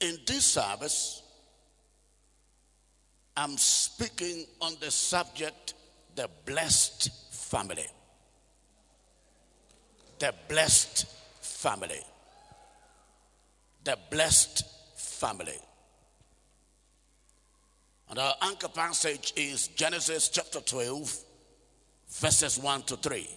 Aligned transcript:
In 0.00 0.18
this 0.26 0.44
service, 0.44 1.22
I'm 3.36 3.56
speaking 3.56 4.46
on 4.60 4.74
the 4.80 4.90
subject 4.90 5.74
the 6.14 6.28
blessed 6.44 7.10
family. 7.32 7.86
The 10.18 10.34
blessed 10.48 11.06
family. 11.40 12.00
The 13.82 13.98
blessed 14.10 14.64
family. 14.96 15.58
And 18.10 18.18
our 18.18 18.34
anchor 18.42 18.68
passage 18.68 19.32
is 19.36 19.68
Genesis 19.68 20.28
chapter 20.28 20.60
12, 20.60 21.18
verses 22.08 22.58
1 22.58 22.82
to 22.82 22.96
3. 22.96 23.28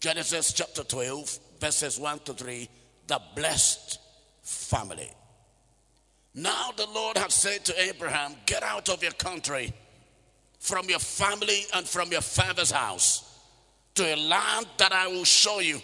Genesis 0.00 0.52
chapter 0.52 0.82
12, 0.82 1.38
verses 1.60 1.98
1 1.98 2.18
to 2.20 2.34
3. 2.34 2.68
The 3.06 3.20
blessed 3.36 4.00
family. 4.42 5.10
Now 6.34 6.70
the 6.76 6.86
Lord 6.94 7.16
had 7.18 7.30
said 7.30 7.64
to 7.66 7.82
Abraham, 7.82 8.34
Get 8.46 8.62
out 8.62 8.88
of 8.88 9.02
your 9.02 9.12
country, 9.12 9.72
from 10.58 10.88
your 10.88 10.98
family, 10.98 11.64
and 11.74 11.86
from 11.86 12.10
your 12.10 12.22
father's 12.22 12.70
house, 12.70 13.38
to 13.94 14.14
a 14.14 14.16
land 14.16 14.66
that 14.78 14.92
I 14.92 15.08
will 15.08 15.24
show 15.24 15.60
you. 15.60 15.80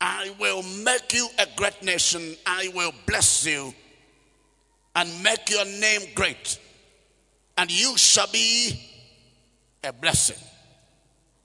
I 0.00 0.34
will 0.38 0.62
make 0.62 1.12
you 1.12 1.28
a 1.38 1.46
great 1.56 1.82
nation. 1.82 2.36
I 2.44 2.70
will 2.74 2.92
bless 3.06 3.46
you 3.46 3.72
and 4.96 5.22
make 5.22 5.50
your 5.50 5.64
name 5.64 6.02
great, 6.14 6.58
and 7.56 7.70
you 7.70 7.96
shall 7.96 8.30
be 8.32 8.80
a 9.82 9.92
blessing. 9.92 10.42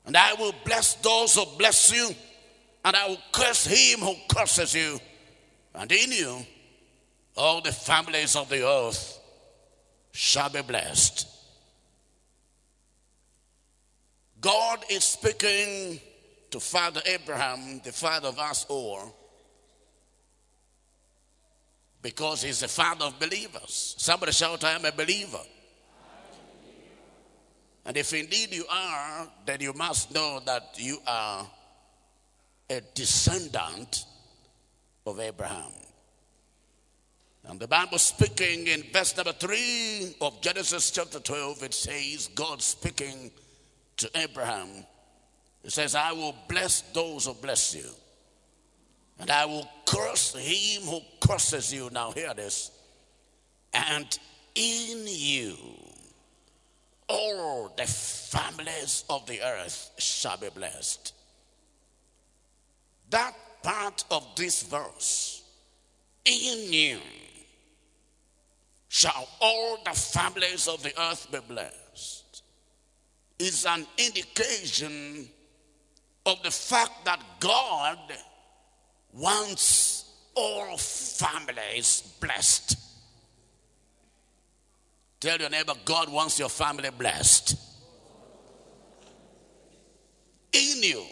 And 0.05 0.17
I 0.17 0.33
will 0.33 0.53
bless 0.65 0.95
those 0.95 1.35
who 1.35 1.45
bless 1.57 1.91
you, 1.93 2.09
and 2.83 2.95
I 2.95 3.07
will 3.07 3.19
curse 3.31 3.65
him 3.65 3.99
who 3.99 4.15
curses 4.27 4.73
you. 4.73 4.99
And 5.75 5.91
in 5.91 6.11
you, 6.11 6.45
all 7.39 7.61
the 7.61 7.71
families 7.71 8.35
of 8.35 8.49
the 8.49 8.67
earth 8.67 9.17
shall 10.11 10.49
be 10.49 10.61
blessed. 10.61 11.27
God 14.41 14.83
is 14.89 15.05
speaking 15.05 15.99
to 16.51 16.59
Father 16.59 17.01
Abraham, 17.05 17.79
the 17.83 17.91
father 17.91 18.27
of 18.27 18.39
us 18.39 18.65
all, 18.67 19.15
because 22.01 22.41
he's 22.41 22.59
the 22.59 22.67
father 22.67 23.05
of 23.05 23.19
believers. 23.19 23.95
Somebody 23.97 24.33
shout, 24.33 24.63
I 24.63 24.73
am 24.73 24.85
a 24.85 24.91
believer. 24.91 25.41
And 27.85 27.95
if 27.95 28.13
indeed 28.13 28.53
you 28.53 28.65
are, 28.69 29.27
then 29.45 29.61
you 29.61 29.73
must 29.73 30.13
know 30.13 30.41
that 30.45 30.75
you 30.77 30.97
are 31.07 31.47
a 32.69 32.81
descendant 32.93 34.05
of 35.05 35.19
Abraham. 35.19 35.71
And 37.47 37.59
the 37.59 37.67
Bible 37.67 37.97
speaking 37.97 38.67
in 38.67 38.83
verse 38.93 39.15
number 39.15 39.31
3 39.31 40.15
of 40.21 40.41
Genesis 40.41 40.91
chapter 40.91 41.19
12, 41.19 41.63
it 41.63 41.73
says, 41.73 42.29
God 42.35 42.61
speaking 42.61 43.31
to 43.97 44.09
Abraham, 44.15 44.85
it 45.63 45.71
says, 45.71 45.95
I 45.95 46.11
will 46.11 46.35
bless 46.47 46.81
those 46.93 47.25
who 47.25 47.33
bless 47.33 47.75
you. 47.75 47.89
And 49.19 49.29
I 49.29 49.45
will 49.45 49.67
curse 49.85 50.33
him 50.33 50.83
who 50.83 51.01
curses 51.19 51.73
you. 51.73 51.89
Now, 51.91 52.11
hear 52.11 52.33
this. 52.33 52.71
And 53.73 54.17
in 54.55 55.05
you, 55.05 55.55
all 57.07 57.73
the 57.75 57.85
families 57.85 59.03
of 59.09 59.25
the 59.25 59.41
earth 59.41 59.91
shall 59.97 60.37
be 60.37 60.49
blessed. 60.49 61.13
That 63.09 63.33
part 63.63 64.05
of 64.11 64.25
this 64.35 64.63
verse, 64.63 65.43
in 66.23 66.71
you, 66.71 66.99
shall 68.89 69.29
all 69.39 69.77
the 69.85 69.91
families 69.91 70.67
of 70.67 70.83
the 70.83 70.99
earth 70.99 71.31
be 71.31 71.39
blessed, 71.47 72.43
is 73.37 73.65
an 73.65 73.85
indication 73.97 75.29
of 76.25 76.41
the 76.43 76.51
fact 76.51 77.05
that 77.05 77.21
God 77.39 77.99
wants 79.13 80.11
all 80.35 80.75
families 80.75 82.01
blessed. 82.19 82.77
Tell 85.19 85.37
your 85.37 85.49
neighbor, 85.49 85.73
God 85.85 86.09
wants 86.09 86.39
your 86.39 86.49
family 86.49 86.89
blessed. 86.89 87.57
In 90.51 90.81
you, 90.81 91.03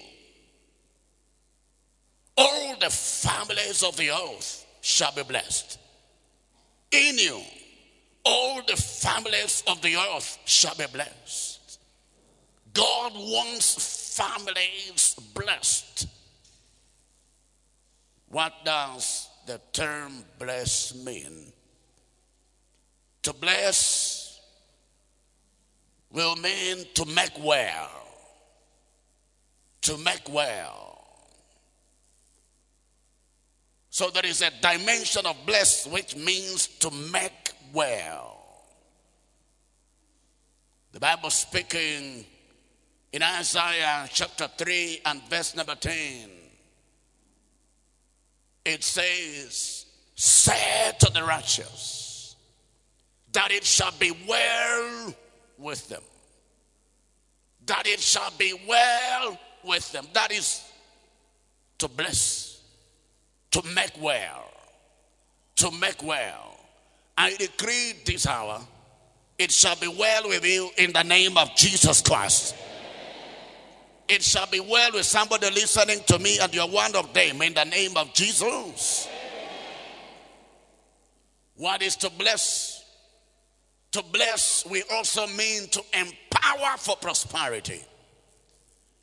all 2.38 2.76
the 2.80 2.90
families 2.90 3.84
of 3.84 3.96
the 3.98 4.10
earth 4.10 4.66
shall 4.82 5.12
be 5.12 5.24
blessed. 5.24 5.78
In 6.92 7.18
you, 7.18 7.42
all 8.28 8.62
the 8.62 8.76
families 8.76 9.64
of 9.68 9.82
the 9.82 9.96
earth 9.96 10.38
shall 10.46 10.76
be 10.76 10.86
blessed. 10.92 11.80
God 12.74 13.14
wants 13.16 14.18
families 14.18 15.16
blessed. 15.34 16.08
What 18.30 18.54
does 18.66 19.30
the 19.46 19.62
term 19.72 20.24
bless 20.38 20.94
mean? 20.94 21.54
To 23.24 23.34
bless 23.34 24.40
will 26.12 26.36
mean 26.36 26.86
to 26.96 27.06
make 27.06 27.32
well. 27.42 27.90
To 29.82 29.98
make 29.98 30.30
well. 30.30 30.98
So 33.90 34.10
there 34.10 34.26
is 34.26 34.42
a 34.42 34.52
dimension 34.62 35.26
of 35.26 35.36
bless 35.46 35.88
which 35.88 36.16
means 36.16 36.68
to 36.80 36.92
make 37.12 37.54
well. 37.74 38.66
The 40.92 41.00
Bible 41.00 41.30
speaking 41.30 42.26
in 43.12 43.24
Isaiah 43.24 44.08
chapter 44.12 44.48
3 44.58 45.02
and 45.06 45.22
verse 45.30 45.56
number 45.56 45.76
10 45.76 46.30
it 48.68 48.84
says, 48.84 49.86
Say 50.16 50.92
to 51.00 51.12
the 51.14 51.24
righteous 51.24 52.36
that 53.32 53.52
it 53.52 53.64
shall 53.64 53.94
be 53.98 54.12
well 54.28 55.14
with 55.58 55.88
them. 55.88 56.02
That 57.66 57.88
it 57.88 58.02
shall 58.02 58.32
be 58.38 58.54
well 58.68 59.40
with 59.64 59.90
them. 59.94 60.06
That 60.14 60.34
is 60.34 60.70
to 61.78 61.88
bless, 61.88 62.62
to 63.52 63.62
make 63.74 63.92
well, 64.02 64.52
to 65.58 65.72
make 65.72 66.04
well. 66.04 66.60
I 67.18 67.36
decree 67.36 67.94
this 68.06 68.28
hour, 68.28 68.62
it 69.40 69.52
shall 69.52 69.76
be 69.76 69.88
well 69.88 70.30
with 70.30 70.46
you 70.46 70.70
in 70.78 70.94
the 70.94 71.04
name 71.04 71.38
of 71.38 71.56
Jesus 71.56 72.02
Christ. 72.02 72.56
It 74.08 74.24
shall 74.24 74.48
be 74.48 74.60
well 74.60 74.92
with 74.94 75.06
somebody 75.06 75.50
listening 75.50 76.00
to 76.08 76.20
me, 76.20 76.38
and 76.40 76.54
you're 76.54 76.68
one 76.68 76.96
of 76.96 77.14
them 77.14 77.42
in 77.42 77.54
the 77.54 77.66
name 77.66 77.98
of 77.98 78.14
Jesus. 78.14 79.10
What 81.56 81.82
is 81.82 81.96
to 81.98 82.10
bless? 82.12 82.86
To 83.92 84.04
bless, 84.14 84.66
we 84.70 84.84
also 84.94 85.26
mean 85.28 85.68
to 85.70 85.82
empower 85.94 86.78
for 86.78 86.96
prosperity. 86.98 87.82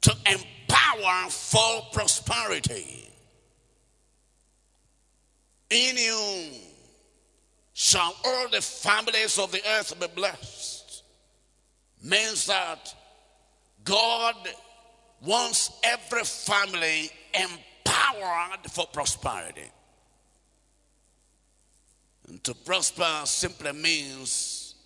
To 0.02 0.14
empower 0.26 1.30
for 1.30 1.82
prosperity. 1.92 3.10
In 5.70 5.96
you 5.96 6.50
shall 7.74 8.14
all 8.24 8.48
the 8.48 8.62
families 8.62 9.36
of 9.36 9.50
the 9.50 9.60
earth 9.68 9.98
be 9.98 10.06
blessed. 10.14 11.02
Means 12.02 12.46
that 12.46 12.94
God 13.82 14.36
wants 15.20 15.72
every 15.82 16.22
family 16.22 17.10
empowered 17.34 18.70
for 18.70 18.86
prosperity. 18.86 19.70
And 22.28 22.42
to 22.44 22.54
prosper 22.54 23.22
simply 23.24 23.72
means 23.72 24.76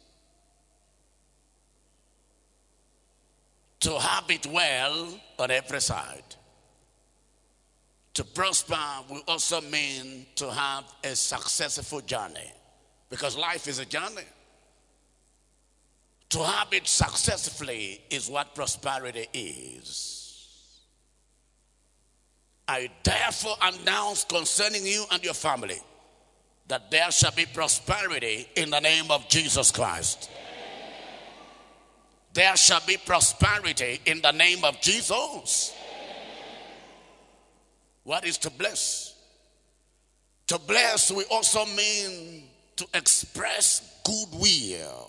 to 3.81 3.99
have 3.99 4.31
it 4.31 4.47
well 4.47 5.21
on 5.39 5.51
every 5.51 5.81
side. 5.81 6.25
To 8.15 8.25
prosper 8.25 8.79
will 9.11 9.23
also 9.29 9.61
mean 9.61 10.27
to 10.37 10.51
have 10.51 10.85
a 11.05 11.15
successful 11.15 12.01
journey 12.01 12.53
because 13.11 13.37
life 13.37 13.69
is 13.69 13.79
a 13.79 13.85
journey. 13.85 14.23
To 16.31 16.45
have 16.45 16.69
it 16.73 16.87
successfully 16.87 18.01
is 18.11 18.29
what 18.29 18.55
prosperity 18.55 19.27
is. 19.33 20.19
I 22.67 22.91
therefore 23.03 23.57
announce 23.63 24.25
concerning 24.25 24.85
you 24.85 25.05
and 25.11 25.25
your 25.25 25.35
family 25.35 25.81
that 26.69 26.91
there 26.91 27.11
shall 27.11 27.33
be 27.33 27.47
prosperity 27.47 28.47
in 28.57 28.69
the 28.69 28.81
name 28.81 29.11
of 29.11 29.27
Jesus 29.29 29.71
Christ. 29.71 30.31
There 32.35 32.55
shall 32.57 32.83
be 32.87 32.99
prosperity 32.99 34.01
in 34.05 34.21
the 34.21 34.33
name 34.33 34.65
of 34.65 34.79
Jesus. 34.83 35.75
What 38.05 38.27
is 38.27 38.37
to 38.39 38.51
bless? 38.51 39.15
To 40.49 40.59
bless, 40.59 41.11
we 41.11 41.25
also 41.25 41.65
mean 41.65 42.48
to 42.79 42.87
express 42.95 44.01
goodwill. 44.05 45.09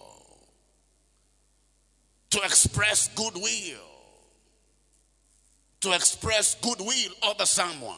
To 2.31 2.41
express 2.41 3.07
goodwill. 3.09 3.85
To 5.81 5.93
express 5.93 6.55
goodwill 6.55 7.11
over 7.23 7.45
someone. 7.45 7.95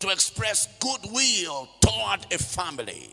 To 0.00 0.08
express 0.08 0.66
goodwill 0.80 1.68
toward 1.80 2.26
a 2.32 2.38
family. 2.38 3.10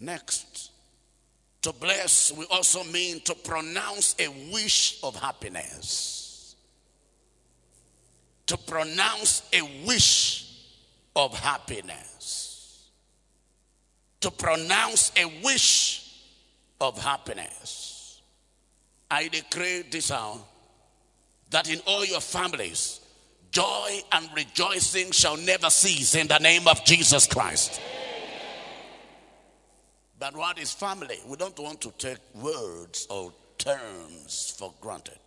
Next, 0.00 0.72
to 1.62 1.72
bless, 1.72 2.32
we 2.32 2.46
also 2.46 2.82
mean 2.84 3.20
to 3.20 3.34
pronounce 3.34 4.16
a 4.18 4.28
wish 4.52 4.98
of 5.04 5.14
happiness. 5.14 6.56
To 8.46 8.56
pronounce 8.58 9.48
a 9.52 9.62
wish 9.86 10.48
of 11.14 11.38
happiness. 11.38 12.09
To 14.20 14.30
pronounce 14.30 15.12
a 15.16 15.26
wish 15.42 16.14
of 16.80 17.02
happiness. 17.02 18.20
I 19.10 19.28
decree 19.28 19.82
this 19.90 20.10
hour 20.10 20.38
that 21.50 21.68
in 21.68 21.80
all 21.86 22.04
your 22.04 22.20
families, 22.20 23.00
joy 23.50 24.00
and 24.12 24.28
rejoicing 24.34 25.10
shall 25.10 25.36
never 25.36 25.70
cease 25.70 26.14
in 26.14 26.28
the 26.28 26.38
name 26.38 26.68
of 26.68 26.84
Jesus 26.84 27.26
Christ. 27.26 27.80
But 30.18 30.36
what 30.36 30.58
is 30.58 30.72
family? 30.72 31.16
We 31.26 31.36
don't 31.36 31.58
want 31.58 31.80
to 31.80 31.90
take 31.96 32.18
words 32.34 33.06
or 33.10 33.32
terms 33.58 34.54
for 34.56 34.72
granted. 34.80 35.18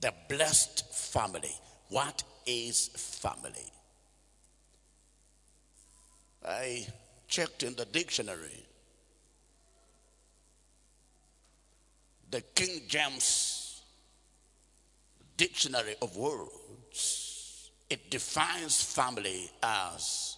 The 0.00 0.12
blessed 0.28 0.92
family. 0.94 1.54
What 1.90 2.22
is 2.46 2.88
family? 2.88 3.70
I 6.44 6.86
checked 7.30 7.62
in 7.62 7.74
the 7.76 7.84
dictionary. 7.86 8.66
The 12.30 12.42
King 12.54 12.82
James 12.88 13.82
Dictionary 15.36 15.94
of 16.02 16.16
Words. 16.16 17.70
It 17.88 18.10
defines 18.10 18.82
family 18.82 19.50
as 19.62 20.36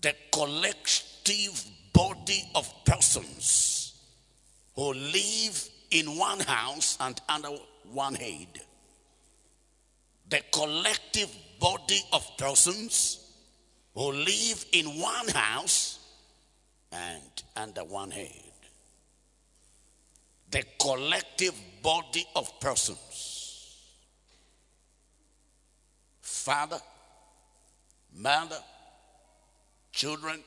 the 0.00 0.14
collective 0.32 1.64
body 1.92 2.42
of 2.54 2.72
persons 2.84 3.94
who 4.74 4.94
live 4.94 5.68
in 5.90 6.18
one 6.18 6.40
house 6.40 6.96
and 7.00 7.20
under 7.28 7.50
one 7.92 8.14
head. 8.14 8.60
The 10.28 10.40
collective 10.50 11.30
body 11.60 12.00
of 12.12 12.28
persons 12.36 13.23
who 13.94 14.12
live 14.12 14.64
in 14.72 14.86
one 14.86 15.28
house 15.28 15.98
and 16.90 17.42
under 17.56 17.84
one 17.84 18.10
head. 18.10 18.28
The 20.50 20.64
collective 20.80 21.54
body 21.82 22.24
of 22.36 22.60
persons. 22.60 23.76
Father, 26.20 26.78
mother, 28.16 28.58
children, 29.92 30.40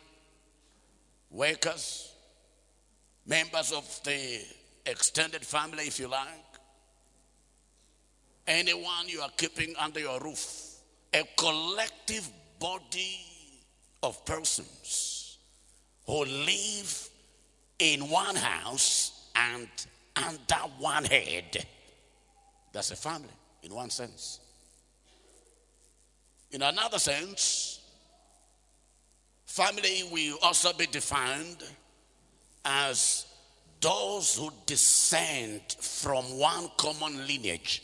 workers, 1.31 2.11
members 3.25 3.71
of 3.71 3.99
the 4.03 4.41
extended 4.85 5.45
family, 5.45 5.88
if 5.88 5.99
you 5.99 6.07
like, 6.07 6.29
anyone 8.45 9.07
you 9.07 9.19
are 9.21 9.31
keeping 9.35 9.73
under 9.79 9.99
your 9.99 10.19
roof, 10.19 10.75
a 11.13 11.23
collective 11.38 12.29
body 12.59 13.26
of 14.07 14.25
persons 14.25 15.38
who 16.06 16.25
live 16.25 17.09
in 17.80 18.09
one 18.09 18.36
house 18.36 19.30
and 19.36 19.68
under 20.15 20.56
one 20.80 21.06
head. 21.06 21.65
That's 22.74 22.92
a 22.92 22.95
family 22.95 23.30
in 23.63 23.74
one 23.74 23.89
sense. 23.89 24.39
In 26.51 26.62
another 26.62 27.00
sense, 27.00 27.77
Family 29.48 30.04
will 30.12 30.38
also 30.44 30.71
be 30.74 30.86
defined 30.86 31.63
as 32.63 33.25
those 33.81 34.36
who 34.38 34.51
descend 34.68 35.62
from 35.80 36.25
one 36.38 36.69
common 36.77 37.25
lineage. 37.25 37.81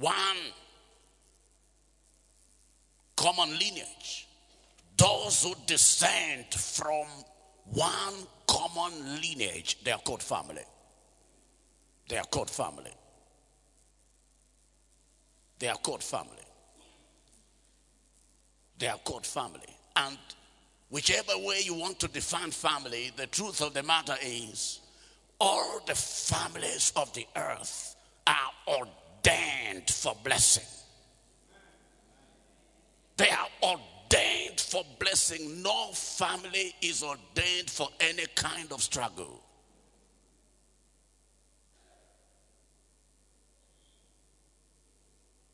One 0.00 0.38
common 3.16 3.50
lineage. 3.50 4.28
Those 4.96 5.42
who 5.42 5.54
descend 5.66 6.46
from 6.54 7.06
one 7.66 8.14
common 8.46 9.20
lineage, 9.20 9.78
they 9.84 9.92
are 9.92 9.98
called 9.98 10.22
family. 10.22 10.62
They 12.08 12.16
are 12.16 12.24
called 12.24 12.50
family. 12.50 12.92
They 15.58 15.68
are 15.68 15.76
called 15.76 16.02
family. 16.02 16.46
They 18.78 18.88
are 18.88 18.98
called 18.98 19.26
family. 19.26 19.76
And 19.96 20.18
whichever 20.88 21.32
way 21.36 21.60
you 21.62 21.74
want 21.74 22.00
to 22.00 22.08
define 22.08 22.50
family, 22.50 23.12
the 23.16 23.26
truth 23.26 23.60
of 23.60 23.74
the 23.74 23.82
matter 23.82 24.16
is 24.22 24.80
all 25.38 25.80
the 25.86 25.94
families 25.94 26.92
of 26.96 27.12
the 27.12 27.26
earth 27.36 27.96
are 28.26 28.50
ordained 28.66 28.99
for 30.00 30.16
blessing. 30.24 30.64
They 33.16 33.28
are 33.28 33.48
ordained 33.62 34.58
for 34.58 34.82
blessing. 34.98 35.62
No 35.62 35.88
family 35.92 36.74
is 36.80 37.02
ordained 37.02 37.68
for 37.68 37.88
any 38.00 38.24
kind 38.34 38.72
of 38.72 38.82
struggle. 38.82 39.42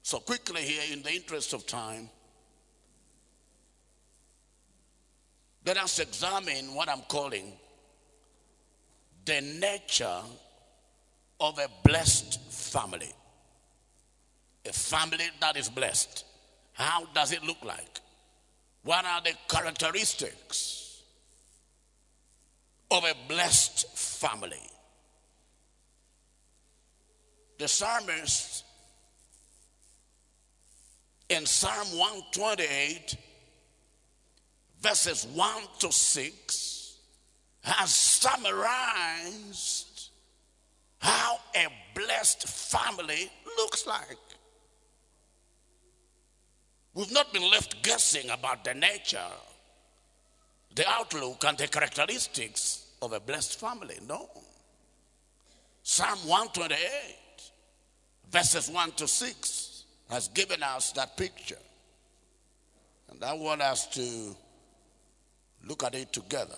So, 0.02 0.20
quickly 0.20 0.62
here, 0.62 0.82
in 0.92 1.02
the 1.02 1.12
interest 1.12 1.52
of 1.52 1.66
time, 1.66 2.08
let 5.64 5.76
us 5.76 5.98
examine 5.98 6.72
what 6.72 6.88
I'm 6.88 7.02
calling 7.08 7.52
the 9.24 9.40
nature 9.40 10.20
of 11.40 11.58
a 11.58 11.68
blessed 11.82 12.40
family. 12.52 13.12
A 14.68 14.72
family 14.72 15.24
that 15.40 15.56
is 15.56 15.68
blessed. 15.68 16.24
How 16.72 17.06
does 17.14 17.32
it 17.32 17.44
look 17.44 17.64
like? 17.64 18.00
What 18.82 19.04
are 19.04 19.22
the 19.22 19.32
characteristics 19.48 21.02
of 22.90 23.04
a 23.04 23.14
blessed 23.28 23.96
family? 23.96 24.62
The 27.58 27.68
psalmist 27.68 28.64
in 31.28 31.46
Psalm 31.46 31.98
128, 31.98 33.16
verses 34.80 35.26
1 35.32 35.62
to 35.80 35.90
6, 35.90 36.96
has 37.62 37.94
summarized 37.94 40.10
how 40.98 41.38
a 41.54 41.66
blessed 41.94 42.46
family 42.46 43.30
looks 43.58 43.86
like. 43.86 44.18
We've 46.96 47.12
not 47.12 47.30
been 47.30 47.48
left 47.50 47.82
guessing 47.82 48.30
about 48.30 48.64
the 48.64 48.72
nature, 48.72 49.18
the 50.74 50.88
outlook, 50.88 51.44
and 51.46 51.58
the 51.58 51.68
characteristics 51.68 52.86
of 53.02 53.12
a 53.12 53.20
blessed 53.20 53.60
family. 53.60 53.98
No. 54.08 54.30
Psalm 55.82 56.18
128, 56.26 56.78
verses 58.32 58.70
1 58.70 58.92
to 58.92 59.06
6 59.06 59.84
has 60.08 60.28
given 60.28 60.62
us 60.62 60.92
that 60.92 61.18
picture. 61.18 61.58
And 63.10 63.22
I 63.22 63.34
want 63.34 63.60
us 63.60 63.86
to 63.88 64.34
look 65.66 65.84
at 65.84 65.94
it 65.94 66.14
together. 66.14 66.56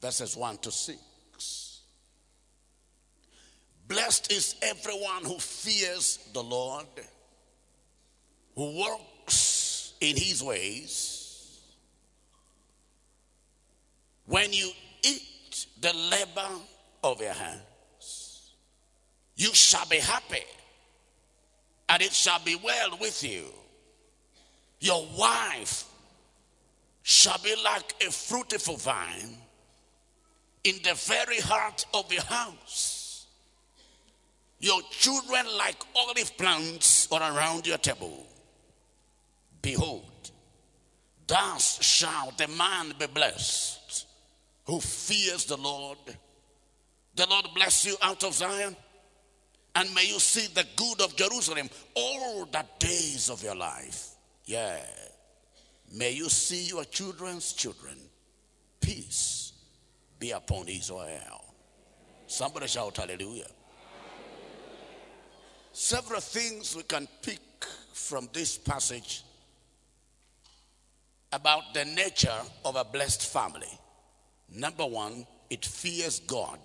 Verses 0.00 0.36
1 0.36 0.58
to 0.58 0.70
6. 0.70 1.80
Blessed 3.88 4.30
is 4.30 4.54
everyone 4.62 5.24
who 5.24 5.40
fears 5.40 6.20
the 6.32 6.42
Lord, 6.42 6.86
works 8.56 9.94
in 10.00 10.16
his 10.16 10.42
ways. 10.42 11.60
When 14.26 14.52
you 14.52 14.70
eat 15.02 15.66
the 15.80 15.92
labor 16.10 16.48
of 17.02 17.20
your 17.20 17.32
hands, 17.32 18.52
you 19.36 19.52
shall 19.54 19.86
be 19.86 19.98
happy 19.98 20.44
and 21.88 22.02
it 22.02 22.12
shall 22.12 22.40
be 22.44 22.56
well 22.62 22.96
with 23.00 23.22
you. 23.22 23.44
Your 24.80 25.06
wife 25.18 25.84
shall 27.02 27.38
be 27.42 27.54
like 27.64 27.94
a 28.06 28.10
fruitful 28.10 28.76
vine 28.76 29.36
in 30.64 30.76
the 30.84 30.94
very 30.94 31.40
heart 31.40 31.86
of 31.92 32.12
your 32.12 32.22
house. 32.22 33.02
your 34.62 34.80
children 34.90 35.44
like 35.58 35.76
olive 35.96 36.36
plants 36.38 37.08
are 37.10 37.36
around 37.36 37.66
your 37.66 37.78
table. 37.78 38.24
Behold, 39.62 40.30
thus 41.26 41.82
shall 41.82 42.32
the 42.36 42.48
man 42.48 42.92
be 42.98 43.06
blessed 43.06 44.06
who 44.64 44.80
fears 44.80 45.44
the 45.44 45.56
Lord. 45.56 45.98
The 47.14 47.26
Lord 47.26 47.46
bless 47.54 47.84
you 47.84 47.96
out 48.02 48.24
of 48.24 48.34
Zion, 48.34 48.76
and 49.74 49.94
may 49.94 50.06
you 50.06 50.18
see 50.18 50.52
the 50.52 50.66
good 50.76 51.00
of 51.00 51.16
Jerusalem 51.16 51.68
all 51.94 52.44
the 52.46 52.64
days 52.78 53.30
of 53.30 53.42
your 53.42 53.54
life. 53.54 54.08
Yeah. 54.44 54.78
May 55.94 56.12
you 56.12 56.28
see 56.28 56.68
your 56.68 56.84
children's 56.84 57.52
children. 57.52 57.96
Peace 58.80 59.52
be 60.18 60.30
upon 60.30 60.68
Israel. 60.68 61.44
Somebody 62.26 62.66
shout 62.66 62.96
hallelujah. 62.96 63.48
Several 65.72 66.20
things 66.20 66.76
we 66.76 66.82
can 66.82 67.06
pick 67.20 67.40
from 67.92 68.28
this 68.32 68.58
passage 68.58 69.22
about 71.32 71.74
the 71.74 71.84
nature 71.84 72.40
of 72.64 72.76
a 72.76 72.84
blessed 72.84 73.32
family. 73.32 73.78
Number 74.54 74.86
one, 74.86 75.26
it 75.50 75.64
fears 75.64 76.20
God. 76.20 76.58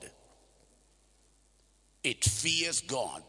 It 2.04 2.24
fears 2.24 2.82
God. 2.82 3.24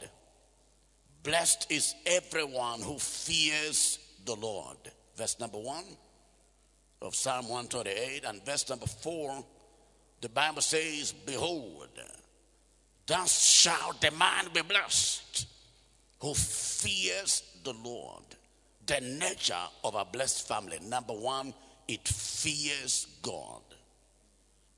Blessed 1.23 1.71
is 1.71 1.95
everyone 2.07 2.81
who 2.81 2.99
fears 2.99 3.99
the 4.25 4.35
Lord. 4.35 4.77
Verse 5.17 5.39
number 5.41 5.59
one 5.59 5.85
of 7.03 7.15
Psalm 7.15 7.49
128 7.49 8.25
and 8.25 8.45
verse 8.45 8.69
number 8.69 8.87
four, 8.87 9.45
the 10.21 10.29
Bible 10.29 10.63
says, 10.63 11.13
Behold, 11.13 11.89
thus 13.07 13.41
shall 13.41 13.93
the 14.01 14.11
man 14.13 14.47
be 14.53 14.63
blessed 14.63 15.47
who 16.21 16.35
fears 16.35 17.43
the 17.65 17.73
Lord. 17.73 18.25
The 18.89 19.01
nature 19.03 19.55
of 19.85 19.95
a 19.95 20.07
blessed 20.07 20.49
family. 20.49 20.79
Number 20.83 21.13
one, 21.13 21.53
it 21.87 22.09
fears 22.09 23.07
God. 23.21 23.61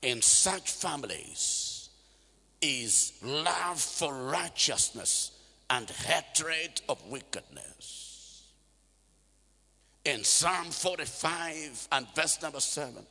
In 0.02 0.20
such 0.20 0.72
families 0.72 1.90
is 2.60 3.12
love 3.22 3.80
for 3.80 4.12
righteousness 4.12 5.30
and 5.70 5.88
hatred 5.88 6.82
of 6.88 7.00
wickedness. 7.06 8.42
In 10.04 10.24
Psalm 10.24 10.66
45 10.70 11.88
and 11.92 12.06
verse 12.16 12.42
number 12.42 12.58
7, 12.58 13.06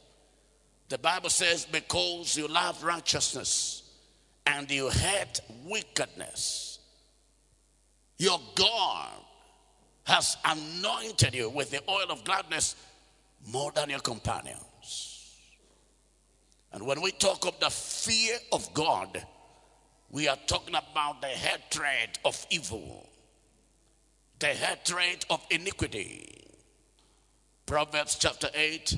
the 0.89 0.97
Bible 0.97 1.29
says, 1.29 1.65
Because 1.65 2.35
you 2.35 2.49
love 2.49 2.83
righteousness 2.83 3.83
and 4.45 4.69
you 4.69 4.89
hate 4.89 5.39
wickedness, 5.65 6.79
your 8.17 8.41
God 8.55 9.13
has 10.09 10.37
anointed 10.43 11.35
you 11.35 11.49
with 11.51 11.69
the 11.69 11.81
oil 11.87 12.07
of 12.09 12.23
gladness 12.23 12.75
more 13.47 13.71
than 13.71 13.91
your 13.91 13.99
companions. 13.99 15.35
And 16.73 16.85
when 16.85 16.99
we 17.01 17.11
talk 17.11 17.45
of 17.45 17.59
the 17.59 17.69
fear 17.69 18.37
of 18.51 18.73
God, 18.73 19.23
we 20.09 20.27
are 20.27 20.37
talking 20.47 20.73
about 20.73 21.21
the 21.21 21.27
hatred 21.27 22.17
of 22.25 22.43
evil, 22.49 23.07
the 24.39 24.47
hatred 24.47 25.25
of 25.29 25.45
iniquity. 25.51 26.47
Proverbs 27.67 28.15
chapter 28.15 28.49
8 28.51 28.97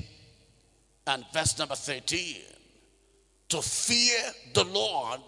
and 1.08 1.24
verse 1.34 1.58
number 1.58 1.74
13. 1.74 2.36
To 3.50 3.60
fear 3.60 4.18
the 4.54 4.64
Lord 4.64 5.20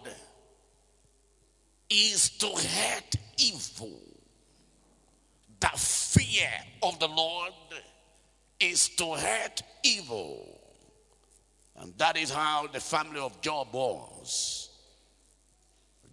is 1.91 2.29
to 2.39 2.47
hate 2.47 3.17
evil. 3.37 4.04
The 5.71 5.79
fear 5.79 6.51
of 6.83 6.99
the 6.99 7.07
Lord 7.07 7.53
is 8.59 8.87
to 8.89 9.15
hate 9.15 9.63
evil. 9.83 10.61
And 11.77 11.91
that 11.97 12.17
is 12.17 12.29
how 12.29 12.67
the 12.67 12.79
family 12.79 13.19
of 13.19 13.41
Job 13.41 13.69
was. 13.73 14.69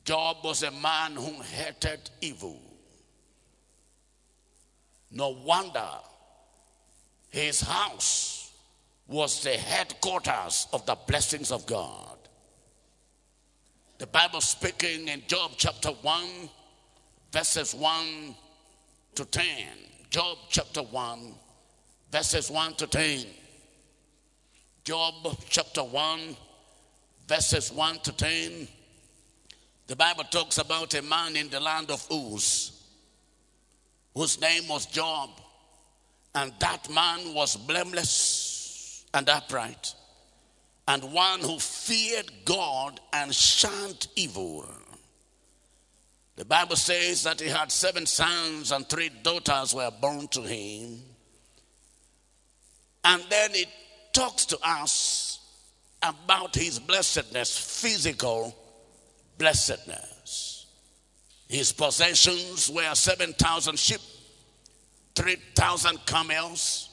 Job 0.07 0.39
was 0.43 0.63
a 0.63 0.71
man 0.71 1.13
who 1.13 1.43
hated 1.43 2.09
evil. 2.23 2.61
No 5.11 5.29
wonder 5.45 5.89
his 7.29 7.61
house 7.61 8.53
was 9.07 9.43
the 9.43 9.51
headquarters 9.51 10.67
of 10.73 10.87
the 10.87 10.97
blessings 11.07 11.53
of 11.53 11.67
God. 11.67 12.17
The 13.99 14.07
Bible 14.07 14.41
speaking 14.41 15.09
in 15.09 15.23
Job 15.27 15.53
chapter 15.59 15.91
1, 15.91 16.25
verses 17.33 17.75
1 17.75 18.35
to 19.14 19.25
10. 19.25 19.45
Job 20.11 20.38
chapter 20.49 20.83
1, 20.83 21.35
verses 22.11 22.50
1 22.50 22.75
to 22.75 22.87
10. 22.87 23.26
Job 24.85 25.14
chapter 25.49 25.83
1, 25.83 26.37
verses 27.28 27.73
1 27.73 27.99
to 28.00 28.12
10. 28.12 28.69
The 29.87 29.97
Bible 29.97 30.25
talks 30.25 30.59
about 30.59 30.95
a 30.95 31.02
man 31.02 31.37
in 31.37 31.49
the 31.49 31.61
land 31.61 31.90
of 31.90 32.07
Uz 32.11 32.73
whose 34.14 34.40
name 34.40 34.69
was 34.69 34.87
Job. 34.87 35.31
And 36.35 36.52
that 36.61 36.88
man 36.90 37.35
was 37.35 37.57
blameless 37.57 39.04
and 39.12 39.28
upright, 39.28 39.95
and 40.88 41.02
one 41.12 41.40
who 41.40 41.59
feared 41.59 42.31
God 42.47 42.99
and 43.12 43.35
shunned 43.35 44.07
evil. 44.16 44.66
The 46.43 46.49
Bible 46.49 46.75
says 46.75 47.23
that 47.23 47.41
he 47.41 47.47
had 47.47 47.71
seven 47.71 48.05
sons 48.05 48.73
and 48.73 48.89
three 48.89 49.11
daughters 49.11 49.73
were 49.73 49.93
born 49.93 50.27
to 50.27 50.41
him. 50.43 50.99
And 53.05 53.23
then 53.31 53.51
it 53.53 53.69
talks 54.13 54.47
to 54.47 54.59
us 54.61 55.39
about 56.03 56.57
his 56.57 56.81
blessedness, 56.81 57.57
physical 57.81 58.57
blessedness. 59.39 60.67
His 61.47 61.71
possessions 61.71 62.69
were 62.69 62.93
7,000 62.93 63.79
sheep, 63.79 64.01
3,000 65.15 66.05
camels, 66.07 66.89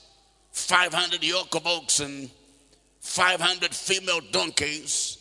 500 0.51 1.23
yoke 1.23 1.55
of 1.55 1.65
oxen, 1.65 2.29
500 3.01 3.73
female 3.73 4.21
donkeys, 4.31 5.17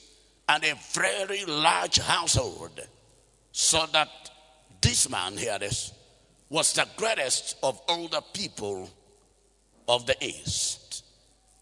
and 0.46 0.62
a 0.64 0.74
very 0.92 1.46
large 1.46 1.98
household. 1.98 2.78
So 3.60 3.86
that 3.92 4.08
this 4.80 5.10
man, 5.10 5.36
here 5.36 5.58
is, 5.60 5.92
was 6.48 6.72
the 6.74 6.86
greatest 6.96 7.56
of 7.60 7.80
all 7.88 8.06
the 8.06 8.22
people 8.32 8.88
of 9.88 10.06
the 10.06 10.14
East. 10.24 11.04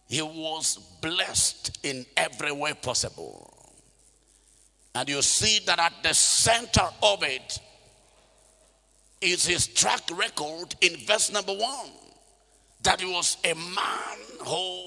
He 0.06 0.20
was 0.20 0.76
blessed 1.00 1.78
in 1.82 2.04
every 2.14 2.52
way 2.52 2.74
possible. 2.74 3.50
And 4.94 5.08
you 5.08 5.22
see 5.22 5.64
that 5.64 5.78
at 5.78 5.94
the 6.02 6.12
center 6.12 6.86
of 7.02 7.22
it 7.22 7.60
is 9.22 9.46
his 9.46 9.66
track 9.66 10.02
record 10.14 10.74
in 10.82 10.98
verse 11.06 11.32
number 11.32 11.54
one 11.54 11.92
that 12.82 13.00
he 13.00 13.10
was 13.10 13.38
a 13.42 13.54
man 13.54 14.18
who 14.44 14.82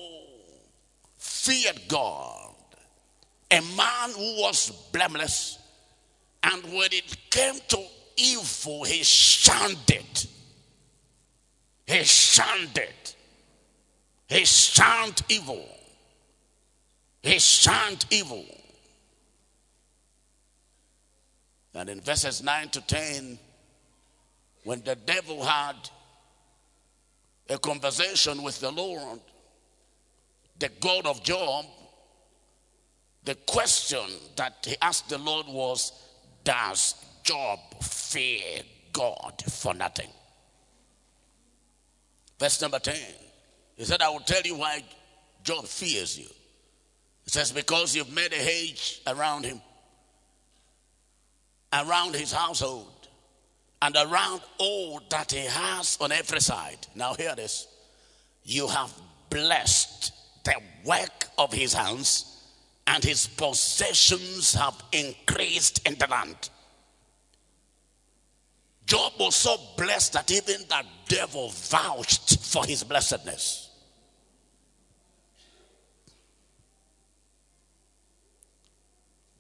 feared 1.18 1.82
God, 1.88 2.54
a 3.50 3.62
man 3.76 4.12
who 4.16 4.42
was 4.44 4.70
blameless, 4.94 5.59
and 6.44 6.64
when 6.64 6.90
it 6.92 7.18
came 7.30 7.56
to 7.70 7.84
evil, 8.16 8.84
he 8.84 9.04
shunned 9.04 9.90
it. 9.90 10.28
He 11.86 12.04
shunned 12.04 12.78
it. 12.78 13.16
He 14.28 14.46
shunned 14.46 15.22
evil. 15.28 15.66
He 17.22 17.40
shunned 17.40 18.06
evil. 18.12 18.46
And 21.74 21.90
in 21.90 22.02
verses 22.02 22.44
9 22.44 22.70
to 22.70 22.82
10, 22.82 23.40
when 24.64 24.82
the 24.84 24.96
devil 24.96 25.44
had 25.44 25.76
a 27.50 27.58
conversation 27.58 28.44
with 28.44 28.60
the 28.60 28.72
Lord, 28.72 29.20
the 30.60 30.70
God 30.80 31.06
of 31.06 31.24
Job, 31.24 31.66
the 33.24 33.36
question 33.48 34.06
that 34.36 34.66
he 34.68 34.76
asked 34.82 35.10
the 35.10 35.18
Lord 35.18 35.48
was, 35.48 35.92
Does 36.50 36.96
Job 37.22 37.60
fear 37.80 38.64
God 38.92 39.44
for 39.52 39.76
nothing? 39.76 40.10
Verse 42.40 42.60
number 42.60 42.80
10. 42.80 42.96
He 43.78 43.84
said, 43.84 44.02
I 44.02 44.10
will 44.10 44.22
tell 44.22 44.42
you 44.42 44.56
why 44.56 44.84
Job 45.44 45.66
fears 45.66 46.18
you. 46.18 46.26
He 47.24 47.30
says, 47.30 47.52
Because 47.52 47.96
you've 47.96 48.12
made 48.12 48.34
a 48.34 48.38
hedge 48.38 49.04
around 49.06 49.46
him 49.46 49.62
around 51.72 52.16
his 52.16 52.32
household 52.32 53.08
and 53.84 53.96
around 53.96 54.42
all 54.58 55.02
that 55.12 55.32
he 55.32 55.46
has 55.46 56.00
on 56.02 56.12
every 56.12 56.42
side. 56.42 56.88
Now, 56.96 57.14
hear 57.14 57.36
this 57.36 57.68
you 58.44 58.68
have 58.70 58.92
blessed 59.30 60.12
the 60.46 60.56
work 60.84 61.26
of 61.38 61.54
his 61.54 61.76
hands, 61.76 62.29
and 62.90 63.04
his 63.04 63.28
possessions 63.28 64.56
have 64.56 64.82
increased 64.92 65.88
in 65.88 65.96
the 66.00 66.08
land. 66.08 66.50
Job 68.88 69.14
was 69.20 69.36
so 69.36 69.58
blessed 69.78 70.14
that 70.14 70.32
even 70.32 70.62
the 70.68 70.84
devil 71.08 71.50
vouched 71.50 72.40
for 72.44 72.66
his 72.66 72.84
blessedness. 72.84 73.70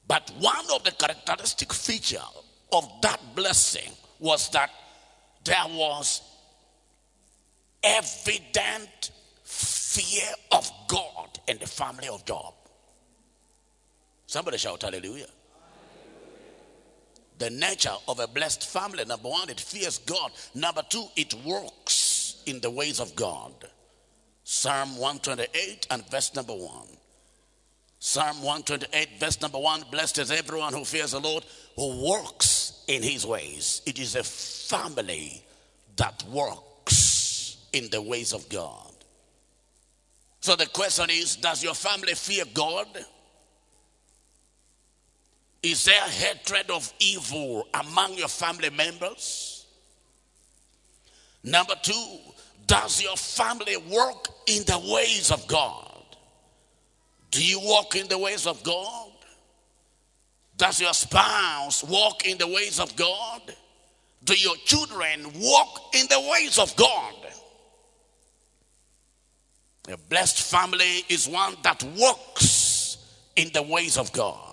But 0.08 0.32
one 0.38 0.65
of 0.72 0.84
the 0.84 0.91
characteristic 0.91 1.74
feature 1.74 2.22
of 2.72 2.88
that 3.01 3.20
blessing 3.36 3.91
was 4.20 4.48
that 4.50 4.70
there 5.44 5.65
was 5.70 6.22
evident 7.82 9.10
fear 9.44 10.29
of 10.51 10.72
God 10.88 11.39
in 11.48 11.58
the 11.58 11.68
family 11.68 12.10
of 12.10 12.24
Job. 12.25 12.53
Somebody 14.29 14.59
shout 14.59 14.83
hallelujah. 14.83 15.25
The 17.39 17.50
nature 17.50 17.95
of 18.07 18.19
a 18.19 18.27
blessed 18.27 18.63
family 18.63 19.03
number 19.03 19.27
one, 19.27 19.50
it 19.50 19.59
fears 19.59 19.98
God. 19.98 20.29
Number 20.53 20.83
two, 20.88 21.05
it 21.15 21.33
works 21.43 22.43
in 22.45 22.59
the 22.59 22.69
ways 22.69 23.00
of 23.00 23.15
God. 23.15 23.51
Psalm 24.43 24.98
128 25.00 25.88
and 25.89 26.07
verse 26.12 26.36
number 26.36 26.53
one. 26.53 26.86
Psalm 27.98 28.43
128, 28.43 29.19
verse 29.19 29.41
number 29.41 29.57
one 29.57 29.83
Blessed 29.89 30.19
is 30.19 30.29
everyone 30.29 30.74
who 30.74 30.86
fears 30.86 31.13
the 31.13 31.19
Lord, 31.19 31.43
who 31.75 32.07
works 32.07 32.83
in 32.88 33.01
his 33.01 33.25
ways. 33.25 33.81
It 33.88 33.98
is 33.98 34.15
a 34.15 34.24
family 34.24 35.43
that 35.95 36.24
works 36.29 37.65
in 37.74 37.89
the 37.89 38.03
ways 38.03 38.33
of 38.33 38.48
God. 38.48 38.93
So 40.39 40.55
the 40.55 40.67
question 40.67 41.09
is 41.09 41.36
Does 41.36 41.63
your 41.63 41.74
family 41.74 42.13
fear 42.13 42.43
God? 42.53 42.86
Is 45.61 45.85
there 45.85 46.01
hatred 46.01 46.69
of 46.69 46.91
evil 46.99 47.67
among 47.73 48.13
your 48.13 48.29
family 48.29 48.69
members? 48.69 49.65
Number 51.43 51.75
two, 51.81 52.17
does 52.65 53.01
your 53.01 53.17
family 53.17 53.75
work 53.77 54.29
in 54.47 54.63
the 54.63 54.79
ways 54.93 55.31
of 55.31 55.45
God? 55.47 56.03
Do 57.31 57.43
you 57.43 57.59
walk 57.59 57.95
in 57.95 58.07
the 58.07 58.17
ways 58.17 58.47
of 58.47 58.63
God? 58.63 59.11
Does 60.57 60.81
your 60.81 60.93
spouse 60.93 61.83
walk 61.83 62.25
in 62.25 62.37
the 62.37 62.47
ways 62.47 62.79
of 62.79 62.95
God? 62.95 63.41
Do 64.23 64.33
your 64.33 64.55
children 64.65 65.25
walk 65.35 65.95
in 65.95 66.05
the 66.09 66.19
ways 66.31 66.57
of 66.57 66.75
God? 66.75 67.15
A 69.89 69.97
blessed 69.97 70.41
family 70.41 71.03
is 71.09 71.27
one 71.27 71.55
that 71.63 71.81
walks 71.97 72.97
in 73.35 73.49
the 73.53 73.63
ways 73.63 73.97
of 73.97 74.11
God. 74.11 74.49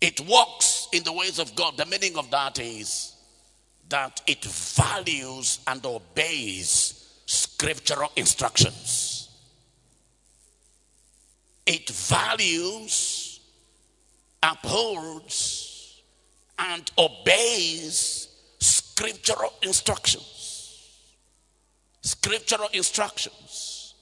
It 0.00 0.20
walks 0.20 0.88
in 0.92 1.02
the 1.02 1.12
ways 1.12 1.38
of 1.38 1.54
God. 1.54 1.76
The 1.76 1.86
meaning 1.86 2.16
of 2.16 2.30
that 2.30 2.58
is 2.58 3.14
that 3.88 4.20
it 4.26 4.44
values 4.44 5.60
and 5.66 5.84
obeys 5.84 7.22
scriptural 7.26 8.12
instructions. 8.16 9.28
It 11.66 11.90
values, 11.90 13.40
upholds, 14.42 16.00
and 16.58 16.90
obeys 16.96 18.28
scriptural 18.60 19.52
instructions. 19.62 20.96
Scriptural 22.02 22.68
instructions. 22.72 23.94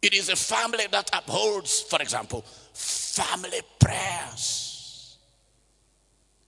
It 0.00 0.14
is 0.14 0.28
a 0.28 0.36
family 0.36 0.86
that 0.90 1.10
upholds, 1.12 1.80
for 1.82 2.00
example, 2.00 2.44
family 2.72 3.60
prayers 3.78 4.61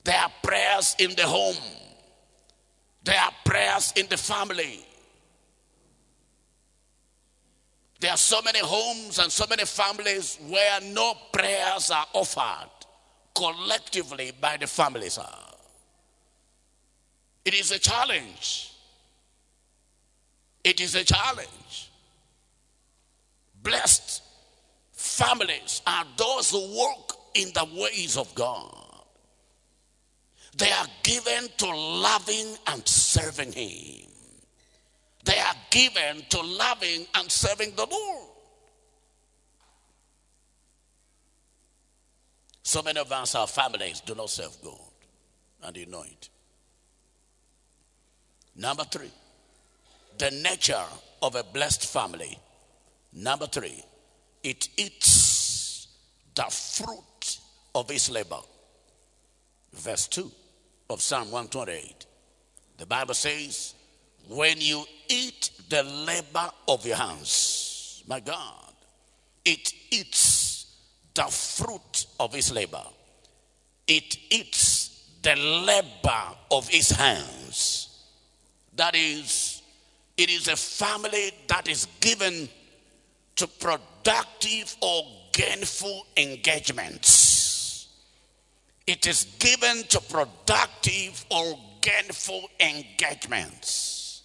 there 0.05 0.19
are 0.19 0.33
prayers 0.43 0.95
in 0.99 1.15
the 1.17 1.23
home. 1.23 1.57
There 3.03 3.19
are 3.19 3.33
prayers 3.45 3.93
in 3.97 4.07
the 4.09 4.17
family. 4.17 4.81
There 8.01 8.11
are 8.11 8.19
so 8.19 8.43
many 8.43 8.59
homes 8.61 9.19
and 9.19 9.33
so 9.33 9.47
many 9.49 9.65
families 9.65 10.39
where 10.49 10.81
no 10.83 11.15
prayers 11.33 11.91
are 11.91 12.07
offered 12.13 12.71
collectively 13.35 14.33
by 14.41 14.59
the 14.59 14.67
families. 14.67 15.19
It 17.45 17.55
is 17.55 17.73
a 17.73 17.79
challenge. 17.79 18.73
It 20.63 20.81
is 20.81 20.95
a 20.95 21.05
challenge. 21.05 21.91
Blessed 23.63 24.23
families 24.93 25.81
are 25.87 26.05
those 26.17 26.51
who 26.51 26.59
walk 26.75 27.17
in 27.35 27.53
the 27.55 27.67
ways 27.75 28.17
of 28.17 28.35
God. 28.35 28.84
They 30.57 30.71
are 30.71 30.87
given 31.03 31.49
to 31.59 31.67
loving 31.67 32.57
and 32.69 32.87
serving 32.87 33.53
Him. 33.53 34.09
They 35.25 35.39
are 35.39 35.55
given 35.71 36.23
to 36.29 36.41
loving 36.43 37.07
and 37.15 37.31
serving 37.31 37.75
the 37.75 37.87
Lord. 37.91 38.29
So 42.63 42.83
many 42.83 43.01
of 43.01 43.11
us, 43.11 43.35
our 43.35 43.47
families, 43.47 44.01
do 44.01 44.15
not 44.15 44.31
serve 44.31 44.57
God, 44.63 44.79
and 45.63 45.77
you 45.77 45.87
know 45.87 46.03
it. 46.03 46.29
Number 48.57 48.85
three, 48.85 49.11
the 50.19 50.31
nature 50.31 50.85
of 51.23 51.35
a 51.35 51.43
blessed 51.43 51.87
family. 51.87 52.39
Number 53.13 53.47
three, 53.47 53.83
it 54.43 54.69
eats 54.77 55.89
the 56.35 56.45
fruit 56.45 57.39
of 57.75 57.91
its 57.91 58.11
labor. 58.11 58.41
Verse 59.73 60.07
2 60.09 60.31
of 60.95 61.03
Psalm 61.03 61.25
128. 61.33 62.07
The 62.79 62.87
Bible 62.87 63.15
says, 63.15 63.75
When 64.29 64.61
you 64.61 64.85
eat 65.09 65.51
the 65.69 65.83
labor 65.83 66.49
of 66.69 66.87
your 66.87 66.97
hands, 66.97 68.05
my 68.07 68.21
God, 68.21 68.73
it 69.45 69.73
eats 69.91 70.73
the 71.13 71.25
fruit 71.25 72.07
of 72.21 72.33
his 72.33 72.53
labor. 72.53 72.85
It 73.89 74.17
eats 74.31 75.11
the 75.21 75.35
labor 75.35 76.37
of 76.53 76.69
his 76.69 76.91
hands. 76.91 78.05
That 78.77 78.95
is, 78.95 79.63
it 80.17 80.31
is 80.31 80.47
a 80.47 80.55
family 80.55 81.33
that 81.49 81.69
is 81.69 81.89
given 82.01 82.49
to 83.35 83.49
productive 83.49 84.77
or 84.81 85.03
gainful 85.33 86.07
engagements 86.17 87.34
it 88.87 89.07
is 89.07 89.25
given 89.39 89.85
to 89.89 90.01
productive 90.01 91.25
or 91.31 91.59
gainful 91.81 92.49
engagements. 92.61 94.23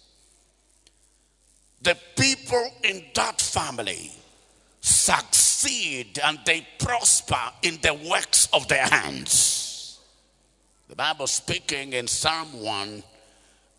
The 1.82 1.96
people 2.16 2.70
in 2.84 3.04
that 3.14 3.40
family 3.40 4.12
succeed 4.80 6.18
and 6.22 6.38
they 6.44 6.66
prosper 6.78 7.40
in 7.62 7.78
the 7.82 7.94
works 8.10 8.48
of 8.52 8.68
their 8.68 8.86
hands. 8.86 9.98
The 10.88 10.96
Bible 10.96 11.26
speaking 11.26 11.92
in 11.92 12.06
Psalm 12.06 12.60
1 12.60 13.02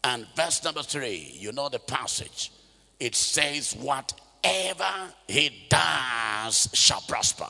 and 0.04 0.28
verse 0.36 0.64
number 0.64 0.82
3, 0.82 1.36
you 1.38 1.52
know 1.52 1.70
the 1.70 1.80
passage. 1.80 2.52
It 3.00 3.16
says, 3.16 3.74
Whatever 3.74 5.14
he 5.28 5.68
does 5.70 6.70
shall 6.74 7.02
prosper. 7.02 7.48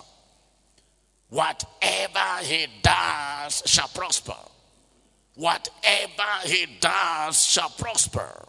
Whatever 1.32 2.44
he 2.44 2.68
does 2.84 3.64
shall 3.66 3.88
prosper. 3.88 4.36
Whatever 5.36 6.30
he 6.44 6.66
does 6.82 7.46
shall 7.46 7.70
prosper. 7.70 8.46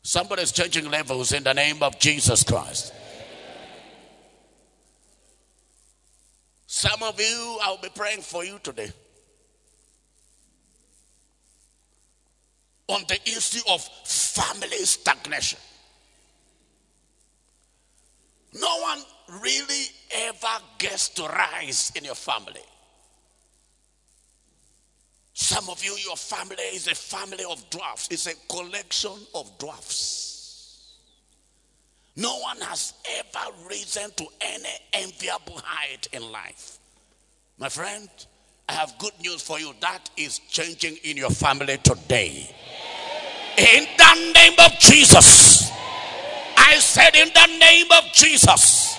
Somebody 0.00 0.42
is 0.42 0.52
changing 0.52 0.88
levels 0.88 1.32
in 1.32 1.42
the 1.42 1.52
name 1.52 1.82
of 1.82 1.98
Jesus 1.98 2.44
Christ. 2.44 2.94
Some 6.68 7.02
of 7.02 7.18
you, 7.20 7.58
I'll 7.62 7.78
be 7.78 7.88
praying 7.92 8.20
for 8.20 8.44
you 8.44 8.60
today. 8.62 8.92
On 12.86 13.02
the 13.08 13.20
issue 13.26 13.68
of 13.68 13.82
family 14.04 14.84
stagnation. 14.84 15.58
No 18.60 18.78
one 18.80 19.00
really 19.28 19.84
ever 20.14 20.62
gets 20.78 21.08
to 21.10 21.22
rise 21.24 21.92
in 21.96 22.04
your 22.04 22.14
family. 22.14 22.60
Some 25.32 25.68
of 25.68 25.82
you, 25.84 25.96
your 26.04 26.16
family 26.16 26.62
is 26.72 26.86
a 26.86 26.94
family 26.94 27.44
of 27.50 27.68
dwarfs, 27.70 28.08
it's 28.10 28.26
a 28.26 28.34
collection 28.48 29.12
of 29.34 29.50
dwarfs. 29.58 30.34
No 32.16 32.38
one 32.38 32.60
has 32.60 32.94
ever 33.18 33.50
risen 33.68 34.10
to 34.16 34.26
any 34.40 34.68
enviable 34.92 35.60
height 35.64 36.06
in 36.12 36.30
life. 36.30 36.78
My 37.58 37.68
friend, 37.68 38.08
I 38.68 38.72
have 38.72 38.96
good 38.98 39.12
news 39.20 39.42
for 39.42 39.58
you. 39.58 39.72
That 39.80 40.08
is 40.16 40.38
changing 40.38 40.96
in 41.02 41.16
your 41.16 41.30
family 41.30 41.78
today. 41.78 42.54
In 43.58 43.86
the 43.98 44.32
name 44.34 44.54
of 44.58 44.78
Jesus. 44.78 45.70
I 46.56 46.76
said, 46.78 47.14
in 47.16 47.28
the 47.34 47.58
name 47.58 47.86
of 47.90 48.12
Jesus. 48.12 48.96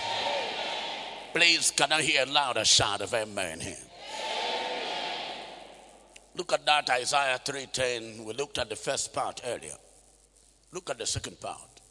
Please, 1.35 1.71
can 1.71 1.91
I 1.91 2.01
hear 2.01 2.23
a 2.23 2.31
louder 2.31 2.63
shout 2.63 3.01
of 3.01 3.13
amen 3.13 3.59
here? 3.59 3.75
Look 6.33 6.53
at 6.53 6.65
that 6.65 6.89
Isaiah 6.89 7.41
3:10. 7.43 8.23
We 8.23 8.31
looked 8.31 8.57
at 8.57 8.69
the 8.69 8.77
first 8.77 9.11
part 9.11 9.41
earlier. 9.43 9.75
Look 10.71 10.89
at 10.89 10.97
the 10.97 11.05
second 11.05 11.41
part. 11.41 11.81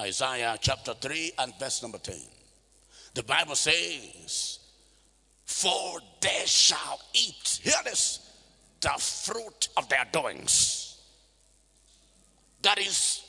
Isaiah 0.00 0.58
chapter 0.60 0.94
3 0.94 1.32
and 1.38 1.54
verse 1.60 1.80
number 1.80 1.98
10. 1.98 2.20
The 3.14 3.22
Bible 3.22 3.54
says, 3.54 4.58
For 5.44 6.00
they 6.20 6.42
shall 6.46 7.00
eat, 7.14 7.60
hear 7.62 7.80
this, 7.84 8.18
the 8.80 8.88
fruit 8.98 9.68
of 9.76 9.88
their 9.88 10.06
doings. 10.10 10.98
That 12.62 12.80
is, 12.80 13.22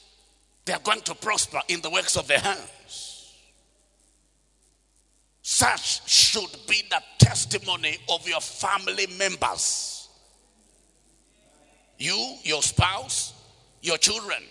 they 0.65 0.73
are 0.73 0.79
going 0.79 1.01
to 1.01 1.13
prosper 1.13 1.61
in 1.67 1.81
the 1.81 1.91
works 1.91 2.17
of 2.17 2.27
their 2.27 2.39
hands. 2.39 2.71
Such 5.49 6.05
should 6.09 6.51
be 6.67 6.83
the 6.89 7.01
testimony 7.19 7.95
of 8.09 8.27
your 8.27 8.41
family 8.41 9.07
members. 9.17 10.09
You, 11.97 12.35
your 12.43 12.61
spouse, 12.61 13.31
your 13.81 13.97
children, 13.97 14.43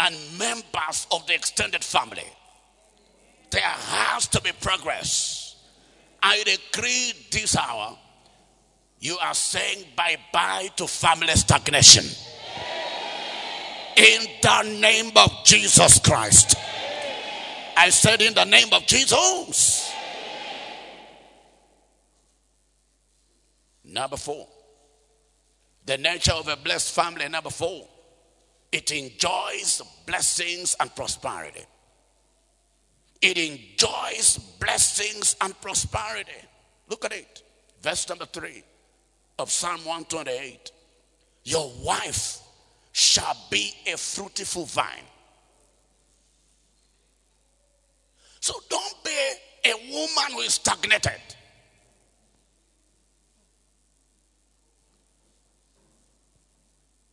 and 0.00 0.16
members 0.36 1.06
of 1.12 1.24
the 1.28 1.34
extended 1.34 1.84
family. 1.84 2.26
There 3.52 3.62
has 3.62 4.26
to 4.26 4.40
be 4.40 4.50
progress. 4.60 5.54
I 6.20 6.42
decree 6.42 7.12
this 7.30 7.56
hour, 7.56 7.96
you 8.98 9.18
are 9.18 9.34
saying 9.34 9.84
bye 9.96 10.16
bye 10.32 10.70
to 10.78 10.88
family 10.88 11.36
stagnation. 11.36 12.06
In 13.96 14.26
the 14.42 14.62
name 14.80 15.12
of 15.14 15.30
Jesus 15.44 16.00
Christ. 16.00 16.56
I 17.80 17.88
said, 17.88 18.20
in 18.20 18.34
the 18.34 18.44
name 18.44 18.68
of 18.74 18.86
Jesus. 18.86 19.90
Number 23.82 24.18
four, 24.18 24.46
the 25.86 25.96
nature 25.96 26.34
of 26.34 26.46
a 26.48 26.56
blessed 26.56 26.94
family. 26.94 27.26
Number 27.26 27.48
four, 27.48 27.88
it 28.70 28.92
enjoys 28.92 29.80
blessings 30.06 30.76
and 30.78 30.94
prosperity. 30.94 31.64
It 33.22 33.38
enjoys 33.38 34.36
blessings 34.60 35.36
and 35.40 35.58
prosperity. 35.62 36.32
Look 36.90 37.06
at 37.06 37.14
it. 37.14 37.42
Verse 37.80 38.06
number 38.10 38.26
three 38.26 38.62
of 39.38 39.50
Psalm 39.50 39.80
128. 39.86 40.70
Your 41.44 41.72
wife 41.82 42.40
shall 42.92 43.38
be 43.50 43.72
a 43.90 43.96
fruitful 43.96 44.66
vine. 44.66 45.09
So 48.40 48.54
don't 48.68 49.04
be 49.04 49.10
a 49.66 49.74
woman 49.92 50.32
who 50.32 50.40
is 50.40 50.54
stagnated. 50.54 51.20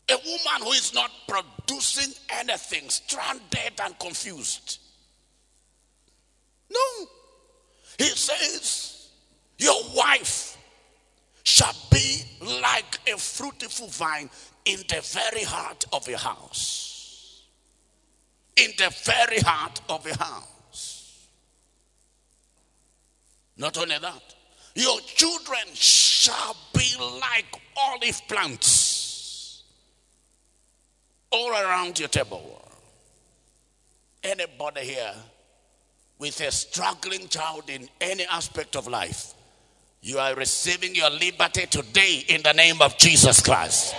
A 0.10 0.16
woman 0.16 0.62
who 0.64 0.72
is 0.72 0.94
not 0.94 1.12
producing 1.28 2.14
anything, 2.30 2.90
stranded 2.90 3.74
and 3.84 4.00
confused. 4.00 4.80
No. 6.70 7.08
He 7.98 8.06
says, 8.06 9.10
Your 9.58 9.82
wife 9.94 10.58
shall 11.44 11.76
be 11.92 12.24
like 12.62 13.00
a 13.14 13.18
fruitful 13.18 13.88
vine 13.88 14.30
in 14.64 14.80
the 14.88 15.02
very 15.02 15.44
heart 15.44 15.84
of 15.92 16.08
your 16.08 16.20
house. 16.20 17.44
In 18.56 18.72
the 18.78 18.96
very 19.04 19.40
heart 19.40 19.82
of 19.90 20.06
your 20.06 20.18
house. 20.18 20.57
Not 23.58 23.78
only 23.78 23.98
that, 23.98 24.36
your 24.76 25.00
children 25.02 25.60
shall 25.74 26.56
be 26.74 26.96
like 27.00 27.46
olive 27.76 28.22
plants 28.28 29.64
all 31.32 31.52
around 31.52 32.00
your 32.00 32.10
table. 32.10 32.62
Anybody 34.24 34.82
here 34.82 35.14
with 36.20 36.40
a 36.42 36.52
struggling 36.52 37.28
child 37.28 37.70
in 37.70 37.90
any 38.02 38.26
aspect 38.26 38.76
of 38.76 38.88
life, 38.88 39.34
you 40.02 40.20
are 40.20 40.36
receiving 40.36 40.96
your 40.96 41.10
liberty 41.10 41.66
today 41.66 42.24
in 42.28 42.44
the 42.44 42.54
name 42.54 42.82
of 42.82 42.98
Jesus 42.98 43.42
Christ. 43.42 43.96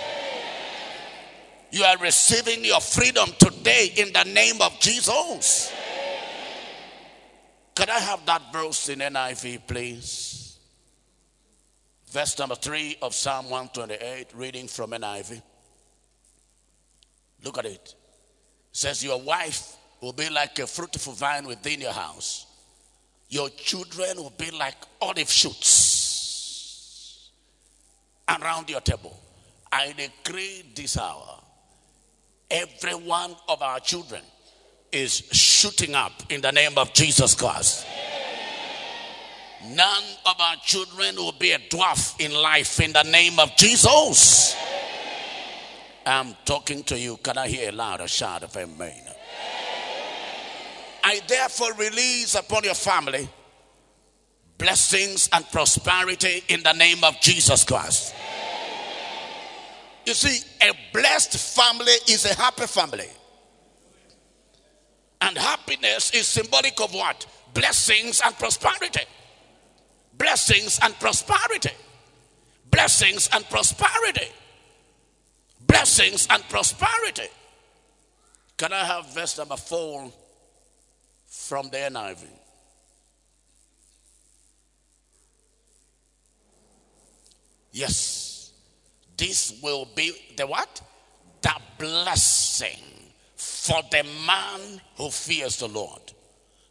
You 1.71 1.83
are 1.83 1.97
receiving 1.97 2.65
your 2.65 2.79
freedom 2.79 3.29
today 3.37 3.91
in 3.97 4.11
the 4.13 4.23
name 4.23 4.61
of 4.61 4.79
Jesus. 4.79 5.71
Can 7.79 7.89
I 7.89 7.99
have 7.99 8.25
that 8.25 8.51
verse 8.51 8.89
in 8.89 8.99
NIV, 8.99 9.65
please? 9.65 10.59
Verse 12.11 12.37
number 12.37 12.55
three 12.55 12.97
of 13.01 13.15
Psalm 13.15 13.49
128, 13.49 14.33
reading 14.35 14.67
from 14.67 14.91
NIV. 14.91 15.41
Look 17.45 17.57
at 17.57 17.63
it. 17.63 17.71
it 17.71 17.95
says, 18.73 19.01
Your 19.01 19.21
wife 19.21 19.77
will 20.01 20.11
be 20.11 20.29
like 20.29 20.59
a 20.59 20.67
fruitful 20.67 21.13
vine 21.13 21.47
within 21.47 21.79
your 21.79 21.93
house. 21.93 22.47
Your 23.29 23.47
children 23.47 24.17
will 24.17 24.33
be 24.37 24.51
like 24.51 24.75
olive 25.01 25.31
shoots 25.31 27.29
around 28.27 28.69
your 28.69 28.81
table. 28.81 29.17
I 29.71 29.93
decree 29.93 30.65
this 30.75 30.97
hour, 30.97 31.39
every 32.51 32.95
one 32.95 33.37
of 33.47 33.61
our 33.61 33.79
children 33.79 34.23
is 34.91 35.23
shooting 35.31 35.95
up 35.95 36.11
in 36.29 36.41
the 36.41 36.51
name 36.51 36.77
of 36.77 36.93
Jesus 36.93 37.35
Christ. 37.35 37.85
None 39.67 40.03
of 40.25 40.39
our 40.39 40.55
children 40.63 41.15
will 41.17 41.33
be 41.33 41.51
a 41.51 41.59
dwarf 41.59 42.19
in 42.19 42.33
life 42.33 42.79
in 42.79 42.93
the 42.93 43.03
name 43.03 43.39
of 43.39 43.55
Jesus. 43.55 44.55
I'm 46.05 46.35
talking 46.45 46.83
to 46.83 46.97
you. 46.97 47.17
Can 47.17 47.37
I 47.37 47.47
hear 47.47 47.69
a 47.69 47.71
louder 47.71 48.07
shout 48.07 48.43
of 48.43 48.55
amen? 48.55 49.03
I 51.03 51.21
therefore 51.27 51.73
release 51.73 52.35
upon 52.35 52.63
your 52.63 52.73
family 52.73 53.29
blessings 54.57 55.29
and 55.33 55.49
prosperity 55.51 56.43
in 56.49 56.61
the 56.63 56.73
name 56.73 57.03
of 57.03 57.19
Jesus 57.21 57.63
Christ. 57.63 58.13
You 60.05 60.13
see, 60.13 60.45
a 60.61 60.73
blessed 60.93 61.37
family 61.55 61.93
is 62.07 62.25
a 62.25 62.35
happy 62.35 62.67
family. 62.67 63.07
And 65.21 65.37
happiness 65.37 66.11
is 66.11 66.27
symbolic 66.27 66.79
of 66.81 66.93
what? 66.93 67.25
Blessings 67.53 68.21
and 68.23 68.37
prosperity. 68.37 69.05
Blessings 70.17 70.79
and 70.81 70.97
prosperity. 70.99 71.75
Blessings 72.71 73.29
and 73.33 73.47
prosperity. 73.49 74.31
Blessings 75.67 76.27
and 76.29 76.41
prosperity. 76.49 77.29
Can 78.57 78.73
I 78.73 78.83
have 78.83 79.13
verse 79.13 79.37
number 79.37 79.57
four? 79.57 80.11
from 81.29 81.69
the 81.69 81.77
NIV. 81.77 82.25
Yes, 87.71 88.51
this 89.15 89.59
will 89.61 89.87
be 89.95 90.11
the 90.35 90.47
what? 90.47 90.81
The 91.41 91.55
blessing 91.77 92.79
for 93.59 93.81
the 93.91 94.03
man 94.25 94.81
who 94.95 95.11
fears 95.11 95.57
the 95.57 95.67
Lord. 95.67 96.01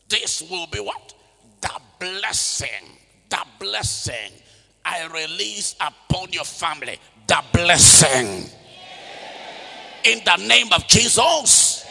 This 0.09 0.41
will 0.51 0.67
be 0.69 0.81
what? 0.81 1.13
The 1.61 1.81
blessing. 2.01 2.97
The 3.29 3.45
blessing 3.61 4.33
I 4.87 5.07
release 5.07 5.77
upon 5.83 6.33
your 6.33 6.45
family. 6.45 6.99
The 7.27 7.45
blessing. 7.53 8.51
In 10.05 10.21
the 10.25 10.37
name 10.49 10.73
of 10.73 10.89
Jesus. 10.89 11.87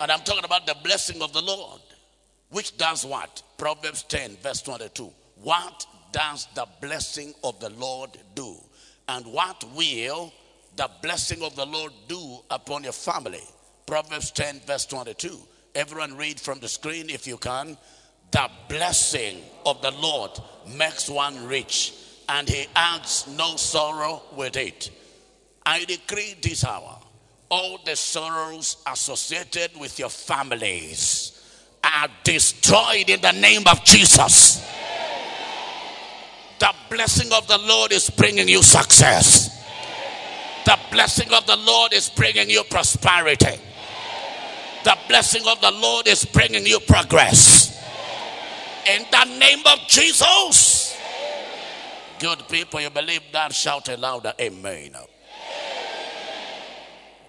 And 0.00 0.12
I'm 0.12 0.20
talking 0.20 0.44
about 0.44 0.66
the 0.68 0.76
blessing 0.84 1.20
of 1.20 1.32
the 1.32 1.42
Lord, 1.42 1.80
which 2.50 2.78
does 2.78 3.04
what? 3.04 3.42
Proverbs 3.58 4.04
10, 4.04 4.36
verse 4.36 4.62
22. 4.62 5.10
What 5.42 5.84
does 6.12 6.46
the 6.54 6.66
blessing 6.80 7.34
of 7.42 7.58
the 7.58 7.70
Lord 7.70 8.16
do? 8.36 8.54
And 9.08 9.26
what 9.26 9.64
will 9.74 10.32
the 10.76 10.88
blessing 11.02 11.42
of 11.42 11.56
the 11.56 11.66
Lord 11.66 11.92
do 12.06 12.38
upon 12.50 12.84
your 12.84 12.92
family? 12.92 13.42
Proverbs 13.90 14.30
10, 14.30 14.60
verse 14.68 14.86
22. 14.86 15.36
Everyone 15.74 16.16
read 16.16 16.38
from 16.38 16.60
the 16.60 16.68
screen 16.68 17.10
if 17.10 17.26
you 17.26 17.36
can. 17.36 17.76
The 18.30 18.48
blessing 18.68 19.38
of 19.66 19.82
the 19.82 19.90
Lord 19.90 20.30
makes 20.76 21.10
one 21.10 21.48
rich, 21.48 21.92
and 22.28 22.48
he 22.48 22.66
adds 22.76 23.26
no 23.36 23.56
sorrow 23.56 24.22
with 24.36 24.56
it. 24.56 24.92
I 25.66 25.84
decree 25.86 26.36
this 26.40 26.64
hour 26.64 27.00
all 27.50 27.80
the 27.84 27.96
sorrows 27.96 28.76
associated 28.86 29.72
with 29.80 29.98
your 29.98 30.08
families 30.08 31.42
are 31.82 32.06
destroyed 32.22 33.10
in 33.10 33.20
the 33.20 33.32
name 33.32 33.64
of 33.66 33.82
Jesus. 33.82 34.64
The 36.60 36.72
blessing 36.88 37.32
of 37.32 37.48
the 37.48 37.58
Lord 37.58 37.90
is 37.90 38.08
bringing 38.08 38.48
you 38.48 38.62
success. 38.62 39.48
The 40.64 40.78
blessing 40.92 41.32
of 41.32 41.44
the 41.48 41.56
Lord 41.56 41.92
is 41.92 42.08
bringing 42.08 42.48
you 42.50 42.62
prosperity. 42.70 43.58
The 44.84 44.96
blessing 45.08 45.42
of 45.46 45.60
the 45.60 45.70
Lord 45.70 46.08
is 46.08 46.24
bringing 46.24 46.66
you 46.66 46.80
progress. 46.80 47.78
In 48.86 49.04
the 49.10 49.24
name 49.38 49.60
of 49.66 49.86
Jesus, 49.88 50.80
Good 52.20 52.46
people, 52.50 52.82
you 52.82 52.90
believe 52.90 53.22
that? 53.32 53.54
Shout 53.54 53.88
louder, 53.98 54.34
Amen. 54.38 54.90
amen. 54.90 55.02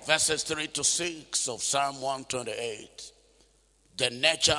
Verses 0.06 0.44
3 0.44 0.68
to 0.68 0.84
6 0.84 1.48
of 1.48 1.64
Psalm 1.64 2.02
128. 2.02 3.12
The 3.96 4.10
nature 4.10 4.58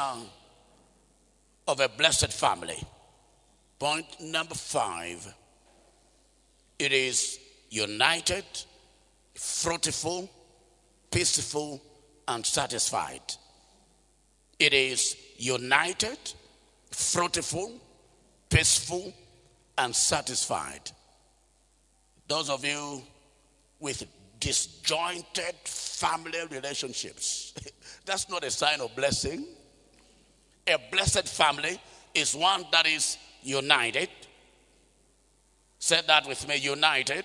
of 1.68 1.80
a 1.80 1.88
blessed 1.90 2.32
family. 2.32 2.82
Point 3.78 4.06
number 4.22 4.54
five 4.54 5.34
it 6.78 6.92
is 6.92 7.38
united, 7.68 8.44
fruitful, 9.34 10.30
peaceful, 11.10 11.82
and 12.32 12.44
satisfied. 12.46 13.20
It 14.58 14.72
is 14.72 15.16
united, 15.36 16.18
fruitful, 16.90 17.72
peaceful, 18.48 19.12
and 19.78 19.94
satisfied. 19.94 20.90
Those 22.28 22.48
of 22.48 22.64
you 22.64 23.02
with 23.80 24.04
disjointed 24.40 25.54
family 25.64 26.38
relationships, 26.50 27.54
that's 28.06 28.28
not 28.30 28.44
a 28.44 28.50
sign 28.50 28.80
of 28.80 28.94
blessing. 28.96 29.46
A 30.66 30.78
blessed 30.90 31.28
family 31.28 31.80
is 32.14 32.34
one 32.34 32.64
that 32.72 32.86
is 32.86 33.18
united. 33.42 34.08
Say 35.78 36.00
that 36.06 36.26
with 36.26 36.46
me 36.46 36.56
united, 36.56 37.24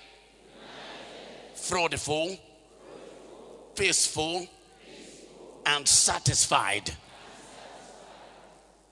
fruitful, 1.54 2.36
peaceful, 3.76 4.40
peaceful, 4.40 4.57
and 5.66 5.86
satisfied. 5.86 6.90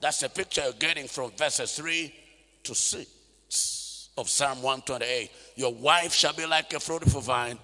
That's 0.01 0.23
a 0.23 0.29
picture 0.29 0.63
you're 0.63 0.73
getting 0.75 1.09
from 1.09 1.33
verses 1.33 1.75
3 1.77 2.15
to 2.65 2.75
6 2.75 4.09
of 4.19 4.29
Psalm 4.29 4.63
128. 4.63 5.31
Your 5.57 5.75
wife 5.75 6.13
shall 6.13 6.33
be 6.33 6.47
like 6.47 6.73
a 6.73 6.81
fruitful 6.81 7.21
vine 7.21 7.59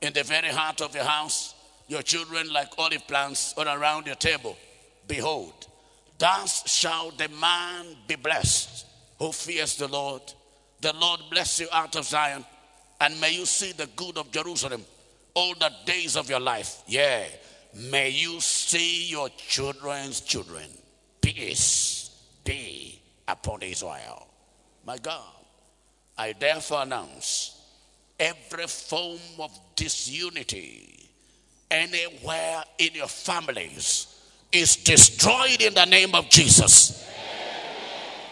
in 0.00 0.12
the 0.12 0.22
very 0.22 0.48
heart 0.48 0.80
of 0.80 0.94
your 0.94 1.04
house, 1.04 1.54
your 1.88 2.02
children 2.02 2.52
like 2.52 2.68
olive 2.78 3.06
plants 3.06 3.54
all 3.56 3.68
around 3.68 4.06
your 4.06 4.16
table. 4.16 4.56
Behold, 5.06 5.68
thus 6.18 6.68
shall 6.70 7.10
the 7.12 7.28
man 7.40 7.86
be 8.06 8.16
blessed 8.16 8.86
who 9.18 9.32
fears 9.32 9.76
the 9.76 9.88
Lord. 9.88 10.22
The 10.80 10.92
Lord 10.94 11.20
bless 11.30 11.60
you 11.60 11.68
out 11.72 11.96
of 11.96 12.04
Zion, 12.04 12.44
and 13.00 13.20
may 13.20 13.34
you 13.34 13.46
see 13.46 13.72
the 13.72 13.88
good 13.96 14.18
of 14.18 14.30
Jerusalem 14.30 14.84
all 15.34 15.54
the 15.54 15.70
days 15.84 16.16
of 16.16 16.28
your 16.28 16.40
life. 16.40 16.82
Yeah, 16.86 17.24
may 17.76 18.08
you 18.08 18.40
see 18.40 19.06
your 19.06 19.28
children's 19.30 20.20
children. 20.20 20.64
Peace 21.20 22.10
be 22.44 23.00
upon 23.28 23.62
Israel. 23.62 24.26
My 24.86 24.98
God, 24.98 25.22
I 26.16 26.32
therefore 26.32 26.82
announce 26.82 27.60
every 28.18 28.66
form 28.66 29.18
of 29.38 29.50
disunity 29.74 31.10
anywhere 31.70 32.62
in 32.78 32.94
your 32.94 33.08
families 33.08 34.16
is 34.52 34.76
destroyed 34.76 35.60
in 35.60 35.74
the 35.74 35.84
name 35.84 36.14
of 36.14 36.28
Jesus. 36.30 37.04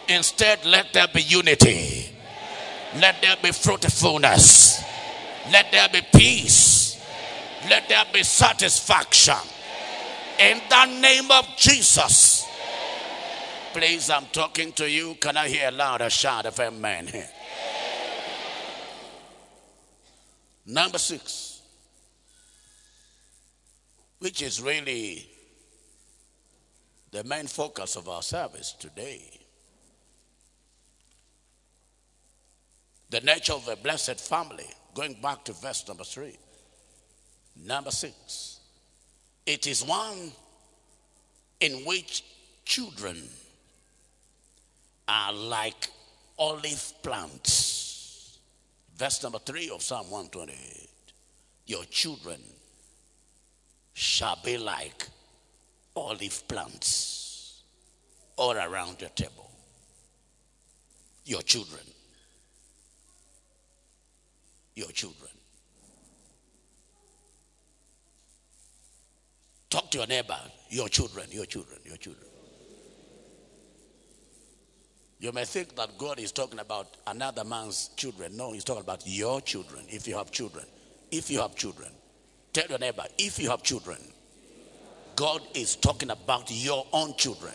Instead, 0.07 0.65
let 0.65 0.93
there 0.93 1.07
be 1.13 1.21
unity. 1.21 2.09
Let 2.95 3.21
there 3.21 3.35
be 3.41 3.51
fruitfulness. 3.51 4.81
Let 5.51 5.71
there 5.71 5.89
be 5.89 6.01
peace. 6.13 6.84
Let 7.69 7.89
there 7.89 8.05
be 8.13 8.23
satisfaction. 8.23 9.35
In 10.39 10.61
the 10.69 10.85
name 10.85 11.31
of 11.31 11.47
Jesus. 11.57 12.45
Please, 13.73 14.09
I'm 14.09 14.25
talking 14.31 14.71
to 14.73 14.89
you. 14.89 15.15
Can 15.15 15.35
I 15.35 15.47
hear 15.47 15.69
a 15.69 15.71
louder 15.71 16.09
shout 16.09 16.45
of 16.45 16.59
amen 16.59 17.07
here? 17.07 17.29
Number 20.67 20.97
six, 20.97 21.61
which 24.19 24.41
is 24.41 24.61
really 24.61 25.27
the 27.11 27.23
main 27.23 27.47
focus 27.47 27.95
of 27.95 28.09
our 28.09 28.21
service 28.21 28.73
today. 28.79 29.39
The 33.09 33.21
nature 33.21 33.53
of 33.53 33.67
a 33.67 33.75
blessed 33.75 34.19
family, 34.19 34.65
going 34.93 35.13
back 35.21 35.45
to 35.45 35.53
verse 35.53 35.87
number 35.87 36.03
three. 36.03 36.37
Number 37.63 37.91
six, 37.91 38.59
it 39.45 39.67
is 39.67 39.83
one 39.83 40.31
in 41.59 41.85
which 41.85 42.23
children 42.65 43.21
are 45.07 45.33
like 45.33 45.89
olive 46.37 46.93
plants. 47.01 48.39
Verse 48.97 49.21
number 49.23 49.39
three 49.39 49.69
of 49.69 49.81
Psalm 49.81 50.09
128. 50.09 50.89
Your 51.67 51.83
children 51.85 52.39
shall 53.93 54.37
be 54.43 54.57
like 54.57 55.07
olive 55.95 56.47
plants 56.47 57.61
all 58.35 58.55
around 58.55 58.99
your 58.99 59.09
table. 59.11 59.49
Your 61.25 61.41
children. 61.41 61.81
Your 64.75 64.91
children. 64.91 65.34
Talk 69.69 69.91
to 69.91 69.99
your 69.99 70.07
neighbor. 70.07 70.37
Your 70.69 70.89
children, 70.89 71.27
your 71.31 71.45
children, 71.45 71.79
your 71.85 71.97
children. 71.97 72.27
You 75.19 75.31
may 75.31 75.45
think 75.45 75.75
that 75.75 75.97
God 75.97 76.19
is 76.19 76.31
talking 76.31 76.59
about 76.59 76.97
another 77.07 77.43
man's 77.43 77.89
children. 77.95 78.35
No, 78.35 78.51
he's 78.51 78.63
talking 78.63 78.83
about 78.83 79.03
your 79.05 79.41
children, 79.41 79.85
if 79.87 80.07
you 80.07 80.15
have 80.17 80.31
children. 80.31 80.65
If 81.11 81.29
you 81.31 81.39
have 81.39 81.55
children. 81.55 81.89
Tell 82.53 82.67
your 82.67 82.79
neighbor, 82.79 83.03
if 83.17 83.39
you 83.39 83.49
have 83.49 83.63
children, 83.63 83.97
God 85.15 85.41
is 85.53 85.75
talking 85.75 86.09
about 86.09 86.51
your 86.51 86.85
own 86.91 87.15
children. 87.15 87.53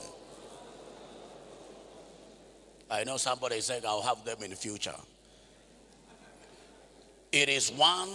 I 2.91 3.05
know 3.05 3.17
somebody 3.19 3.57
is 3.57 3.67
saying, 3.67 3.83
I'll 3.87 4.03
have 4.03 4.25
them 4.25 4.43
in 4.43 4.51
the 4.51 4.57
future. 4.57 4.95
It 7.33 7.49
is 7.49 7.71
one 7.71 8.09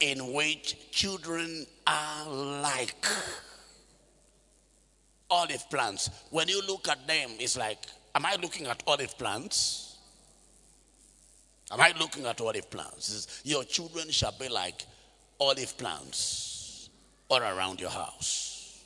in 0.00 0.32
which 0.32 0.90
children 0.90 1.66
are 1.86 2.28
like 2.62 2.94
olive 5.30 5.68
plants. 5.70 6.10
When 6.30 6.48
you 6.48 6.62
look 6.66 6.88
at 6.88 7.06
them, 7.06 7.30
it's 7.38 7.56
like, 7.56 7.78
am 8.14 8.26
I 8.26 8.36
looking 8.40 8.66
at 8.66 8.82
olive 8.86 9.16
plants? 9.18 9.96
Am 11.70 11.80
I 11.80 11.92
looking 11.98 12.26
at 12.26 12.40
olive 12.40 12.70
plants? 12.70 13.42
Your 13.44 13.64
children 13.64 14.10
shall 14.10 14.34
be 14.38 14.48
like 14.48 14.84
olive 15.40 15.76
plants 15.76 16.88
all 17.28 17.40
around 17.40 17.80
your 17.80 17.90
house. 17.90 18.82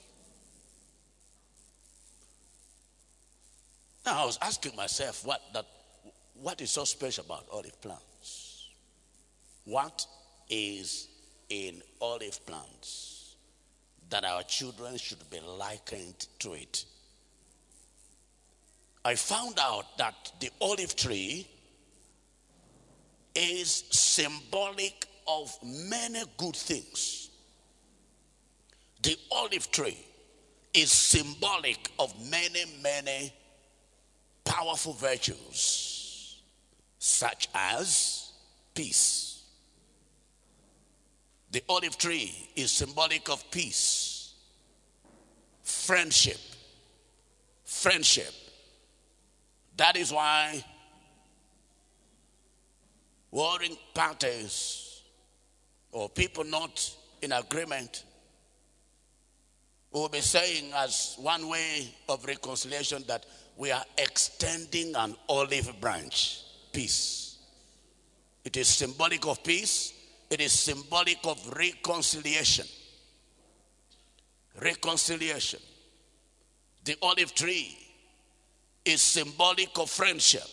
Now 4.06 4.22
I 4.22 4.26
was 4.26 4.38
asking 4.40 4.76
myself 4.76 5.26
what 5.26 5.42
that 5.52 5.66
what 6.40 6.60
is 6.62 6.70
so 6.70 6.84
special 6.84 7.24
about 7.24 7.46
olive 7.52 7.80
plants? 7.82 8.68
What 9.64 10.06
is 10.50 11.08
in 11.48 11.80
olive 12.00 12.44
plants 12.44 13.36
that 14.10 14.24
our 14.24 14.42
children 14.42 14.98
should 14.98 15.30
be 15.30 15.40
likened 15.40 16.26
to 16.40 16.52
it? 16.52 16.84
I 19.04 19.14
found 19.14 19.58
out 19.58 19.96
that 19.96 20.32
the 20.40 20.50
olive 20.60 20.94
tree 20.94 21.46
is 23.34 23.84
symbolic 23.90 25.06
of 25.26 25.56
many 25.64 26.22
good 26.36 26.56
things. 26.56 27.30
The 29.02 29.16
olive 29.30 29.70
tree 29.70 29.96
is 30.74 30.92
symbolic 30.92 31.90
of 31.98 32.12
many, 32.30 32.64
many 32.82 33.32
powerful 34.44 34.92
virtues, 34.92 36.42
such 36.98 37.48
as 37.54 38.32
peace. 38.74 39.29
The 41.50 41.62
olive 41.68 41.98
tree 41.98 42.50
is 42.54 42.70
symbolic 42.70 43.28
of 43.28 43.50
peace, 43.50 44.34
friendship. 45.62 46.38
Friendship. 47.64 48.32
That 49.76 49.96
is 49.96 50.12
why 50.12 50.64
warring 53.30 53.76
parties 53.94 55.02
or 55.92 56.08
people 56.08 56.44
not 56.44 56.94
in 57.22 57.32
agreement 57.32 58.04
will 59.92 60.08
be 60.08 60.20
saying, 60.20 60.72
as 60.76 61.16
one 61.18 61.48
way 61.48 61.92
of 62.08 62.24
reconciliation, 62.24 63.02
that 63.08 63.26
we 63.56 63.72
are 63.72 63.84
extending 63.98 64.94
an 64.94 65.16
olive 65.28 65.80
branch. 65.80 66.42
Peace. 66.72 67.38
It 68.44 68.56
is 68.56 68.68
symbolic 68.68 69.26
of 69.26 69.42
peace, 69.42 69.92
it 70.30 70.40
is 70.40 70.52
symbolic 70.52 71.18
of 71.24 71.52
reconciliation. 71.56 72.66
Reconciliation. 74.62 75.60
The 76.84 76.96
olive 77.02 77.34
tree 77.34 77.76
is 78.84 79.02
symbolic 79.02 79.70
of 79.78 79.90
friendship. 79.90 80.44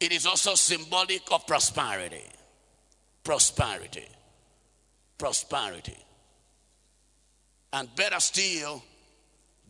It 0.00 0.12
is 0.12 0.26
also 0.26 0.54
symbolic 0.54 1.22
of 1.30 1.46
prosperity. 1.46 2.24
Prosperity. 3.22 4.08
Prosperity. 5.18 5.98
And 7.72 7.94
better 7.94 8.18
still, 8.18 8.82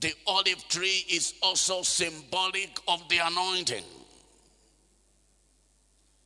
the 0.01 0.12
olive 0.27 0.66
tree 0.68 1.05
is 1.11 1.35
also 1.42 1.83
symbolic 1.83 2.79
of 2.88 3.09
the 3.09 3.18
anointing. 3.18 3.85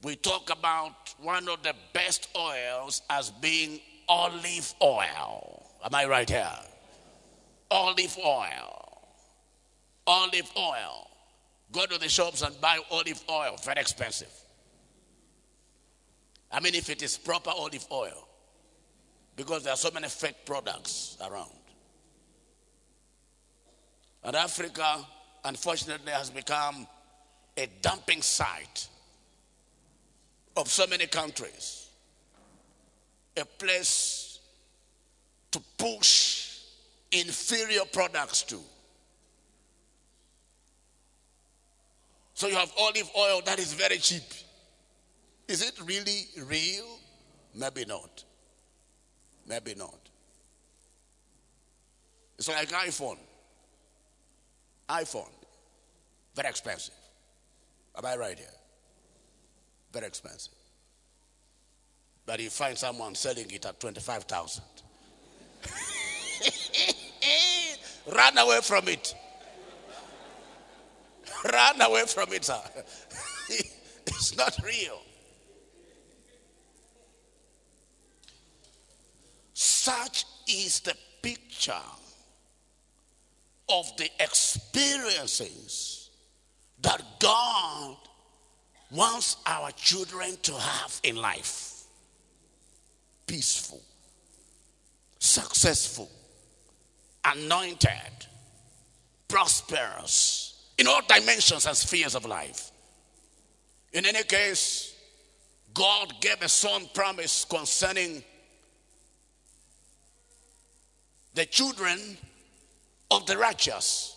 We 0.07 0.15
talk 0.15 0.53
about 0.57 1.17
one 1.19 1.49
of 1.49 1.65
the 1.65 1.75
best 1.93 2.29
oils 2.39 3.03
as 3.11 3.33
being 3.33 3.81
olive 4.09 4.73
oil. 4.81 5.67
Am 5.85 5.93
I 5.93 6.05
right 6.05 6.31
here? 6.31 6.59
Olive 7.73 8.17
oil. 8.25 9.03
Olive 10.07 10.49
oil. 10.57 11.11
Go 11.73 11.87
to 11.87 11.99
the 11.99 12.09
shops 12.09 12.43
and 12.43 12.55
buy 12.61 12.79
olive 12.89 13.21
oil, 13.29 13.57
very 13.65 13.81
expensive. 13.81 14.33
I 16.53 16.61
mean, 16.61 16.77
if 16.77 16.89
it 16.89 17.03
is 17.03 17.19
proper 17.19 17.51
olive 17.51 17.85
oil, 17.91 18.29
because 19.35 19.65
there 19.65 19.73
are 19.73 19.77
so 19.77 19.91
many 19.91 20.07
fake 20.07 20.47
products 20.47 21.19
around. 21.21 21.51
And 24.23 24.37
Africa, 24.37 25.05
unfortunately, 25.45 26.13
has 26.13 26.31
become 26.31 26.87
a 27.57 27.67
dumping 27.83 28.23
site 28.23 28.87
of 30.57 30.69
so 30.69 30.87
many 30.87 31.07
countries, 31.07 31.89
a 33.37 33.45
place 33.45 34.41
to 35.51 35.61
push 35.79 36.61
inferior 37.13 37.83
products 37.93 38.43
to. 38.45 38.59
So 42.35 42.49
you 42.49 42.57
have 42.57 42.73
olive 42.79 43.11
oil 43.19 43.41
that 43.47 43.59
is 43.59 43.73
very 43.73 43.99
cheap. 43.99 44.23
Is 45.49 45.63
it 45.63 45.75
really 45.85 46.27
real? 46.47 46.99
Maybe 47.55 47.85
not. 47.85 48.25
Maybe 49.47 49.75
not. 49.75 49.95
It's 52.39 52.49
like 52.49 52.69
iPhone 52.69 53.19
iPhone, 54.89 55.31
very 56.35 56.49
expensive. 56.49 56.95
Am 57.97 58.07
I 58.07 58.17
right 58.17 58.39
here? 58.39 58.47
Very 59.97 60.09
expensive. 60.09 60.53
But 62.27 62.39
you 62.41 62.51
find 62.51 62.77
someone 62.77 63.15
selling 63.15 63.51
it 63.51 63.65
at 63.65 63.81
25,000. 63.81 64.63
Run 68.15 68.37
away 68.37 68.61
from 68.63 68.89
it. 68.89 69.15
Run 71.51 71.81
away 71.81 72.03
from 72.05 72.31
it, 72.35 72.45
sir. 72.45 72.61
it's 74.07 74.37
not 74.37 74.55
real. 74.63 75.01
Such 79.55 80.27
is 80.47 80.81
the 80.81 80.95
picture 81.23 81.73
of 83.71 83.97
the 83.97 84.11
experiences 84.21 86.11
that 86.83 87.03
God 87.19 87.97
wants 88.91 89.37
our 89.47 89.71
children 89.73 90.37
to 90.43 90.53
have 90.53 91.01
in 91.03 91.17
life 91.17 91.85
peaceful, 93.27 93.81
successful, 95.19 96.09
anointed, 97.25 98.27
prosperous 99.29 100.69
in 100.79 100.87
all 100.87 101.01
dimensions 101.09 101.67
and 101.67 101.77
spheres 101.77 102.15
of 102.15 102.25
life. 102.25 102.71
In 103.93 104.07
any 104.07 104.23
case, 104.23 104.95
God 105.75 106.15
gave 106.21 106.41
a 106.43 106.49
son 106.49 106.89
promise 106.95 107.45
concerning 107.45 108.23
the 111.35 111.45
children 111.47 112.17
of 113.11 113.27
the 113.27 113.37
righteous 113.37 114.17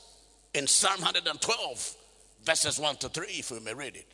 in 0.54 0.68
Psalm 0.68 1.02
112, 1.02 1.96
verses 2.44 2.80
1 2.80 2.96
to 2.98 3.10
3, 3.10 3.28
if 3.28 3.52
we 3.52 3.60
may 3.60 3.74
read 3.74 3.96
it. 3.96 4.08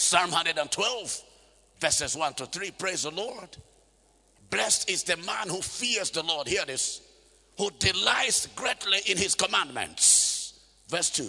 Psalm 0.00 0.30
112, 0.30 1.22
verses 1.80 2.16
1 2.16 2.34
to 2.34 2.46
3. 2.46 2.70
Praise 2.70 3.02
the 3.02 3.10
Lord. 3.10 3.56
Blessed 4.48 4.88
is 4.88 5.02
the 5.02 5.16
man 5.16 5.48
who 5.48 5.60
fears 5.60 6.12
the 6.12 6.22
Lord. 6.22 6.46
Hear 6.46 6.64
this. 6.64 7.00
Who 7.58 7.68
delights 7.80 8.46
greatly 8.54 8.98
in 9.06 9.16
his 9.18 9.34
commandments. 9.34 10.60
Verse 10.88 11.10
2. 11.10 11.28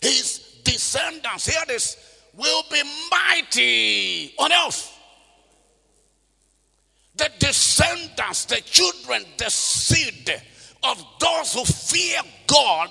His 0.00 0.62
descendants, 0.64 1.46
hear 1.46 1.62
this, 1.68 1.98
will 2.34 2.62
be 2.72 2.80
mighty 3.10 4.32
on 4.38 4.50
earth. 4.66 4.98
The 7.16 7.30
descendants, 7.40 8.46
the 8.46 8.62
children, 8.62 9.22
the 9.36 9.50
seed 9.50 10.32
of 10.82 11.04
those 11.20 11.52
who 11.52 11.66
fear 11.66 12.22
God 12.46 12.90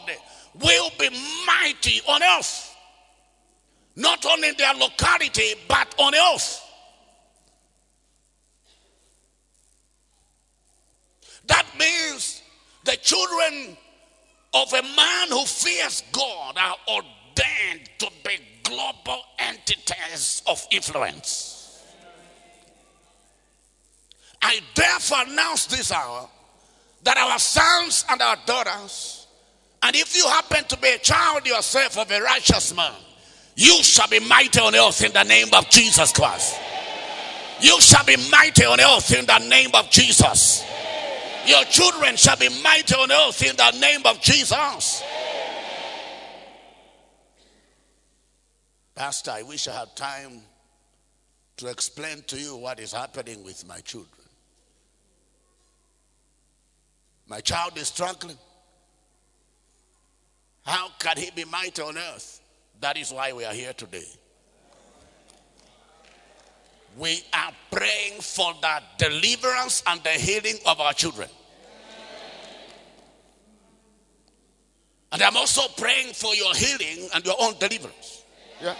will 0.61 0.91
be 0.99 1.09
mighty 1.47 2.01
on 2.07 2.21
earth. 2.21 2.68
Not 3.95 4.25
only 4.25 4.49
in 4.49 4.55
their 4.57 4.73
locality, 4.73 5.53
but 5.67 5.93
on 5.97 6.13
earth. 6.15 6.61
That 11.47 11.65
means 11.77 12.41
the 12.85 12.95
children 12.97 13.75
of 14.53 14.71
a 14.73 14.81
man 14.81 15.29
who 15.29 15.45
fears 15.45 16.03
God 16.11 16.57
are 16.57 16.75
ordained 16.87 17.89
to 17.99 18.09
be 18.23 18.37
global 18.63 19.21
entities 19.39 20.41
of 20.47 20.65
influence. 20.71 21.83
I 24.41 24.59
therefore 24.75 25.23
announce 25.27 25.65
this 25.65 25.91
hour 25.91 26.29
that 27.03 27.17
our 27.17 27.39
sons 27.39 28.05
and 28.09 28.21
our 28.21 28.37
daughters, 28.45 29.27
and 29.83 29.95
if 29.95 30.15
you 30.15 30.27
happen 30.27 30.63
to 30.65 30.77
be 30.77 30.89
a 30.89 30.97
child 30.99 31.45
yourself 31.45 31.97
of 31.97 32.11
a 32.11 32.21
righteous 32.21 32.75
man, 32.75 32.93
you 33.55 33.83
shall 33.83 34.07
be 34.07 34.19
mighty 34.19 34.59
on 34.59 34.75
earth 34.75 35.03
in 35.03 35.11
the 35.11 35.23
name 35.23 35.47
of 35.53 35.69
Jesus 35.69 36.11
Christ. 36.11 36.59
You 37.61 37.79
shall 37.81 38.05
be 38.05 38.15
mighty 38.29 38.63
on 38.63 38.79
earth 38.79 39.13
in 39.13 39.25
the 39.25 39.39
name 39.49 39.71
of 39.73 39.89
Jesus. 39.89 40.63
Your 41.45 41.63
children 41.65 42.15
shall 42.15 42.37
be 42.37 42.49
mighty 42.63 42.95
on 42.95 43.11
earth 43.11 43.43
in 43.43 43.55
the 43.55 43.71
name 43.79 44.01
of 44.05 44.21
Jesus. 44.21 45.03
Pastor, 48.95 49.31
I 49.31 49.43
wish 49.43 49.67
I 49.67 49.79
had 49.79 49.95
time 49.95 50.41
to 51.57 51.67
explain 51.67 52.21
to 52.27 52.37
you 52.37 52.55
what 52.55 52.79
is 52.79 52.93
happening 52.93 53.43
with 53.43 53.67
my 53.67 53.79
children. 53.79 54.11
My 57.27 57.41
child 57.41 57.77
is 57.77 57.87
struggling. 57.87 58.37
How 60.65 60.89
can 60.99 61.17
he 61.17 61.31
be 61.31 61.45
mighty 61.45 61.81
on 61.81 61.97
earth? 61.97 62.38
That 62.81 62.97
is 62.97 63.11
why 63.11 63.33
we 63.33 63.45
are 63.45 63.53
here 63.53 63.73
today. 63.73 64.05
We 66.97 67.21
are 67.33 67.51
praying 67.71 68.21
for 68.21 68.53
the 68.61 68.81
deliverance 68.97 69.83
and 69.87 70.01
the 70.03 70.09
healing 70.11 70.57
of 70.65 70.79
our 70.79 70.93
children. 70.93 71.29
And 75.11 75.21
I'm 75.21 75.37
also 75.37 75.61
praying 75.77 76.13
for 76.13 76.35
your 76.35 76.53
healing 76.53 77.09
and 77.13 77.25
your 77.25 77.35
own 77.39 77.55
deliverance. 77.59 78.23
Yeah. 78.61 78.75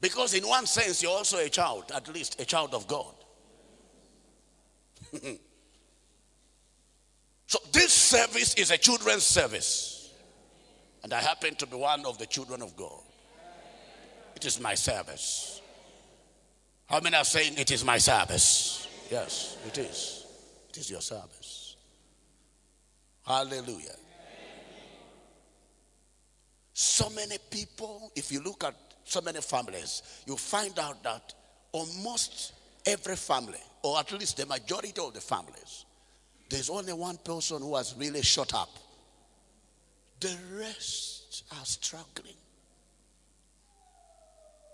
Because, 0.00 0.34
in 0.34 0.46
one 0.46 0.66
sense, 0.66 1.02
you're 1.02 1.12
also 1.12 1.38
a 1.38 1.48
child, 1.48 1.92
at 1.94 2.08
least 2.12 2.40
a 2.40 2.44
child 2.44 2.74
of 2.74 2.86
God. 2.86 3.14
So 7.48 7.58
this 7.72 7.94
service 7.94 8.54
is 8.56 8.70
a 8.70 8.76
children's 8.76 9.22
service. 9.22 9.97
And 11.02 11.12
I 11.12 11.20
happen 11.20 11.54
to 11.56 11.66
be 11.66 11.76
one 11.76 12.04
of 12.06 12.18
the 12.18 12.26
children 12.26 12.62
of 12.62 12.76
God. 12.76 13.02
It 14.36 14.44
is 14.44 14.60
my 14.60 14.74
service. 14.74 15.60
How 16.86 17.00
many 17.00 17.16
are 17.16 17.24
saying 17.24 17.54
it 17.58 17.70
is 17.70 17.84
my 17.84 17.98
service? 17.98 18.88
Yes, 19.10 19.56
it 19.66 19.78
is. 19.78 20.26
It 20.70 20.78
is 20.78 20.90
your 20.90 21.00
service. 21.00 21.76
Hallelujah. 23.26 23.96
So 26.72 27.10
many 27.10 27.36
people, 27.50 28.12
if 28.14 28.30
you 28.30 28.40
look 28.40 28.64
at 28.64 28.74
so 29.04 29.20
many 29.20 29.40
families, 29.40 30.02
you 30.26 30.36
find 30.36 30.78
out 30.78 31.02
that 31.02 31.34
almost 31.72 32.52
every 32.86 33.16
family, 33.16 33.58
or 33.82 33.98
at 33.98 34.12
least 34.12 34.36
the 34.36 34.46
majority 34.46 35.00
of 35.00 35.12
the 35.12 35.20
families, 35.20 35.84
there's 36.48 36.70
only 36.70 36.92
one 36.92 37.18
person 37.18 37.60
who 37.60 37.74
has 37.76 37.94
really 37.98 38.22
shut 38.22 38.54
up. 38.54 38.70
The 40.20 40.36
rest 40.58 41.44
are 41.52 41.64
struggling. 41.64 42.34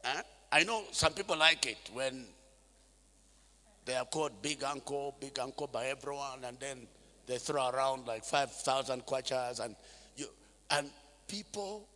Huh? 0.04 0.22
I 0.52 0.64
know 0.64 0.84
some 0.92 1.12
people 1.12 1.36
like 1.36 1.66
it 1.66 1.90
when 1.92 2.24
they 3.84 3.94
are 3.94 4.04
called 4.04 4.40
big 4.40 4.62
uncle, 4.64 5.14
big 5.20 5.38
uncle 5.38 5.66
by 5.66 5.86
everyone, 5.86 6.44
and 6.46 6.58
then 6.58 6.86
they 7.26 7.38
throw 7.38 7.68
around 7.68 8.06
like 8.06 8.24
5,000 8.24 9.04
kwachas, 9.04 9.60
and 9.60 9.74
you, 10.16 10.26
and 10.70 10.88
people, 11.26 11.88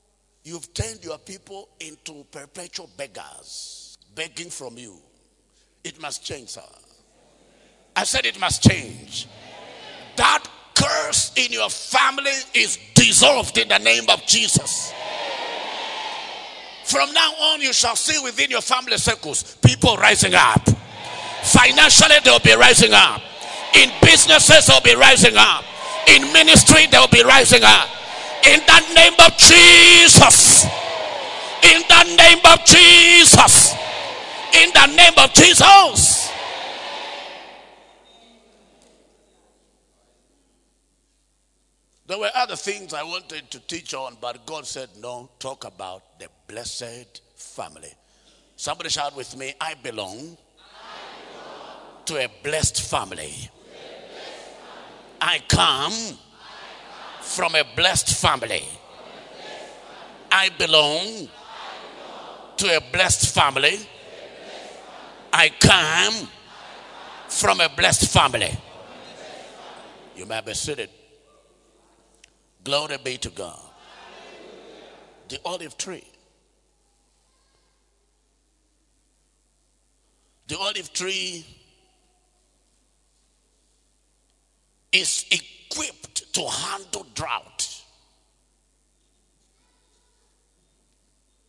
You've 0.49 0.73
turned 0.73 1.05
your 1.05 1.19
people 1.19 1.69
into 1.79 2.25
perpetual 2.31 2.89
beggars, 2.97 3.99
begging 4.15 4.49
from 4.49 4.79
you. 4.79 4.97
It 5.85 6.01
must 6.01 6.25
change, 6.25 6.49
sir. 6.49 6.63
I 7.95 8.05
said 8.05 8.25
it 8.25 8.41
must 8.41 8.63
change. 8.63 9.27
That 10.17 10.48
curse 11.09 11.33
in 11.37 11.53
your 11.53 11.71
family 11.71 12.31
is 12.55 12.79
dissolved 12.95 13.57
in 13.59 13.69
the 13.69 13.79
name 13.79 14.05
of 14.11 14.25
Jesus. 14.27 14.93
From 16.85 17.13
now 17.13 17.33
on, 17.33 17.61
you 17.61 17.73
shall 17.73 17.97
see 17.97 18.23
within 18.23 18.51
your 18.51 18.61
family 18.61 18.97
circles 18.97 19.57
people 19.57 19.97
rising 19.97 20.35
up. 20.35 20.63
Financially, 21.43 22.17
they'll 22.25 22.39
be 22.41 22.55
rising 22.55 22.93
up. 22.93 23.23
In 23.75 23.91
businesses, 24.03 24.67
they'll 24.67 24.81
be 24.81 24.95
rising 24.95 25.37
up. 25.37 25.65
In 26.09 26.33
ministry, 26.33 26.87
they'll 26.91 27.09
be 27.09 27.23
rising 27.23 27.63
up. 27.63 27.89
In 28.45 28.61
the 28.61 28.95
name 28.95 29.15
of 29.25 29.37
Jesus. 29.37 30.65
In 31.63 31.83
the 31.89 32.17
name 32.17 32.41
of 32.45 32.65
Jesus. 32.65 33.75
In 34.55 34.71
the 34.73 34.87
name 34.97 35.13
of 35.19 35.33
Jesus. 35.35 36.28
There 42.09 42.19
were 42.19 42.31
other 42.35 42.57
things 42.57 42.95
I 42.95 43.03
wanted 43.03 43.51
to 43.51 43.61
teach 43.61 43.93
on, 43.93 44.17
but 44.19 44.47
God 44.47 44.67
said, 44.67 44.89
no, 44.99 45.29
talk 45.39 45.67
about 45.67 46.19
the 46.19 46.29
blessed 46.47 47.21
family. 47.37 47.93
Somebody 48.57 48.89
shout 48.89 49.15
with 49.15 49.37
me, 49.37 49.53
I 49.61 49.75
belong, 49.75 50.17
I 50.17 50.17
belong. 50.17 52.07
to 52.07 52.15
a 52.15 52.21
family. 52.21 52.25
A 52.25 52.43
blessed 52.43 52.81
family. 52.81 53.29
I 55.21 55.43
come 55.49 56.19
from 57.21 57.55
a 57.55 57.65
blessed 57.77 58.15
family. 58.19 58.65
I 60.33 60.49
belong 60.59 61.29
to 62.57 62.75
a 62.75 62.81
blessed 62.91 63.35
family. 63.35 63.81
I 65.31 65.51
come 65.61 66.27
from 67.29 67.61
a 67.61 67.69
blessed 67.69 68.11
family. 68.11 68.57
You 70.17 70.25
may 70.25 70.41
be 70.41 70.55
seated. 70.55 70.89
Glory 72.69 72.99
be 73.03 73.17
to 73.17 73.31
God. 73.31 73.59
The 75.31 75.41
olive 75.43 75.79
tree. 75.79 76.05
The 80.49 80.59
olive 80.59 80.93
tree 80.93 81.47
is 84.93 85.25
equipped 85.31 86.31
to 86.35 86.47
handle 86.47 87.07
drought. 87.15 87.83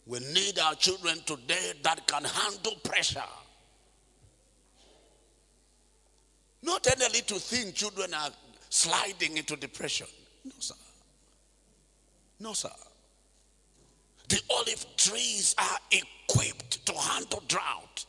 We 0.08 0.20
need 0.20 0.58
our 0.58 0.76
children 0.76 1.18
today 1.26 1.74
that 1.84 2.08
can 2.08 2.24
handle 2.24 2.76
pressure. 2.82 3.20
Not 6.64 6.88
any 6.88 7.10
little 7.12 7.40
thing 7.40 7.74
children 7.74 8.14
are 8.14 8.30
sliding 8.70 9.36
into 9.36 9.58
depression. 9.58 10.08
No, 10.46 10.54
sir. 10.60 10.76
No, 12.40 12.54
sir. 12.54 12.70
The 14.30 14.40
olive 14.50 14.86
trees 14.96 15.56
are 15.58 15.78
equipped 15.92 16.86
to 16.86 16.94
handle 16.94 17.44
drought. 17.48 18.06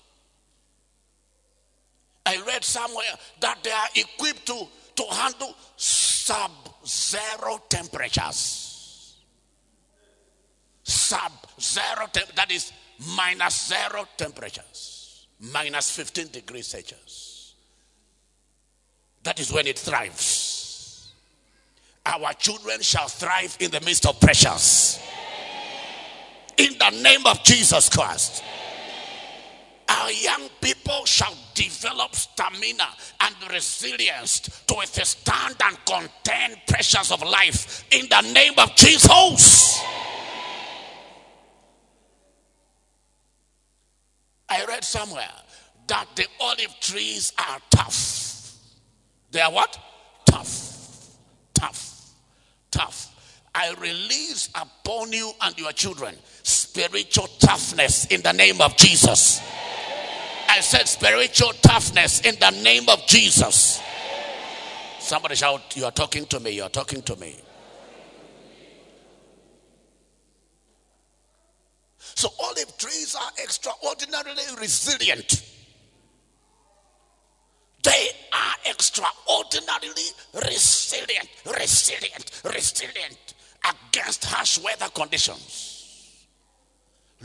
I 2.26 2.42
read 2.46 2.62
somewhere 2.62 3.16
that 3.40 3.58
they 3.64 3.70
are 3.70 3.88
equipped 3.94 4.46
to 4.46 4.66
to 4.96 5.14
handle 5.14 5.56
sub 5.76 6.50
zero 6.86 7.62
temperatures. 7.68 9.16
Sub 10.82 11.32
zero, 11.60 12.06
temp- 12.12 12.34
that 12.34 12.50
is 12.50 12.72
minus 13.16 13.68
zero 13.68 14.06
temperatures, 14.16 15.26
minus 15.52 15.90
15 15.96 16.28
degrees 16.28 16.66
Celsius. 16.66 17.54
That 19.22 19.40
is 19.40 19.52
when 19.52 19.66
it 19.66 19.78
thrives. 19.78 20.49
Our 22.06 22.32
children 22.34 22.80
shall 22.80 23.08
thrive 23.08 23.56
in 23.60 23.70
the 23.70 23.80
midst 23.80 24.06
of 24.06 24.20
pressures. 24.20 25.00
In 26.56 26.76
the 26.78 26.90
name 27.02 27.26
of 27.26 27.42
Jesus 27.44 27.88
Christ 27.88 28.42
our 29.90 30.12
young 30.12 30.48
people 30.60 31.04
shall 31.04 31.34
develop 31.54 32.14
stamina 32.14 32.88
and 33.20 33.34
resilience 33.52 34.40
to 34.66 34.74
withstand 34.78 35.56
and 35.64 35.76
contend 35.84 36.56
pressures 36.68 37.10
of 37.10 37.22
life 37.22 37.84
in 37.90 38.08
the 38.08 38.20
name 38.32 38.54
of 38.56 38.74
Jesus. 38.76 39.82
I 44.48 44.64
read 44.66 44.84
somewhere 44.84 45.32
that 45.88 46.06
the 46.14 46.26
olive 46.40 46.74
trees 46.80 47.32
are 47.36 47.58
tough. 47.70 48.52
They 49.32 49.40
are 49.40 49.52
what? 49.52 49.76
Tough. 50.24 51.16
Tough. 51.52 51.89
Tough. 52.70 53.16
I 53.54 53.74
release 53.80 54.48
upon 54.54 55.12
you 55.12 55.32
and 55.42 55.58
your 55.58 55.72
children 55.72 56.14
spiritual 56.42 57.26
toughness 57.38 58.06
in 58.06 58.22
the 58.22 58.32
name 58.32 58.60
of 58.60 58.76
Jesus. 58.76 59.40
I 60.48 60.60
said 60.60 60.86
spiritual 60.88 61.52
toughness 61.62 62.20
in 62.20 62.36
the 62.38 62.50
name 62.62 62.88
of 62.88 63.06
Jesus. 63.06 63.80
Somebody 64.98 65.34
shout, 65.34 65.76
You 65.76 65.86
are 65.86 65.90
talking 65.90 66.26
to 66.26 66.40
me, 66.40 66.50
you 66.50 66.62
are 66.62 66.68
talking 66.68 67.02
to 67.02 67.16
me. 67.16 67.36
So 71.98 72.28
olive 72.38 72.76
trees 72.76 73.14
are 73.14 73.30
extraordinarily 73.42 74.42
resilient. 74.58 75.49
They 77.82 78.08
are 78.32 78.70
extraordinarily 78.70 80.08
resilient, 80.34 81.28
resilient, 81.46 82.42
resilient 82.44 83.34
against 83.64 84.24
harsh 84.24 84.58
weather 84.58 84.88
conditions. 84.94 86.26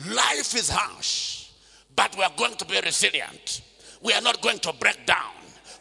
Life 0.09 0.55
is 0.55 0.69
harsh. 0.69 1.49
But 1.95 2.15
we 2.17 2.23
are 2.23 2.31
going 2.35 2.55
to 2.55 2.65
be 2.65 2.79
resilient. 2.81 3.61
We 4.01 4.13
are 4.13 4.21
not 4.21 4.41
going 4.41 4.59
to 4.59 4.73
break 4.73 5.05
down. 5.05 5.31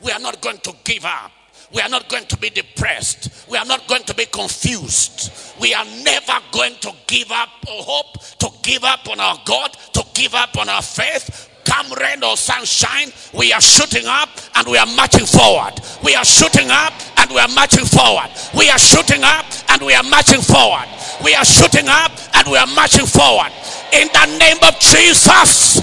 We 0.00 0.12
are 0.12 0.20
not 0.20 0.40
going 0.40 0.58
to 0.58 0.74
give 0.84 1.04
up. 1.04 1.32
We 1.72 1.80
are 1.80 1.88
not 1.88 2.08
going 2.08 2.26
to 2.26 2.36
be 2.36 2.50
depressed. 2.50 3.48
We 3.50 3.58
are 3.58 3.64
not 3.64 3.88
going 3.88 4.04
to 4.04 4.14
be 4.14 4.26
confused. 4.26 5.32
We 5.60 5.74
are 5.74 5.84
never 6.04 6.38
going 6.52 6.76
to 6.80 6.92
give 7.06 7.30
up 7.32 7.48
hope, 7.66 8.20
to 8.38 8.48
give 8.62 8.84
up 8.84 9.08
on 9.08 9.18
our 9.18 9.38
God, 9.44 9.72
to 9.94 10.04
give 10.14 10.34
up 10.34 10.56
on 10.56 10.68
our 10.68 10.82
faith. 10.82 11.50
Come 11.64 11.92
rain 11.94 12.22
or 12.22 12.36
sunshine, 12.36 13.10
we 13.32 13.52
are 13.52 13.60
shooting 13.60 14.06
up 14.06 14.28
and 14.54 14.66
we 14.68 14.78
are 14.78 14.86
marching 14.86 15.26
forward. 15.26 15.80
We 16.02 16.14
are 16.14 16.24
shooting 16.24 16.70
up 16.70 16.92
and 17.18 17.30
we 17.30 17.38
are 17.38 17.48
marching 17.48 17.84
forward. 17.84 18.30
We 18.56 18.70
are 18.70 18.78
shooting 18.78 19.22
up 19.22 19.46
and 19.70 19.82
we 19.82 19.94
are 19.94 20.02
marching 20.02 20.40
forward. 20.40 20.86
We 21.24 21.34
are 21.34 21.44
shooting 21.44 21.88
up 21.88 22.12
and 22.34 22.48
we 22.48 22.56
are 22.56 22.66
marching 22.68 23.06
forward. 23.06 23.52
In 23.92 24.08
the 24.08 24.38
name 24.38 24.58
of 24.62 24.78
Jesus. 24.78 25.82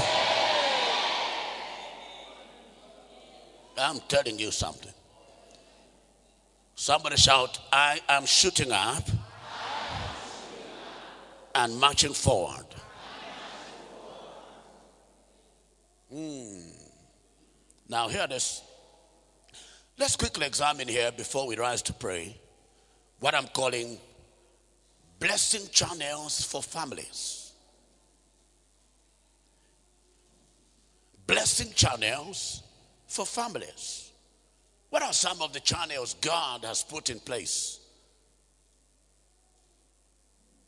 I'm 3.77 3.99
telling 4.07 4.37
you 4.37 4.51
something. 4.51 4.91
Somebody 6.75 7.15
shout, 7.17 7.59
I 7.71 7.99
am 8.09 8.25
shooting 8.25 8.71
up 8.71 9.03
and 11.55 11.79
marching 11.79 12.13
forward. 12.13 12.65
Mm. 16.13 16.70
Now, 17.91 18.07
hear 18.07 18.25
this. 18.25 18.61
Let's 19.99 20.15
quickly 20.15 20.47
examine 20.47 20.87
here 20.87 21.11
before 21.11 21.45
we 21.45 21.57
rise 21.57 21.81
to 21.83 21.93
pray 21.93 22.39
what 23.19 23.35
I'm 23.35 23.47
calling 23.47 23.97
blessing 25.19 25.69
channels 25.73 26.41
for 26.45 26.63
families. 26.63 27.51
Blessing 31.27 31.73
channels 31.75 32.63
for 33.07 33.25
families. 33.25 34.11
What 34.89 35.03
are 35.03 35.11
some 35.11 35.41
of 35.41 35.51
the 35.51 35.59
channels 35.59 36.15
God 36.21 36.63
has 36.63 36.83
put 36.83 37.09
in 37.09 37.19
place 37.19 37.77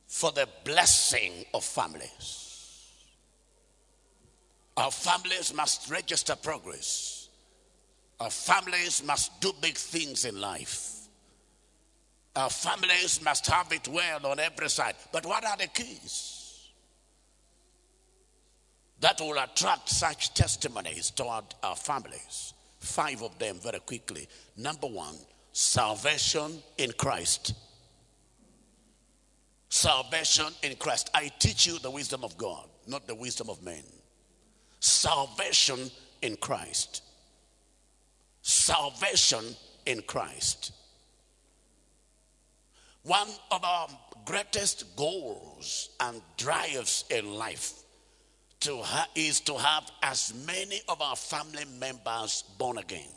for 0.08 0.34
the 0.34 0.50
blessing 0.66 1.46
of 1.54 1.64
families? 1.64 2.43
Our 4.76 4.92
families 4.92 5.54
must 5.54 5.90
register 5.90 6.36
progress. 6.36 7.30
Our 8.20 8.30
families 8.30 9.04
must 9.04 9.40
do 9.42 9.52
big 9.62 9.76
things 9.76 10.26
in 10.26 10.40
life. 10.40 10.94
Our 12.36 12.50
families 12.50 13.22
must 13.24 13.46
have 13.48 13.72
it 13.72 13.88
well 13.88 14.26
on 14.26 14.40
every 14.40 14.70
side. 14.70 14.96
But 15.12 15.26
what 15.26 15.46
are 15.46 15.58
the 15.58 15.68
keys 15.68 16.72
that 19.00 19.20
will 19.22 19.38
attract 19.38 19.90
such 19.90 20.34
testimonies 20.34 21.12
toward 21.12 21.46
our 21.62 21.76
families? 21.76 22.54
Five 22.80 23.22
of 23.22 23.38
them 23.38 23.60
very 23.62 23.80
quickly. 23.80 24.28
Number 24.58 24.88
one, 24.88 25.16
salvation 25.52 26.64
in 26.78 26.92
Christ. 26.94 27.54
Salvation 29.70 30.48
in 30.64 30.76
Christ. 30.78 31.12
I 31.14 31.32
teach 31.40 31.68
you 31.68 31.78
the 31.80 31.92
wisdom 31.92 32.24
of 32.24 32.38
God, 32.38 32.68
not 32.88 33.06
the 33.06 33.16
wisdom 33.16 33.50
of 33.50 33.62
men. 33.62 33.84
Salvation 34.84 35.90
in 36.22 36.36
Christ. 36.36 37.04
Salvation 38.42 39.56
in 39.86 40.02
Christ. 40.02 40.74
One 43.04 43.30
of 43.50 43.64
our 43.64 43.88
greatest 44.26 44.94
goals 44.98 45.88
and 46.02 46.22
drives 46.36 47.06
in 47.10 47.34
life 47.36 47.80
to 48.60 48.82
ha- 48.82 49.08
is 49.16 49.40
to 49.42 49.58
have 49.58 49.90
as 50.02 50.34
many 50.46 50.82
of 50.90 51.02
our 51.02 51.16
family 51.16 51.64
members 51.80 52.44
born 52.58 52.78
again. 52.78 53.14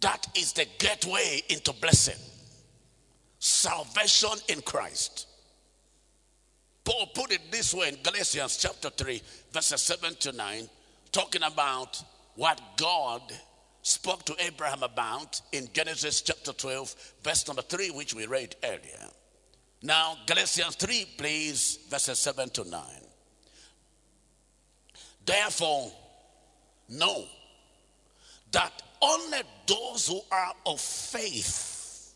That 0.00 0.26
is 0.34 0.54
the 0.54 0.66
gateway 0.78 1.42
into 1.50 1.74
blessing. 1.74 2.18
Salvation 3.38 4.38
in 4.48 4.62
Christ. 4.62 5.26
Paul 6.84 7.06
put 7.14 7.32
it 7.32 7.50
this 7.50 7.72
way 7.72 7.88
in 7.88 7.98
Galatians 8.02 8.56
chapter 8.56 8.90
3, 8.90 9.22
verses 9.52 9.80
7 9.82 10.14
to 10.16 10.32
9, 10.32 10.68
talking 11.12 11.42
about 11.44 12.02
what 12.34 12.60
God 12.76 13.22
spoke 13.82 14.24
to 14.24 14.34
Abraham 14.38 14.82
about 14.82 15.40
in 15.52 15.68
Genesis 15.72 16.22
chapter 16.22 16.52
12, 16.52 16.94
verse 17.22 17.46
number 17.46 17.62
3, 17.62 17.90
which 17.90 18.14
we 18.14 18.26
read 18.26 18.56
earlier. 18.64 19.08
Now, 19.82 20.16
Galatians 20.26 20.76
3, 20.76 21.06
please, 21.18 21.78
verses 21.88 22.18
7 22.18 22.50
to 22.50 22.64
9. 22.68 22.80
Therefore, 25.24 25.92
know 26.88 27.24
that 28.52 28.82
only 29.00 29.38
those 29.66 30.08
who 30.08 30.20
are 30.30 30.52
of 30.66 30.80
faith 30.80 32.14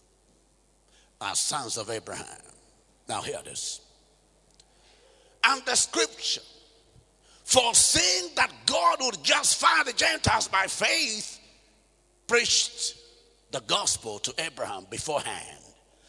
are 1.20 1.34
sons 1.34 1.76
of 1.76 1.90
Abraham. 1.90 2.26
Now, 3.08 3.22
hear 3.22 3.40
this. 3.44 3.80
And 5.48 5.62
the 5.64 5.76
scripture, 5.76 6.40
For 7.44 7.62
foreseeing 7.62 8.34
that 8.34 8.50
God 8.66 8.98
would 9.02 9.22
justify 9.22 9.84
the 9.84 9.92
Gentiles 9.92 10.48
by 10.48 10.66
faith, 10.66 11.38
preached 12.26 12.96
the 13.52 13.60
gospel 13.60 14.18
to 14.20 14.34
Abraham 14.38 14.86
beforehand, 14.90 15.58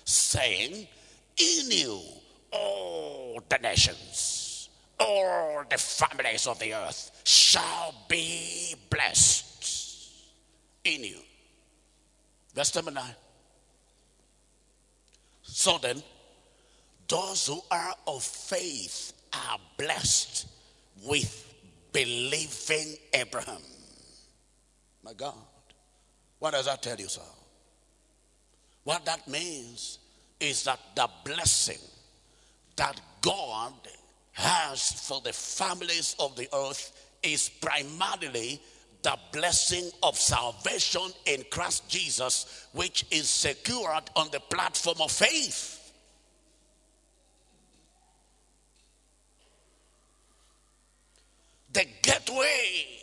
saying, 0.06 0.88
In 1.38 1.72
you 1.72 2.02
all 2.52 3.44
the 3.48 3.58
nations, 3.60 4.70
all 5.00 5.64
the 5.70 5.78
families 5.78 6.48
of 6.48 6.58
the 6.58 6.74
earth 6.74 7.12
shall 7.24 7.94
be 8.08 8.74
blessed. 8.90 9.44
In 10.84 11.04
you. 11.04 11.18
Verse 12.56 12.74
number 12.74 12.92
9. 12.92 13.04
So 15.44 15.78
then, 15.78 16.02
those 17.10 17.48
who 17.48 17.60
are 17.70 17.94
of 18.08 18.24
faith 18.24 19.12
are 19.50 19.60
blessed 19.78 20.48
with 21.06 21.54
believing 21.94 22.96
Abraham. 23.14 23.62
My 25.04 25.14
God. 25.14 25.34
What 26.40 26.52
does 26.52 26.66
that 26.66 26.84
tell 26.84 26.98
you, 26.98 27.08
sir? 27.08 27.22
What 28.84 29.06
that 29.06 29.28
means 29.28 30.00
is 30.40 30.64
that 30.64 30.80
the 30.96 31.10
blessing 31.26 31.80
that 32.76 33.00
God 33.22 33.74
has 34.34 34.92
for 35.08 35.20
the 35.22 35.34
families 35.34 36.16
of 36.20 36.36
the 36.36 36.48
earth 36.54 37.10
is 37.24 37.50
primarily 37.50 38.62
the 39.02 39.18
blessing 39.32 39.90
of 40.04 40.18
salvation 40.18 41.10
in 41.26 41.44
Christ 41.50 41.90
Jesus, 41.90 42.68
which 42.74 43.06
is 43.10 43.30
secured 43.30 44.10
on 44.16 44.28
the 44.32 44.40
platform 44.40 44.98
of 45.02 45.12
faith. 45.12 45.87
The 51.74 51.86
gateway 52.02 52.98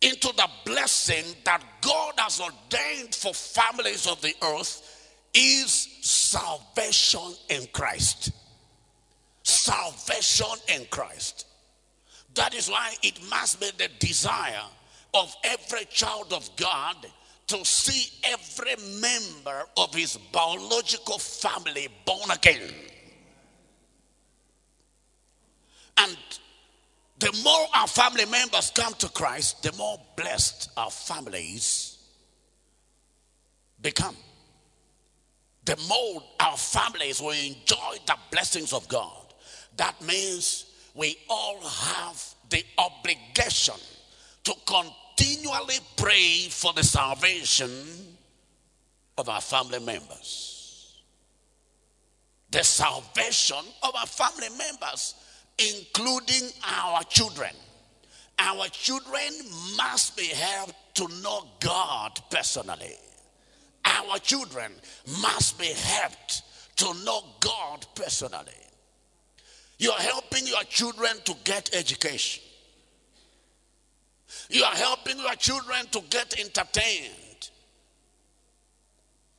into 0.00 0.32
the 0.36 0.48
blessing 0.64 1.24
that 1.44 1.62
God 1.80 2.14
has 2.18 2.40
ordained 2.40 3.14
for 3.14 3.32
families 3.32 4.06
of 4.06 4.20
the 4.20 4.34
earth 4.42 4.82
is 5.32 5.70
salvation 6.02 7.34
in 7.48 7.66
Christ. 7.72 8.30
Salvation 9.42 10.58
in 10.74 10.86
Christ. 10.90 11.46
That 12.34 12.54
is 12.54 12.68
why 12.68 12.94
it 13.02 13.18
must 13.30 13.60
be 13.60 13.70
the 13.78 13.88
desire 13.98 14.68
of 15.14 15.34
every 15.44 15.86
child 15.86 16.32
of 16.32 16.48
God 16.56 16.96
to 17.46 17.64
see 17.64 18.12
every 18.24 18.74
member 19.00 19.64
of 19.76 19.94
his 19.94 20.16
biological 20.32 21.18
family 21.18 21.88
born 22.04 22.30
again. 22.30 22.74
And 25.98 26.16
the 27.18 27.32
more 27.42 27.66
our 27.74 27.86
family 27.86 28.26
members 28.26 28.70
come 28.74 28.92
to 28.94 29.08
Christ, 29.08 29.62
the 29.62 29.72
more 29.72 29.98
blessed 30.16 30.70
our 30.76 30.90
families 30.90 31.98
become. 33.80 34.16
The 35.64 35.76
more 35.88 36.22
our 36.40 36.56
families 36.56 37.20
will 37.20 37.30
enjoy 37.30 37.96
the 38.06 38.16
blessings 38.30 38.72
of 38.72 38.86
God. 38.88 39.34
That 39.76 40.00
means 40.02 40.66
we 40.94 41.16
all 41.28 41.60
have 41.60 42.22
the 42.50 42.64
obligation 42.78 43.74
to 44.44 44.54
continually 44.66 45.78
pray 45.96 46.46
for 46.50 46.72
the 46.72 46.84
salvation 46.84 47.70
of 49.18 49.28
our 49.28 49.40
family 49.40 49.80
members. 49.80 51.02
The 52.50 52.62
salvation 52.62 53.64
of 53.82 53.94
our 53.94 54.06
family 54.06 54.48
members 54.56 55.14
including 55.58 56.50
our 56.64 57.02
children. 57.04 57.50
Our 58.38 58.68
children 58.68 59.30
must 59.76 60.16
be 60.16 60.26
helped 60.26 60.74
to 60.96 61.08
know 61.22 61.44
God 61.60 62.20
personally. 62.30 62.94
Our 63.84 64.18
children 64.18 64.72
must 65.22 65.58
be 65.58 65.72
helped 65.72 66.42
to 66.76 66.92
know 67.04 67.22
God 67.40 67.86
personally. 67.94 68.52
You're 69.78 69.92
helping 69.94 70.46
your 70.46 70.62
children 70.64 71.12
to 71.24 71.34
get 71.44 71.74
education. 71.74 72.42
You 74.50 74.64
are 74.64 74.74
helping 74.74 75.18
your 75.18 75.34
children 75.34 75.86
to 75.92 76.00
get 76.10 76.38
entertained. 76.38 77.50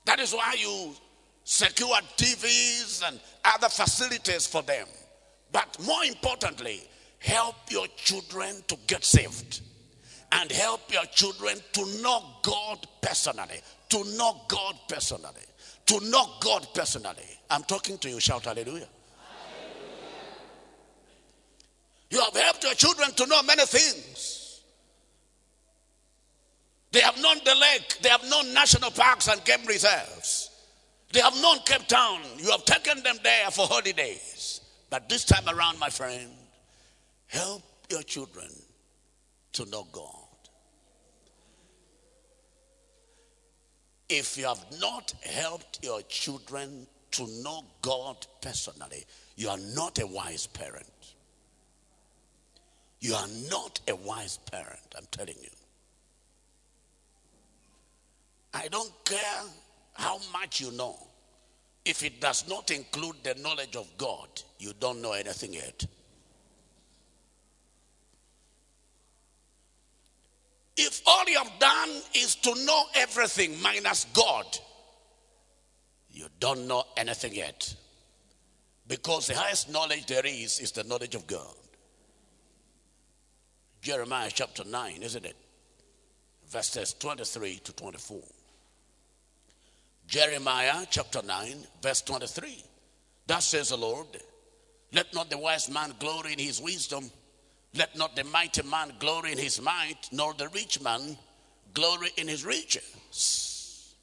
That 0.05 0.19
is 0.19 0.33
why 0.33 0.55
you 0.57 0.93
secure 1.43 1.97
TVs 2.17 3.07
and 3.07 3.19
other 3.43 3.69
facilities 3.69 4.47
for 4.47 4.61
them. 4.61 4.87
But 5.51 5.77
more 5.85 6.03
importantly, 6.03 6.87
help 7.19 7.55
your 7.69 7.87
children 7.95 8.63
to 8.67 8.77
get 8.87 9.03
saved 9.03 9.61
and 10.31 10.51
help 10.51 10.91
your 10.91 11.05
children 11.05 11.57
to 11.73 12.01
know 12.01 12.23
God 12.41 12.85
personally. 13.01 13.61
To 13.89 14.03
know 14.17 14.41
God 14.47 14.75
personally. 14.87 15.45
To 15.87 15.99
know 16.09 16.29
God 16.41 16.67
personally. 16.73 17.39
I'm 17.49 17.63
talking 17.63 17.97
to 17.99 18.09
you. 18.09 18.19
Shout 18.19 18.45
hallelujah. 18.45 18.87
You 22.09 22.21
have 22.21 22.35
helped 22.35 22.63
your 22.63 22.73
children 22.73 23.11
to 23.11 23.25
know 23.25 23.41
many 23.43 23.65
things. 23.65 24.61
They 26.91 27.01
have 27.01 27.21
known 27.21 27.37
the 27.43 27.53
lake, 27.53 27.99
they 28.01 28.09
have 28.09 28.23
known 28.29 28.53
national 28.53 28.91
parks 28.91 29.27
and 29.27 29.43
game 29.43 29.65
reserves. 29.67 30.51
They 31.11 31.21
have 31.21 31.39
known 31.41 31.59
Cape 31.65 31.87
Town. 31.87 32.21
You 32.37 32.51
have 32.51 32.65
taken 32.65 33.01
them 33.03 33.17
there 33.23 33.49
for 33.51 33.65
holidays. 33.65 34.61
But 34.89 35.09
this 35.09 35.25
time 35.25 35.47
around, 35.47 35.79
my 35.79 35.89
friend, 35.89 36.29
help 37.27 37.63
your 37.89 38.03
children 38.03 38.49
to 39.53 39.65
know 39.65 39.87
God. 39.91 40.13
If 44.09 44.37
you 44.37 44.45
have 44.45 44.63
not 44.79 45.13
helped 45.23 45.83
your 45.83 46.01
children 46.03 46.87
to 47.11 47.27
know 47.43 47.65
God 47.81 48.25
personally, 48.41 49.05
you 49.35 49.49
are 49.49 49.57
not 49.75 49.99
a 49.99 50.07
wise 50.07 50.47
parent. 50.47 50.87
You 52.99 53.13
are 53.13 53.27
not 53.49 53.79
a 53.87 53.95
wise 53.95 54.37
parent, 54.37 54.95
I'm 54.97 55.05
telling 55.11 55.35
you. 55.41 55.49
I 58.53 58.67
don't 58.69 58.91
care 59.05 59.43
how 59.93 60.19
much 60.33 60.61
you 60.61 60.71
know. 60.71 60.97
If 61.87 62.03
it 62.03 62.19
does 62.19 62.49
not 62.49 62.69
include 62.69 63.15
the 63.23 63.35
knowledge 63.35 63.77
of 63.77 63.89
God, 63.97 64.27
you 64.59 64.73
don't 64.77 65.01
know 65.01 65.13
anything 65.13 65.53
yet. 65.53 65.85
If 70.75 71.01
all 71.07 71.23
you 71.29 71.37
have 71.37 71.57
done 71.59 71.89
is 72.13 72.35
to 72.35 72.53
know 72.65 72.83
everything 72.93 73.61
minus 73.61 74.05
God, 74.13 74.45
you 76.11 76.27
don't 76.41 76.67
know 76.67 76.83
anything 76.97 77.33
yet. 77.33 77.73
Because 78.85 79.27
the 79.27 79.35
highest 79.35 79.71
knowledge 79.71 80.07
there 80.07 80.25
is 80.25 80.59
is 80.59 80.73
the 80.73 80.83
knowledge 80.83 81.15
of 81.15 81.25
God. 81.25 81.55
Jeremiah 83.81 84.29
chapter 84.33 84.65
9, 84.65 85.03
isn't 85.03 85.25
it? 85.25 85.37
Verses 86.49 86.93
23 86.95 87.59
to 87.59 87.71
24. 87.71 88.19
Jeremiah 90.07 90.85
chapter 90.89 91.21
9, 91.21 91.67
verse 91.81 92.01
23. 92.01 92.63
That 93.27 93.43
says 93.43 93.69
the 93.69 93.77
Lord, 93.77 94.07
Let 94.93 95.13
not 95.13 95.29
the 95.29 95.37
wise 95.37 95.69
man 95.69 95.93
glory 95.99 96.31
in 96.31 96.39
his 96.39 96.61
wisdom, 96.61 97.11
let 97.75 97.97
not 97.97 98.15
the 98.15 98.23
mighty 98.23 98.63
man 98.63 98.93
glory 98.99 99.33
in 99.33 99.37
his 99.37 99.61
might, 99.61 100.07
nor 100.13 100.33
the 100.33 100.47
rich 100.47 100.81
man 100.81 101.17
glory 101.73 102.09
in 102.15 102.29
his 102.29 102.45
riches. 102.45 103.95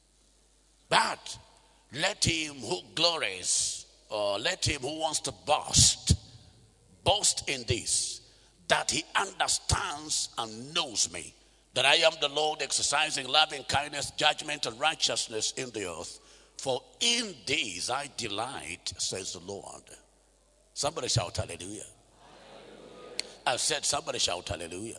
But 0.91 1.39
let 1.91 2.23
him 2.23 2.57
who 2.57 2.81
glories, 2.95 3.87
or 4.11 4.39
let 4.39 4.67
him 4.67 4.83
who 4.83 5.01
wants 5.01 5.21
to 5.21 5.33
boast, 5.47 6.17
boast 7.03 7.49
in 7.49 7.65
this, 7.67 8.21
that 8.69 8.91
he 8.91 9.05
understands 9.17 10.29
and 10.37 10.75
knows 10.75 11.11
me 11.11 11.35
that 11.75 11.85
I 11.85 11.97
am 11.97 12.13
the 12.21 12.29
Lord 12.29 12.63
exercising 12.63 13.27
loving 13.27 13.65
kindness, 13.65 14.13
judgment, 14.13 14.67
and 14.67 14.79
righteousness 14.79 15.53
in 15.57 15.71
the 15.71 15.91
earth. 15.91 16.21
For 16.57 16.81
in 17.01 17.35
these 17.47 17.91
I 17.91 18.09
delight, 18.17 18.93
says 18.97 19.33
the 19.33 19.41
Lord. 19.41 19.83
Somebody 20.73 21.09
shout 21.09 21.37
hallelujah. 21.37 21.59
hallelujah. 21.61 21.85
I 23.47 23.57
said, 23.57 23.85
somebody 23.85 24.19
shout 24.21 24.49
hallelujah. 24.49 24.73
hallelujah. 24.73 24.99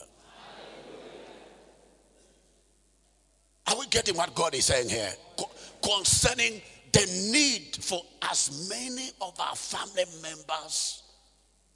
Are 3.67 3.79
we 3.79 3.87
getting 3.87 4.15
what 4.15 4.35
God 4.35 4.53
is 4.53 4.65
saying 4.65 4.89
here? 4.89 5.13
Co- 5.37 5.51
concerning 5.81 6.61
the 6.91 7.29
need 7.31 7.77
for 7.81 8.01
as 8.21 8.69
many 8.69 9.09
of 9.21 9.39
our 9.39 9.55
family 9.55 10.05
members 10.21 11.03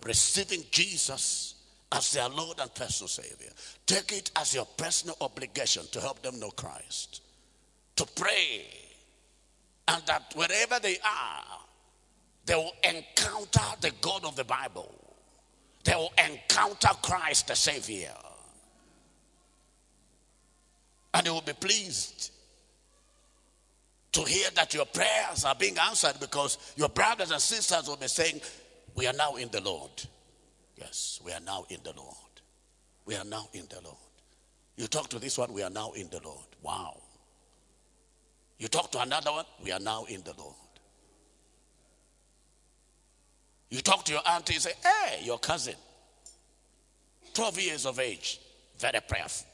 receiving 0.03 0.63
Jesus 0.71 1.55
as 1.91 2.11
their 2.11 2.29
Lord 2.29 2.59
and 2.59 2.73
personal 2.73 3.07
Savior. 3.07 3.49
Take 3.85 4.11
it 4.11 4.31
as 4.35 4.53
your 4.53 4.65
personal 4.65 5.17
obligation 5.21 5.83
to 5.91 6.01
help 6.01 6.21
them 6.21 6.39
know 6.39 6.51
Christ, 6.51 7.21
to 7.95 8.05
pray, 8.15 8.65
and 9.87 10.03
that 10.05 10.33
wherever 10.35 10.79
they 10.79 10.97
are, 10.99 11.59
they 12.45 12.55
will 12.55 12.73
encounter 12.83 13.61
the 13.81 13.91
God 14.01 14.25
of 14.25 14.35
the 14.35 14.43
Bible. 14.43 14.93
They 15.83 15.95
will 15.95 16.13
encounter 16.17 16.89
Christ 17.01 17.47
the 17.47 17.55
Savior. 17.55 18.13
And 21.13 21.25
they 21.25 21.29
will 21.31 21.41
be 21.41 21.53
pleased 21.53 22.31
to 24.11 24.21
hear 24.21 24.49
that 24.55 24.73
your 24.73 24.85
prayers 24.85 25.45
are 25.45 25.55
being 25.55 25.77
answered 25.77 26.19
because 26.19 26.57
your 26.75 26.89
brothers 26.89 27.31
and 27.31 27.41
sisters 27.41 27.87
will 27.87 27.97
be 27.97 28.07
saying, 28.07 28.41
We 28.95 29.07
are 29.07 29.13
now 29.13 29.35
in 29.35 29.49
the 29.49 29.61
Lord. 29.61 29.91
Yes, 30.79 31.19
we 31.25 31.33
are 31.33 31.41
now 31.41 31.65
in 31.69 31.79
the 31.83 31.93
Lord. 31.95 32.15
We 33.05 33.15
are 33.15 33.25
now 33.25 33.47
in 33.53 33.65
the 33.69 33.81
Lord. 33.83 33.97
You 34.77 34.87
talk 34.87 35.09
to 35.09 35.19
this 35.19 35.37
one, 35.37 35.51
we 35.51 35.61
are 35.61 35.69
now 35.69 35.91
in 35.91 36.09
the 36.09 36.21
Lord. 36.23 36.45
Wow. 36.61 37.01
You 38.57 38.67
talk 38.69 38.91
to 38.91 39.01
another 39.01 39.31
one, 39.31 39.45
we 39.63 39.71
are 39.71 39.79
now 39.79 40.05
in 40.05 40.21
the 40.23 40.33
Lord. 40.37 40.55
You 43.69 43.81
talk 43.81 44.05
to 44.05 44.13
your 44.13 44.21
auntie, 44.27 44.53
you 44.53 44.59
say, 44.59 44.73
hey, 44.83 45.19
your 45.23 45.37
cousin, 45.37 45.75
12 47.33 47.61
years 47.61 47.85
of 47.85 47.99
age, 47.99 48.39
very 48.79 48.99
prayerful. 49.07 49.47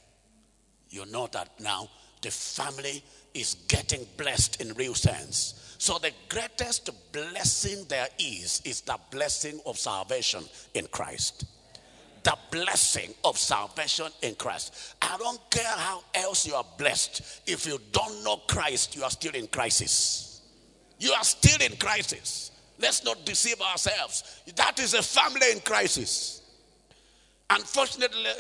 You 0.90 1.06
know 1.08 1.28
that 1.32 1.60
now 1.60 1.90
the 2.22 2.30
family 2.30 3.04
is 3.34 3.56
getting 3.68 4.06
blessed 4.18 4.62
in 4.62 4.74
real 4.76 4.94
sense. 4.94 5.65
So 5.78 5.98
the 5.98 6.12
greatest 6.30 6.90
blessing 7.12 7.86
there 7.90 8.08
is 8.20 8.62
is 8.66 8.82
the 8.82 8.98
blessing 9.12 9.60
of 9.66 9.78
salvation 9.78 10.44
in 10.74 10.88
Christ. 10.88 11.46
The 12.24 12.38
blessing 12.50 13.14
of 13.24 13.38
salvation 13.38 14.08
in 14.22 14.36
Christ. 14.36 14.96
I 15.02 15.16
don't 15.18 15.40
care 15.52 15.64
how 15.64 16.04
else 16.14 16.48
you 16.48 16.56
are 16.56 16.66
blessed. 16.78 17.42
If 17.46 17.68
you 17.68 17.80
don't 17.92 18.24
know 18.24 18.38
Christ, 18.48 18.96
you 18.96 19.04
are 19.04 19.12
still 19.12 19.34
in 19.34 19.48
crisis. 19.48 20.42
You 21.00 21.12
are 21.12 21.24
still 21.24 21.62
in 21.62 21.78
crisis. 21.78 22.52
Let's 22.80 23.04
not 23.04 23.26
deceive 23.26 23.62
ourselves. 23.62 24.42
That 24.56 24.80
is 24.80 24.94
a 24.94 25.04
family 25.04 25.52
in 25.52 25.60
crisis. 25.60 26.42
Unfortunately, 27.50 28.32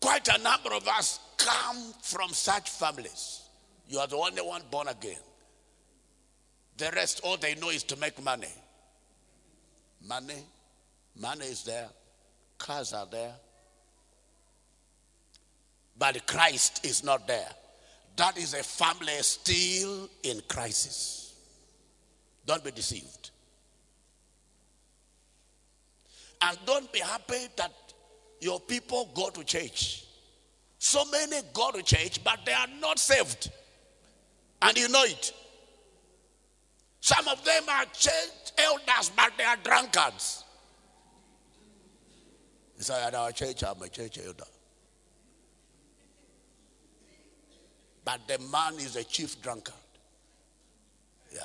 quite 0.00 0.26
a 0.28 0.42
number 0.42 0.72
of 0.72 0.88
us 0.88 1.20
come 1.36 1.92
from 2.02 2.30
such 2.30 2.70
families. 2.70 3.42
You 3.88 3.98
are 3.98 4.06
the 4.06 4.16
only 4.16 4.42
one 4.42 4.62
born 4.70 4.88
again. 4.88 5.18
The 6.78 6.92
rest, 6.94 7.20
all 7.24 7.36
they 7.36 7.56
know 7.56 7.70
is 7.70 7.82
to 7.84 7.96
make 7.96 8.22
money. 8.22 8.48
Money, 10.06 10.42
money 11.20 11.46
is 11.46 11.64
there, 11.64 11.88
cars 12.56 12.92
are 12.92 13.06
there. 13.06 13.34
But 15.98 16.24
Christ 16.28 16.86
is 16.86 17.02
not 17.02 17.26
there. 17.26 17.48
That 18.16 18.38
is 18.38 18.54
a 18.54 18.62
family 18.62 19.12
still 19.22 20.08
in 20.22 20.40
crisis. 20.48 21.34
Don't 22.46 22.62
be 22.62 22.70
deceived. 22.70 23.30
And 26.40 26.56
don't 26.64 26.92
be 26.92 27.00
happy 27.00 27.48
that 27.56 27.72
your 28.40 28.60
people 28.60 29.10
go 29.14 29.30
to 29.30 29.42
church. 29.42 30.04
So 30.78 31.04
many 31.10 31.40
go 31.52 31.72
to 31.72 31.82
church, 31.82 32.22
but 32.22 32.38
they 32.46 32.52
are 32.52 32.68
not 32.80 33.00
saved. 33.00 33.50
And 34.62 34.78
you 34.78 34.88
know 34.88 35.02
it. 35.02 35.32
Some 37.00 37.28
of 37.28 37.44
them 37.44 37.62
are 37.68 37.84
church 37.86 38.52
elders, 38.58 39.12
but 39.14 39.32
they 39.36 39.44
are 39.44 39.56
drunkards. 39.56 40.44
He 42.76 42.82
said, 42.82 43.08
At 43.08 43.14
our 43.14 43.32
church, 43.32 43.62
I'm 43.64 43.80
a 43.82 43.88
church 43.88 44.18
elder. 44.24 44.44
But 48.04 48.20
the 48.26 48.38
man 48.50 48.74
is 48.74 48.96
a 48.96 49.04
chief 49.04 49.40
drunkard. 49.42 49.74
Yeah. 51.32 51.40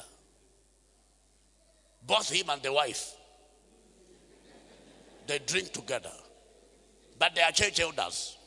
Both 2.06 2.30
him 2.30 2.50
and 2.50 2.62
the 2.62 2.72
wife, 2.72 3.16
they 5.28 5.40
drink 5.40 5.74
together. 5.74 6.12
But 7.20 7.36
they 7.36 7.42
are 7.42 7.52
church 7.52 7.80
elders. 7.80 8.38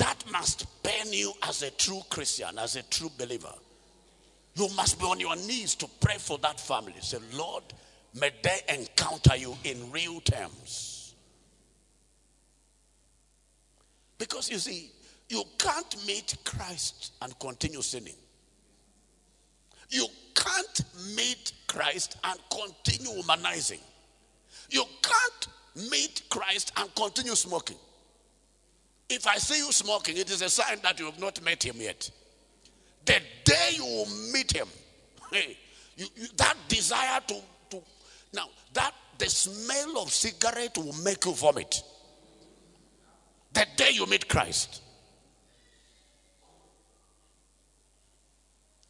That 0.00 0.24
must 0.32 0.66
pain 0.82 1.12
you 1.12 1.30
as 1.42 1.62
a 1.62 1.70
true 1.72 2.00
Christian, 2.08 2.58
as 2.58 2.74
a 2.76 2.82
true 2.84 3.10
believer. 3.18 3.52
You 4.54 4.68
must 4.74 4.98
be 4.98 5.04
on 5.04 5.20
your 5.20 5.36
knees 5.36 5.74
to 5.74 5.86
pray 6.00 6.16
for 6.16 6.38
that 6.38 6.58
family. 6.58 6.94
Say, 7.00 7.18
Lord, 7.34 7.64
may 8.14 8.30
they 8.42 8.60
encounter 8.70 9.36
you 9.36 9.54
in 9.62 9.90
real 9.90 10.20
terms. 10.20 11.14
Because 14.16 14.50
you 14.50 14.56
see, 14.56 14.90
you 15.28 15.44
can't 15.58 16.06
meet 16.06 16.34
Christ 16.44 17.12
and 17.20 17.38
continue 17.38 17.82
sinning. 17.82 18.16
You 19.90 20.06
can't 20.34 20.80
meet 21.14 21.52
Christ 21.66 22.16
and 22.24 22.40
continue 22.48 23.22
womanizing. 23.22 23.80
You 24.70 24.84
can't 25.02 25.90
meet 25.90 26.22
Christ 26.30 26.72
and 26.78 26.94
continue 26.94 27.34
smoking. 27.34 27.76
If 29.10 29.26
I 29.26 29.38
see 29.38 29.58
you 29.58 29.72
smoking, 29.72 30.16
it 30.16 30.30
is 30.30 30.40
a 30.40 30.48
sign 30.48 30.78
that 30.84 31.00
you 31.00 31.06
have 31.06 31.18
not 31.18 31.42
met 31.42 31.64
him 31.64 31.76
yet. 31.78 32.08
The 33.04 33.20
day 33.44 33.70
you 33.74 34.04
meet 34.32 34.52
him, 34.52 34.68
hey, 35.32 35.58
you, 35.96 36.06
you, 36.14 36.26
that 36.36 36.54
desire 36.68 37.20
to, 37.26 37.34
to, 37.70 37.82
now, 38.32 38.46
that 38.72 38.94
the 39.18 39.28
smell 39.28 40.00
of 40.00 40.12
cigarette 40.12 40.78
will 40.78 40.94
make 41.02 41.24
you 41.24 41.32
vomit. 41.32 41.82
The 43.52 43.66
day 43.76 43.90
you 43.92 44.06
meet 44.06 44.28
Christ. 44.28 44.80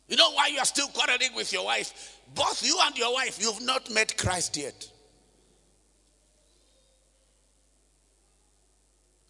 You 0.07 0.17
know 0.17 0.33
why 0.33 0.49
you 0.49 0.59
are 0.59 0.67
still 0.67 0.89
quarreling 0.89 1.35
with 1.35 1.51
your 1.51 1.65
wife? 1.65 2.19
Both 2.35 2.63
you 2.63 2.79
and 2.85 2.99
your 2.99 3.15
wife, 3.15 3.39
you've 3.41 3.63
not 3.63 3.91
met 3.91 4.19
Christ 4.19 4.57
yet. 4.59 4.87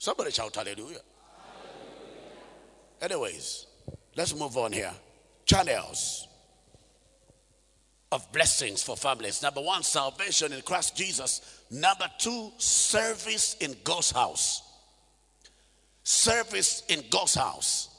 Somebody 0.01 0.31
shout 0.31 0.57
hallelujah. 0.57 1.03
Anyways, 3.03 3.67
let's 4.17 4.35
move 4.35 4.57
on 4.57 4.73
here. 4.73 4.93
Channels 5.45 6.27
of 8.11 8.33
blessings 8.33 8.83
for 8.83 8.97
families. 8.97 9.43
Number 9.43 9.61
one, 9.61 9.83
salvation 9.83 10.55
in 10.55 10.63
Christ 10.63 10.97
Jesus. 10.97 11.63
Number 11.71 12.07
two, 12.19 12.51
service 12.57 13.57
in 13.61 13.77
God's 13.85 14.11
house. 14.11 14.63
Service 16.03 16.83
in 16.89 17.05
God's 17.11 17.35
house. 17.35 17.91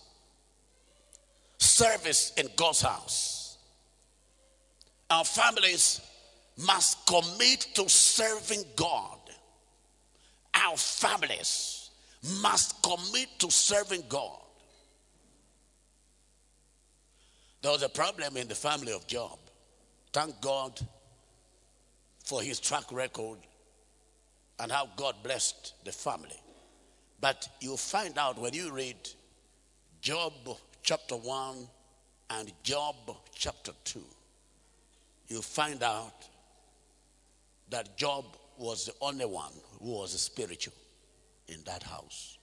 Service 1.60 2.34
in 2.36 2.48
God's 2.56 2.82
house. 2.82 3.60
Our 5.12 5.24
families 5.24 6.02
must 6.66 7.06
commit 7.06 7.68
to 7.76 7.88
serving 7.88 8.64
God. 8.76 9.20
Our 10.56 10.76
families 10.76 11.71
must 12.42 12.82
commit 12.84 13.28
to 13.40 13.50
serving 13.50 14.04
God. 14.08 14.38
There 17.62 17.72
was 17.72 17.84
a 17.84 17.90
problem 17.90 18.38
in 18.38 18.48
the 18.48 18.56
family 18.56 18.94
of 18.94 19.08
Job. 19.08 19.38
Thank 20.14 20.42
God 20.42 20.80
for 22.24 22.42
his 22.42 22.60
track 22.60 22.92
record 22.92 23.38
and 24.60 24.72
how 24.72 24.90
God 24.96 25.16
blessed 25.24 25.74
the 25.86 25.92
family. 25.92 26.40
But 27.20 27.48
you 27.60 27.78
find 27.78 28.18
out 28.18 28.40
when 28.40 28.54
you 28.54 28.72
read 28.72 28.98
Job 30.02 30.34
chapter 30.84 31.16
1 31.16 31.68
and 32.32 32.52
Job 32.64 32.96
chapter 33.34 33.72
2, 33.86 34.02
you 35.28 35.42
find 35.42 35.84
out 35.84 36.28
that 37.70 37.96
Job 37.96 38.26
was 38.58 38.86
the 38.86 38.94
only 39.02 39.26
one 39.26 39.54
who 39.80 39.92
was 39.92 40.20
spiritual 40.20 40.74
in 41.48 41.64
that 41.66 41.84
house. 41.84 42.38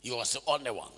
He 0.00 0.12
was 0.12 0.32
the 0.32 0.40
only 0.46 0.70
one 0.70 0.92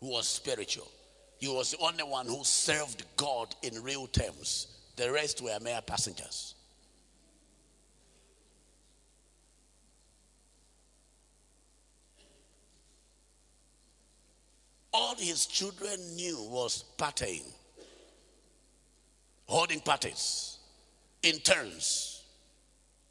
who 0.00 0.08
was 0.08 0.28
spiritual. 0.28 0.90
He 1.38 1.48
was 1.48 1.70
the 1.70 1.78
only 1.78 2.04
one 2.04 2.26
who 2.26 2.44
served 2.44 3.04
God 3.16 3.54
in 3.62 3.82
real 3.82 4.06
terms. 4.06 4.66
The 4.96 5.10
rest 5.10 5.40
were 5.40 5.58
mere 5.62 5.80
passengers. 5.80 6.54
All 14.92 15.14
his 15.14 15.46
children 15.46 15.98
knew 16.16 16.36
was 16.50 16.84
partying, 16.98 17.50
holding 19.46 19.80
parties 19.80 20.58
in 21.22 21.38
turns 21.38 22.09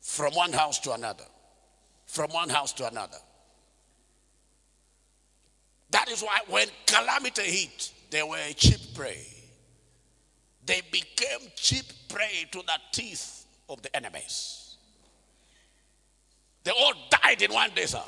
from 0.10 0.34
one 0.34 0.52
house 0.52 0.80
to 0.80 0.92
another, 0.92 1.24
from 2.08 2.32
one 2.32 2.50
house 2.50 2.74
to 2.74 2.86
another. 2.88 3.20
That 5.92 6.10
is 6.10 6.22
why 6.24 6.40
when 6.50 6.68
calamity 6.88 7.44
hit, 7.44 7.92
they 8.10 8.24
were 8.24 8.40
a 8.50 8.54
cheap 8.54 8.96
prey. 8.96 9.24
They 10.66 10.82
became 10.92 11.52
cheap 11.56 11.86
prey 12.10 12.48
to 12.52 12.58
the 12.58 12.80
teeth 12.92 13.46
of 13.70 13.84
the 13.84 13.96
enemies. 13.96 14.78
They 16.64 16.72
all 16.72 16.94
died 17.12 17.44
in 17.44 17.54
one 17.54 17.70
day, 17.76 17.86
sir. 17.86 18.02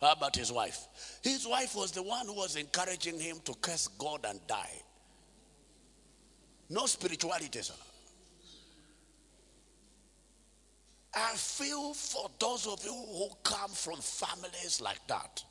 How 0.00 0.12
about 0.12 0.34
his 0.34 0.50
wife? 0.50 1.20
His 1.22 1.46
wife 1.46 1.76
was 1.76 1.92
the 1.92 2.02
one 2.02 2.26
who 2.26 2.34
was 2.34 2.56
encouraging 2.56 3.20
him 3.20 3.36
to 3.44 3.54
curse 3.54 3.86
God 3.86 4.26
and 4.28 4.44
die. 4.48 4.82
No 6.68 6.86
spirituality, 6.86 7.62
sir. 7.62 7.74
I 11.14 11.34
feel 11.34 11.92
for 11.94 12.30
those 12.38 12.66
of 12.66 12.82
you 12.84 12.92
who 12.92 13.28
come 13.42 13.70
from 13.70 13.96
families 13.96 14.80
like 14.80 15.06
that. 15.08 15.44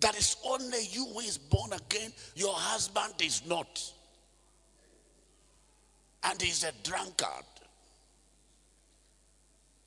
That 0.00 0.16
is 0.16 0.36
only 0.44 0.86
you 0.90 1.06
who 1.06 1.20
is 1.20 1.36
born 1.36 1.72
again. 1.72 2.12
Your 2.34 2.54
husband 2.54 3.14
is 3.20 3.42
not. 3.46 3.82
And 6.22 6.40
he's 6.40 6.64
a 6.64 6.72
drunkard. 6.82 7.44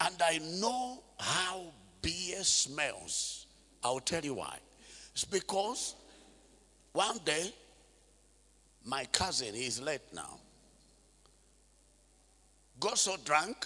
And 0.01 0.15
I 0.21 0.39
know 0.59 1.01
how 1.19 1.63
beer 2.01 2.43
smells. 2.43 3.47
I'll 3.83 3.99
tell 3.99 4.23
you 4.23 4.35
why. 4.35 4.57
It's 5.13 5.25
because 5.25 5.95
one 6.93 7.19
day, 7.23 7.53
my 8.85 9.05
cousin, 9.05 9.53
he's 9.53 9.79
late 9.79 10.01
now, 10.13 10.39
got 12.81 12.97
so 12.97 13.15
drunk, 13.23 13.65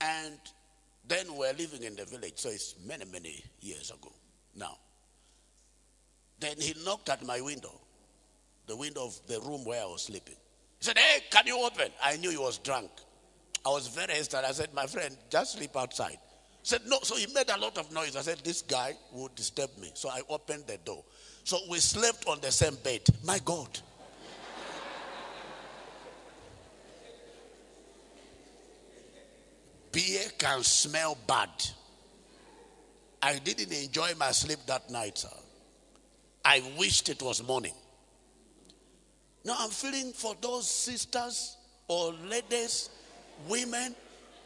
and 0.00 0.38
then 1.08 1.34
we're 1.36 1.54
living 1.54 1.84
in 1.84 1.96
the 1.96 2.04
village, 2.04 2.34
so 2.36 2.50
it's 2.50 2.74
many, 2.86 3.04
many 3.06 3.42
years 3.60 3.90
ago 3.90 4.12
now. 4.54 4.76
Then 6.40 6.56
he 6.58 6.74
knocked 6.84 7.08
at 7.08 7.24
my 7.24 7.40
window, 7.40 7.72
the 8.66 8.76
window 8.76 9.06
of 9.06 9.18
the 9.28 9.40
room 9.40 9.64
where 9.64 9.80
I 9.82 9.86
was 9.86 10.02
sleeping. 10.02 10.34
He 10.78 10.84
said, 10.84 10.98
Hey, 10.98 11.20
can 11.30 11.46
you 11.46 11.64
open? 11.64 11.88
I 12.02 12.16
knew 12.16 12.30
he 12.30 12.36
was 12.36 12.58
drunk. 12.58 12.90
I 13.64 13.68
was 13.68 13.86
very 13.86 14.12
hesitant. 14.12 14.44
I 14.44 14.50
said, 14.50 14.74
My 14.74 14.86
friend, 14.86 15.16
just 15.30 15.52
sleep 15.52 15.76
outside. 15.76 16.18
He 16.62 16.68
said, 16.68 16.80
No. 16.86 16.98
So 17.02 17.14
he 17.14 17.32
made 17.32 17.48
a 17.50 17.58
lot 17.60 17.78
of 17.78 17.92
noise. 17.92 18.16
I 18.16 18.22
said, 18.22 18.38
This 18.42 18.62
guy 18.62 18.94
would 19.12 19.34
disturb 19.36 19.70
me. 19.80 19.92
So 19.94 20.08
I 20.08 20.22
opened 20.28 20.64
the 20.66 20.78
door. 20.78 21.04
So 21.44 21.58
we 21.70 21.78
slept 21.78 22.26
on 22.26 22.40
the 22.40 22.50
same 22.50 22.74
bed. 22.82 23.02
My 23.24 23.38
God. 23.44 23.78
Beer 29.92 30.24
can 30.38 30.62
smell 30.62 31.16
bad. 31.26 31.50
I 33.22 33.38
didn't 33.38 33.72
enjoy 33.72 34.14
my 34.18 34.32
sleep 34.32 34.58
that 34.66 34.90
night, 34.90 35.18
sir. 35.18 35.28
I 36.44 36.62
wished 36.78 37.08
it 37.08 37.22
was 37.22 37.46
morning. 37.46 37.74
Now 39.44 39.56
I'm 39.58 39.70
feeling 39.70 40.12
for 40.12 40.34
those 40.40 40.68
sisters 40.68 41.56
or 41.88 42.12
ladies, 42.28 42.90
women 43.48 43.94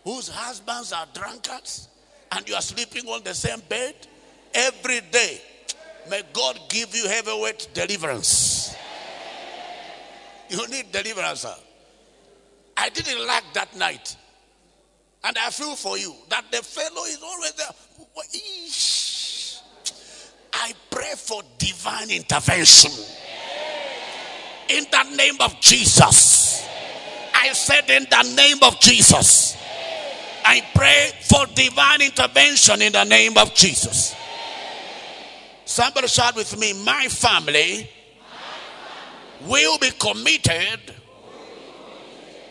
whose 0.05 0.29
husbands 0.29 0.93
are 0.93 1.07
drunkards 1.15 1.89
and 2.33 2.49
you 2.49 2.55
are 2.55 2.63
sleeping 2.63 3.07
on 3.09 3.23
the 3.23 3.35
same 3.35 3.61
bed 3.69 3.95
every 4.55 5.01
day. 5.11 5.41
May 6.11 6.23
God 6.33 6.59
give 6.69 6.95
you 6.95 7.09
heavyweight 7.09 7.69
deliverance. 7.73 8.77
You 10.49 10.67
need 10.69 10.93
deliverance, 10.93 11.41
sir. 11.41 11.55
I 12.77 12.89
didn't 12.91 13.27
like 13.27 13.45
that 13.55 13.77
night. 13.77 14.17
And 15.27 15.37
I 15.39 15.51
feel 15.51 15.75
for 15.75 15.99
you 15.99 16.15
that 16.29 16.45
the 16.53 16.59
fellow 16.59 17.05
is 17.05 17.21
always 17.21 17.53
there. 17.55 17.67
I 20.53 20.73
pray 20.89 21.13
for 21.17 21.43
divine 21.59 22.11
intervention. 22.11 22.93
In 24.69 24.85
the 24.91 25.17
name 25.17 25.37
of 25.41 25.61
Jesus. 25.61 26.65
I 27.35 27.53
said, 27.53 27.91
in 27.91 28.07
the 28.09 28.35
name 28.37 28.59
of 28.63 28.79
Jesus. 28.81 29.57
I 30.45 30.65
pray 30.75 31.11
for 31.23 31.45
divine 31.55 32.03
intervention 32.03 32.81
in 32.83 32.93
the 32.93 33.05
name 33.05 33.37
of 33.37 33.53
Jesus. 33.53 34.15
Somebody 35.65 36.07
shout 36.07 36.37
with 36.37 36.57
me, 36.57 36.73
my 36.85 37.09
family 37.09 37.91
will 39.45 39.77
be 39.79 39.91
committed 39.91 40.95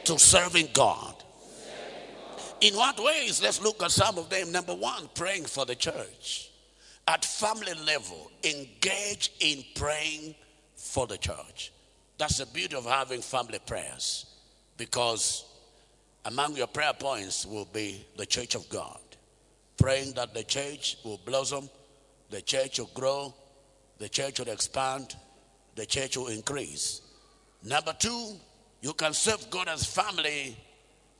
to 0.03 0.19
serving 0.19 0.67
God. 0.73 1.04
In 2.61 2.75
what 2.75 2.99
ways? 3.03 3.41
Let's 3.41 3.61
look 3.61 3.83
at 3.83 3.91
some 3.91 4.17
of 4.17 4.29
them. 4.29 4.51
Number 4.51 4.73
one, 4.73 5.09
praying 5.13 5.45
for 5.45 5.65
the 5.65 5.75
church. 5.75 6.49
At 7.07 7.23
family 7.23 7.73
level, 7.85 8.31
engage 8.43 9.31
in 9.39 9.63
praying 9.75 10.35
for 10.75 11.05
the 11.05 11.17
church. 11.17 11.71
That's 12.17 12.37
the 12.37 12.45
beauty 12.45 12.75
of 12.75 12.85
having 12.85 13.21
family 13.21 13.59
prayers 13.65 14.25
because 14.77 15.45
among 16.25 16.55
your 16.55 16.67
prayer 16.67 16.93
points 16.93 17.45
will 17.45 17.67
be 17.71 18.05
the 18.17 18.25
church 18.25 18.55
of 18.55 18.67
God. 18.69 18.99
Praying 19.77 20.13
that 20.13 20.33
the 20.33 20.43
church 20.43 20.97
will 21.03 21.19
blossom, 21.25 21.69
the 22.29 22.41
church 22.41 22.79
will 22.79 22.89
grow, 22.93 23.33
the 23.99 24.09
church 24.09 24.39
will 24.39 24.49
expand, 24.49 25.15
the 25.75 25.85
church 25.85 26.17
will 26.17 26.27
increase. 26.27 27.01
Number 27.63 27.93
two, 27.99 28.35
you 28.81 28.93
can 28.93 29.13
serve 29.13 29.49
God 29.49 29.67
as 29.67 29.85
family 29.85 30.57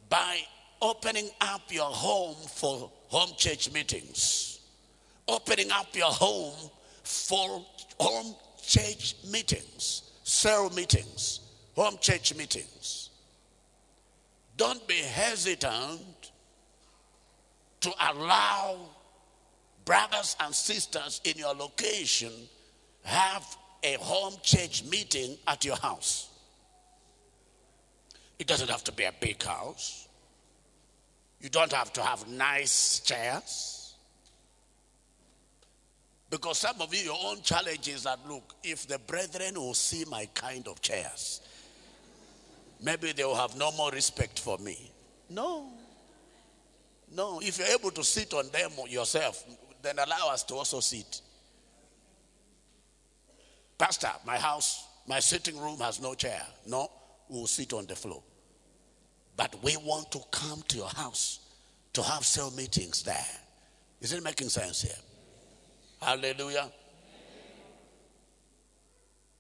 by 0.10 0.40
opening 0.82 1.30
up 1.41 1.61
your 1.71 1.89
home 1.89 2.36
for 2.47 2.91
home 3.07 3.32
church 3.38 3.71
meetings, 3.71 4.59
opening 5.28 5.71
up 5.71 5.95
your 5.95 6.11
home 6.11 6.69
for 7.03 7.65
home 7.99 8.36
church 8.61 9.15
meetings, 9.32 10.11
cell 10.23 10.69
meetings, 10.71 11.41
home 11.76 11.97
church 11.99 12.36
meetings. 12.36 13.09
Don't 14.57 14.88
be 14.88 14.95
hesitant 14.95 16.32
to 17.82 17.91
allow 18.09 18.78
brothers 19.84 20.36
and 20.39 20.53
sisters 20.53 21.21
in 21.23 21.38
your 21.38 21.53
location 21.53 22.32
have 23.03 23.45
a 23.84 23.93
home 23.99 24.34
church 24.41 24.84
meeting 24.86 25.38
at 25.47 25.63
your 25.63 25.76
house. 25.76 26.30
It 28.39 28.47
doesn't 28.47 28.69
have 28.69 28.84
to 28.86 28.91
be 28.91 29.03
a 29.03 29.13
big 29.19 29.41
house. 29.41 30.05
You 31.42 31.50
don't 31.50 31.72
have 31.74 31.94
to 31.94 32.02
have 32.02 32.28
nice 32.28 33.00
chairs. 33.02 33.94
Because 36.30 36.58
some 36.60 36.82
of 36.82 36.94
you, 36.94 37.02
your 37.02 37.18
own 37.24 37.42
challenge 37.42 37.88
is 37.88 38.04
that 38.04 38.20
look, 38.28 38.56
if 38.64 38.88
the 38.88 39.00
brethren 39.00 39.56
will 39.56 39.74
see 39.74 40.06
my 40.10 40.26
kind 40.34 40.68
of 40.68 40.82
chairs, 40.82 41.42
maybe 42.82 43.12
they 43.12 43.24
will 43.24 43.36
have 43.36 43.56
no 43.56 43.72
more 43.74 43.92
respect 43.92 44.40
for 44.40 44.58
me. 44.58 44.92
No. 45.30 45.68
No. 47.14 47.40
If 47.42 47.60
you're 47.60 47.68
able 47.68 47.92
to 47.92 48.04
sit 48.04 48.34
on 48.34 48.50
them 48.50 48.72
yourself, 48.90 49.44
then 49.82 50.00
allow 50.00 50.30
us 50.32 50.44
to 50.44 50.56
also 50.56 50.80
sit. 50.80 51.22
Pastor, 53.78 54.12
my 54.26 54.38
house, 54.38 54.88
my 55.08 55.20
sitting 55.20 55.60
room 55.60 55.78
has 55.80 56.02
no 56.02 56.16
chair. 56.16 56.42
No, 56.66 56.90
we'll 57.30 57.48
sit 57.48 57.74
on 57.74 57.86
the 57.86 57.96
floor. 57.96 58.24
But 59.38 59.56
we 59.64 59.78
want 59.78 60.12
to 60.12 60.20
come 60.32 60.64
to 60.70 60.78
your 60.78 60.90
house 60.90 61.40
to 61.94 62.04
have 62.04 62.26
cell 62.26 62.52
meetings 62.52 63.04
there. 63.04 63.26
Is 64.02 64.14
it 64.14 64.24
making 64.24 64.50
sense 64.50 64.84
here? 64.84 64.96
Hallelujah. 66.02 66.72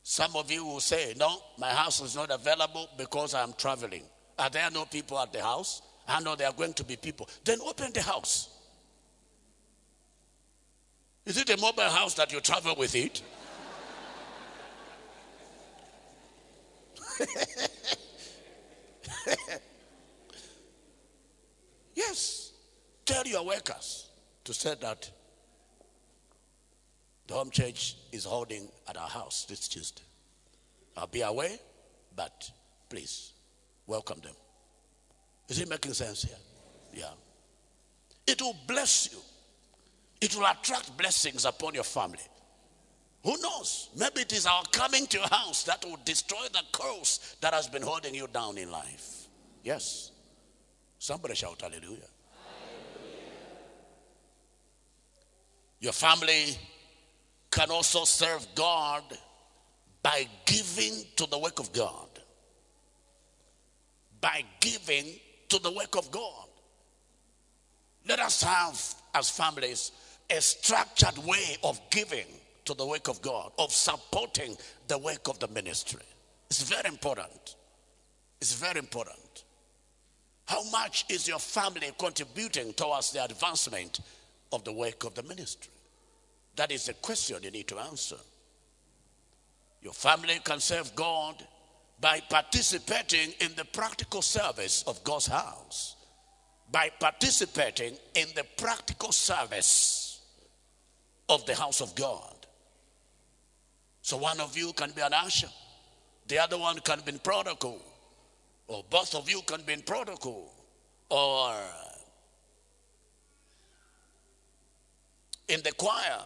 Some 0.03 0.35
of 0.35 0.51
you 0.51 0.65
will 0.65 0.79
say, 0.79 1.13
No, 1.17 1.37
my 1.57 1.69
house 1.69 2.01
is 2.01 2.15
not 2.15 2.31
available 2.31 2.89
because 2.97 3.33
I'm 3.33 3.53
traveling. 3.53 4.03
Are 4.37 4.49
there 4.49 4.69
no 4.71 4.85
people 4.85 5.19
at 5.19 5.33
the 5.33 5.41
house? 5.41 5.81
I 6.07 6.21
know 6.21 6.35
there 6.35 6.47
are 6.47 6.53
going 6.53 6.73
to 6.73 6.83
be 6.83 6.95
people. 6.95 7.27
Then 7.43 7.59
open 7.65 7.91
the 7.93 8.01
house. 8.01 8.49
Is 11.25 11.37
it 11.37 11.49
a 11.49 11.57
mobile 11.59 11.83
house 11.83 12.13
that 12.15 12.31
you 12.31 12.39
travel 12.39 12.75
with 12.77 12.95
it? 12.95 13.21
yes. 21.95 22.51
Tell 23.05 23.25
your 23.25 23.45
workers 23.45 24.09
to 24.43 24.53
say 24.53 24.75
that 24.81 25.09
the 27.27 27.33
home 27.33 27.49
church 27.49 27.95
is 28.11 28.25
holding 28.25 28.67
at 28.87 28.97
our 28.97 29.09
house 29.09 29.45
this 29.47 29.67
Tuesday. 29.67 30.03
I'll 30.97 31.07
be 31.07 31.21
away, 31.21 31.59
but 32.15 32.49
please 32.89 33.33
welcome 33.87 34.19
them. 34.21 34.35
Is 35.49 35.59
it 35.59 35.69
making 35.69 35.93
sense 35.93 36.23
here? 36.23 36.37
Yeah. 36.93 37.11
It 38.27 38.41
will 38.41 38.55
bless 38.67 39.11
you. 39.11 39.19
It 40.21 40.35
will 40.35 40.45
attract 40.45 40.97
blessings 40.97 41.45
upon 41.45 41.73
your 41.73 41.83
family. 41.83 42.19
Who 43.23 43.35
knows? 43.41 43.89
Maybe 43.97 44.21
it 44.21 44.33
is 44.33 44.45
our 44.45 44.63
coming 44.71 45.07
to 45.07 45.17
your 45.17 45.27
house 45.27 45.63
that 45.63 45.83
will 45.83 45.99
destroy 46.05 46.45
the 46.53 46.61
curse 46.71 47.35
that 47.41 47.53
has 47.53 47.67
been 47.67 47.81
holding 47.81 48.13
you 48.13 48.27
down 48.27 48.57
in 48.57 48.71
life. 48.71 49.27
Yes. 49.63 50.11
Somebody 51.05 51.35
shout 51.35 51.61
hallelujah. 51.61 51.83
hallelujah. 51.83 52.07
Your 55.79 55.93
family 55.93 56.57
can 57.51 57.69
also 57.69 58.05
serve 58.05 58.47
God 58.55 59.03
by 60.01 60.27
giving 60.47 61.03
to 61.17 61.27
the 61.27 61.37
work 61.37 61.59
of 61.59 61.71
God. 61.73 62.07
By 64.19 64.45
giving 64.59 65.05
to 65.49 65.59
the 65.59 65.69
work 65.69 65.95
of 65.95 66.09
God. 66.09 66.47
Let 68.07 68.17
us 68.17 68.41
have, 68.41 68.95
as 69.13 69.29
families, 69.29 69.91
a 70.31 70.41
structured 70.41 71.19
way 71.19 71.57
of 71.63 71.79
giving 71.91 72.25
to 72.63 72.73
the 72.73 72.87
work 72.87 73.09
of 73.09 73.21
God, 73.21 73.51
of 73.59 73.71
supporting 73.71 74.57
the 74.87 74.97
work 74.97 75.27
of 75.27 75.37
the 75.37 75.49
ministry. 75.49 76.01
It's 76.49 76.63
very 76.63 76.89
important. 76.89 77.57
It's 78.41 78.55
very 78.55 78.79
important. 78.79 79.44
How 80.45 80.63
much 80.69 81.05
is 81.09 81.27
your 81.27 81.39
family 81.39 81.91
contributing 81.97 82.73
towards 82.73 83.11
the 83.11 83.23
advancement 83.23 83.99
of 84.51 84.63
the 84.63 84.71
work 84.71 85.03
of 85.03 85.15
the 85.15 85.23
ministry? 85.23 85.71
That 86.55 86.71
is 86.71 86.87
a 86.87 86.93
question 86.93 87.37
you 87.41 87.51
need 87.51 87.67
to 87.67 87.79
answer. 87.79 88.17
Your 89.81 89.93
family 89.93 90.39
can 90.43 90.59
serve 90.59 90.95
God 90.95 91.45
by 91.99 92.21
participating 92.29 93.33
in 93.39 93.55
the 93.55 93.65
practical 93.65 94.21
service 94.21 94.83
of 94.87 95.03
God's 95.03 95.27
house, 95.27 95.95
by 96.71 96.89
participating 96.99 97.97
in 98.15 98.27
the 98.35 98.45
practical 98.57 99.11
service 99.11 100.21
of 101.29 101.45
the 101.45 101.55
house 101.55 101.81
of 101.81 101.95
God. 101.95 102.33
So 104.01 104.17
one 104.17 104.39
of 104.39 104.57
you 104.57 104.73
can 104.73 104.91
be 104.91 105.01
an 105.01 105.13
usher, 105.13 105.49
the 106.27 106.39
other 106.39 106.57
one 106.57 106.79
can 106.79 106.99
be 107.05 107.13
protocol, 107.13 107.81
or 108.67 108.83
both 108.89 109.13
of 109.15 109.29
you 109.29 109.41
can 109.45 109.61
be 109.63 109.73
in 109.73 109.81
protocol, 109.81 110.51
or 111.09 111.55
in 115.47 115.61
the 115.63 115.71
choir, 115.73 116.21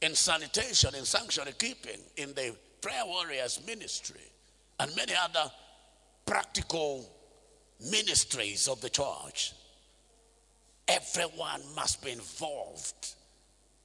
in 0.00 0.14
sanitation, 0.14 0.94
in 0.94 1.04
sanctuary 1.04 1.52
keeping, 1.58 2.00
in 2.16 2.34
the 2.34 2.54
prayer 2.80 3.04
warriors 3.06 3.60
ministry, 3.66 4.20
and 4.80 4.94
many 4.96 5.12
other 5.22 5.50
practical 6.26 7.08
ministries 7.90 8.68
of 8.68 8.80
the 8.80 8.88
church. 8.88 9.52
Everyone 10.88 11.60
must 11.76 12.02
be 12.04 12.10
involved 12.10 13.14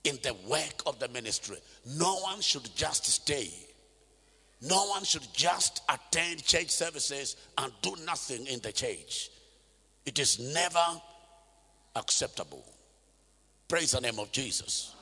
in 0.03 0.17
the 0.23 0.33
work 0.47 0.81
of 0.85 0.99
the 0.99 1.07
ministry. 1.09 1.57
No 1.97 2.15
one 2.17 2.41
should 2.41 2.67
just 2.75 3.05
stay. 3.05 3.51
No 4.61 4.87
one 4.87 5.03
should 5.03 5.27
just 5.33 5.81
attend 5.89 6.43
church 6.43 6.69
services 6.69 7.35
and 7.57 7.71
do 7.81 7.95
nothing 8.05 8.47
in 8.47 8.59
the 8.61 8.71
church. 8.71 9.29
It 10.05 10.19
is 10.19 10.39
never 10.39 11.01
acceptable. 11.95 12.63
Praise 13.67 13.91
the 13.91 14.01
name 14.01 14.19
of 14.19 14.31
Jesus. 14.31 14.93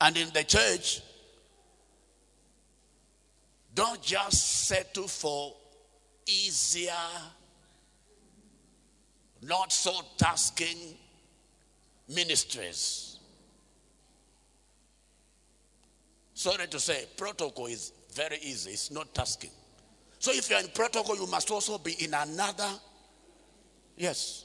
And 0.00 0.16
in 0.16 0.30
the 0.32 0.42
church, 0.42 1.00
don't 3.74 4.02
just 4.02 4.66
settle 4.66 5.06
for 5.08 5.54
easier, 6.26 6.92
not 9.42 9.72
so 9.72 9.92
tasking 10.16 10.96
ministries. 12.08 13.11
Sorry 16.42 16.66
to 16.66 16.80
say, 16.80 17.06
protocol 17.16 17.66
is 17.66 17.92
very 18.12 18.36
easy, 18.42 18.72
it's 18.72 18.90
not 18.90 19.14
tasking. 19.14 19.52
So 20.18 20.32
if 20.32 20.50
you're 20.50 20.58
in 20.58 20.66
protocol, 20.74 21.14
you 21.14 21.28
must 21.28 21.48
also 21.52 21.78
be 21.78 21.92
in 22.02 22.12
another. 22.14 22.68
Yes. 23.96 24.44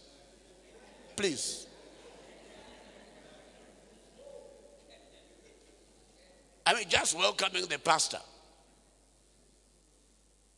Please. 1.16 1.66
I 6.68 6.76
mean, 6.76 6.88
just 6.88 7.18
welcoming 7.18 7.66
the 7.66 7.80
pastor. 7.80 8.20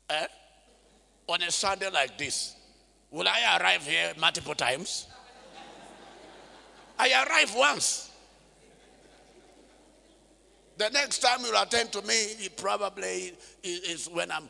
Eh? 0.09 0.27
On 1.29 1.41
a 1.41 1.51
Sunday 1.51 1.89
like 1.89 2.17
this, 2.17 2.53
will 3.11 3.29
I 3.29 3.57
arrive 3.61 3.87
here 3.87 4.11
multiple 4.19 4.55
times? 4.55 5.07
I 6.97 7.25
arrive 7.25 7.55
once. 7.55 8.08
The 10.79 10.89
next 10.91 11.19
time 11.19 11.39
you'll 11.43 11.61
attend 11.61 11.91
to 11.91 12.01
me, 12.03 12.15
it 12.15 12.55
probably 12.55 13.33
is 13.63 14.07
when 14.13 14.31
I'm, 14.31 14.45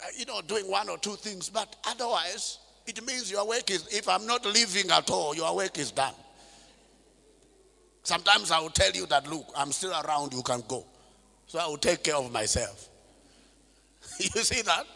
uh, 0.00 0.04
you 0.16 0.24
know, 0.24 0.40
doing 0.40 0.64
one 0.64 0.88
or 0.88 0.96
two 0.96 1.14
things. 1.16 1.50
But 1.50 1.76
otherwise, 1.86 2.58
it 2.86 3.04
means 3.06 3.30
your 3.30 3.46
work 3.46 3.70
is, 3.70 3.86
if 3.88 4.08
I'm 4.08 4.26
not 4.26 4.46
leaving 4.46 4.90
at 4.90 5.10
all, 5.10 5.36
your 5.36 5.54
work 5.54 5.78
is 5.78 5.90
done. 5.90 6.14
Sometimes 8.02 8.50
I 8.50 8.60
will 8.60 8.70
tell 8.70 8.92
you 8.92 9.04
that, 9.06 9.28
look, 9.28 9.44
I'm 9.54 9.72
still 9.72 9.92
around, 9.92 10.32
you 10.32 10.42
can 10.42 10.62
go. 10.66 10.86
So 11.48 11.58
I 11.58 11.66
will 11.66 11.76
take 11.76 12.02
care 12.02 12.16
of 12.16 12.32
myself. 12.32 12.88
you 14.18 14.42
see 14.42 14.62
that? 14.62 14.86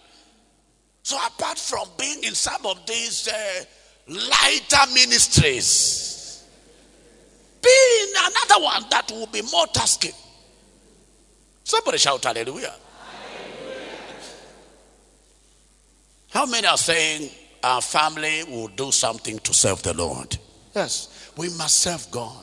So 1.03 1.19
apart 1.19 1.59
from 1.59 1.87
being 1.99 2.25
in 2.25 2.33
some 2.33 2.65
of 2.65 2.87
these 2.87 3.29
uh, 3.29 3.65
lighter 4.09 4.91
ministries, 4.95 6.47
be 7.63 7.69
in 8.05 8.09
another 8.17 8.65
one 8.65 8.85
that 8.91 9.11
will 9.11 9.27
be 9.27 9.43
more 9.43 9.67
tasking. 9.67 10.13
Somebody 11.69 11.99
shout 11.99 12.25
hallelujah. 12.25 12.73
hallelujah. 13.05 13.83
How 16.31 16.47
many 16.47 16.67
are 16.67 16.79
saying 16.79 17.31
our 17.63 17.83
family 17.83 18.43
will 18.45 18.69
do 18.69 18.91
something 18.91 19.39
to 19.41 19.53
serve 19.53 19.83
the 19.83 19.93
Lord? 19.93 20.39
Yes, 20.75 21.31
we 21.37 21.51
must 21.59 21.77
serve 21.77 22.11
God. 22.11 22.43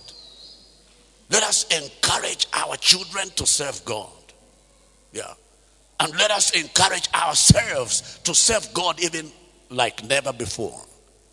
Let 1.31 1.41
us 1.41 1.65
encourage 1.75 2.45
our 2.53 2.77
children 2.77 3.29
to 3.37 3.47
serve 3.47 3.83
God. 3.83 4.11
Yeah. 5.11 5.33
And 5.99 6.15
let 6.19 6.29
us 6.29 6.51
encourage 6.51 7.09
ourselves 7.11 8.19
to 8.25 8.35
serve 8.35 8.71
God 8.75 9.01
even 9.01 9.31
like 9.71 10.03
never 10.03 10.33
before. 10.33 10.79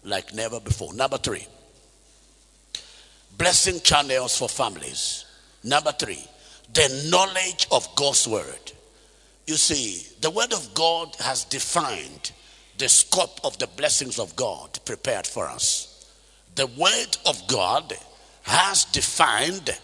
Like 0.03 0.33
never 0.33 0.61
before. 0.61 0.95
Number 0.95 1.19
three, 1.19 1.47
blessing 3.37 3.81
channels 3.81 4.39
for 4.39 4.49
families. 4.49 5.27
Number 5.63 5.93
three, 5.93 6.27
the 6.73 7.09
knowledge 7.11 7.67
of 7.71 7.95
God's 7.97 8.27
word. 8.27 8.73
You 9.47 9.57
see, 9.57 10.07
the 10.21 10.31
word 10.31 10.53
of 10.53 10.75
God 10.75 11.15
has 11.21 11.45
defined 11.45 12.33
the 12.79 12.89
scope 12.89 13.41
of 13.45 13.59
the 13.59 13.67
blessings 13.67 14.19
of 14.19 14.35
God 14.37 14.79
prepared 14.85 15.27
for 15.27 15.47
us. 15.47 15.89
The 16.55 16.67
word 16.67 17.17
of 17.27 17.47
God 17.47 17.93
has 18.43 18.85
defined 18.87 19.79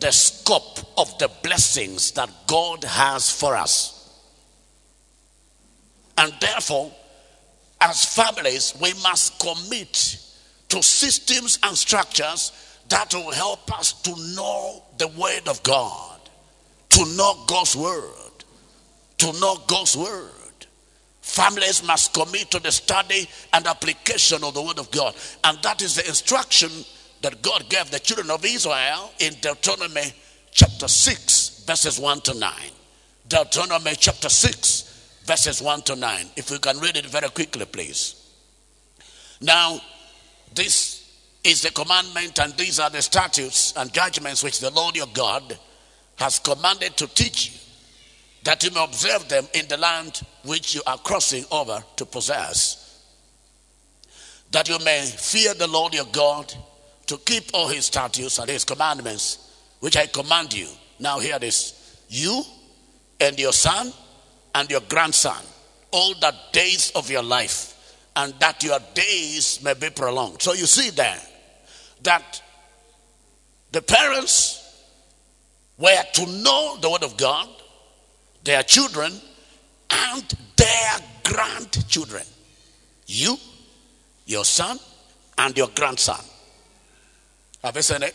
the 0.00 0.10
scope 0.10 0.80
of 0.98 1.16
the 1.18 1.30
blessings 1.42 2.12
that 2.12 2.30
God 2.46 2.84
has 2.84 3.30
for 3.30 3.56
us. 3.56 3.98
And 6.18 6.32
therefore, 6.40 6.92
as 7.80 8.04
families, 8.04 8.74
we 8.80 8.92
must 9.02 9.38
commit 9.38 10.18
to 10.68 10.82
systems 10.82 11.58
and 11.62 11.76
structures 11.76 12.52
that 12.88 13.12
will 13.14 13.30
help 13.30 13.76
us 13.78 13.92
to 14.02 14.10
know 14.34 14.82
the 14.98 15.08
Word 15.08 15.48
of 15.48 15.62
God, 15.62 16.11
to 16.92 17.06
know 17.16 17.34
God's 17.46 17.74
Word, 17.74 18.44
to 19.18 19.32
know 19.40 19.56
God's 19.66 19.96
Word. 19.96 20.30
Families 21.22 21.82
must 21.86 22.12
commit 22.12 22.50
to 22.50 22.60
the 22.60 22.70
study 22.70 23.26
and 23.54 23.66
application 23.66 24.44
of 24.44 24.52
the 24.52 24.60
Word 24.60 24.78
of 24.78 24.90
God. 24.90 25.14
And 25.42 25.58
that 25.62 25.80
is 25.80 25.96
the 25.96 26.06
instruction 26.06 26.70
that 27.22 27.40
God 27.40 27.64
gave 27.70 27.90
the 27.90 27.98
children 27.98 28.30
of 28.30 28.44
Israel 28.44 29.10
in 29.20 29.32
Deuteronomy 29.40 30.12
chapter 30.50 30.86
6, 30.86 31.64
verses 31.66 31.98
1 31.98 32.20
to 32.22 32.34
9. 32.34 32.52
Deuteronomy 33.26 33.94
chapter 33.96 34.28
6, 34.28 35.22
verses 35.24 35.62
1 35.62 35.82
to 35.82 35.96
9. 35.96 36.26
If 36.36 36.50
we 36.50 36.58
can 36.58 36.78
read 36.78 36.98
it 36.98 37.06
very 37.06 37.30
quickly, 37.30 37.64
please. 37.64 38.16
Now, 39.40 39.80
this 40.54 41.10
is 41.42 41.62
the 41.62 41.70
commandment, 41.70 42.38
and 42.38 42.52
these 42.58 42.78
are 42.78 42.90
the 42.90 43.00
statutes 43.00 43.72
and 43.78 43.90
judgments 43.94 44.44
which 44.44 44.60
the 44.60 44.70
Lord 44.70 44.94
your 44.94 45.06
God 45.14 45.58
has 46.16 46.38
commanded 46.38 46.96
to 46.96 47.06
teach 47.06 47.50
you, 47.50 47.58
that 48.44 48.62
you 48.62 48.70
may 48.70 48.82
observe 48.82 49.28
them 49.28 49.46
in 49.54 49.66
the 49.68 49.76
land 49.76 50.22
which 50.44 50.74
you 50.74 50.82
are 50.86 50.98
crossing 50.98 51.44
over 51.50 51.82
to 51.96 52.04
possess, 52.04 53.02
that 54.50 54.68
you 54.68 54.78
may 54.84 55.04
fear 55.04 55.54
the 55.54 55.66
Lord 55.66 55.94
your 55.94 56.06
God, 56.12 56.52
to 57.06 57.18
keep 57.18 57.50
all 57.52 57.68
his 57.68 57.86
statutes 57.86 58.38
and 58.38 58.48
his 58.48 58.64
commandments, 58.64 59.50
which 59.80 59.96
I 59.96 60.06
command 60.06 60.52
you. 60.54 60.68
Now, 60.98 61.18
hear 61.18 61.38
this 61.38 62.04
you 62.08 62.42
and 63.20 63.38
your 63.38 63.52
son 63.52 63.92
and 64.54 64.70
your 64.70 64.82
grandson, 64.88 65.42
all 65.90 66.14
the 66.14 66.34
days 66.52 66.92
of 66.94 67.10
your 67.10 67.22
life 67.22 67.72
and 68.16 68.34
that 68.40 68.62
your 68.62 68.78
days 68.94 69.62
may 69.62 69.74
be 69.74 69.90
prolonged. 69.90 70.42
So 70.42 70.52
you 70.52 70.66
see 70.66 70.90
there 70.90 71.20
that 72.02 72.42
the 73.72 73.82
parents 73.82 74.58
were 75.78 76.02
to 76.14 76.26
know 76.26 76.76
the 76.80 76.90
word 76.90 77.02
of 77.02 77.16
God, 77.16 77.48
their 78.44 78.62
children, 78.62 79.12
and 79.90 80.34
their 80.56 80.98
grandchildren. 81.24 82.24
You, 83.06 83.36
your 84.26 84.44
son, 84.44 84.78
and 85.38 85.56
your 85.56 85.68
grandson. 85.74 86.20
Have 87.62 87.76
you 87.76 87.82
seen 87.82 88.02
it? 88.02 88.14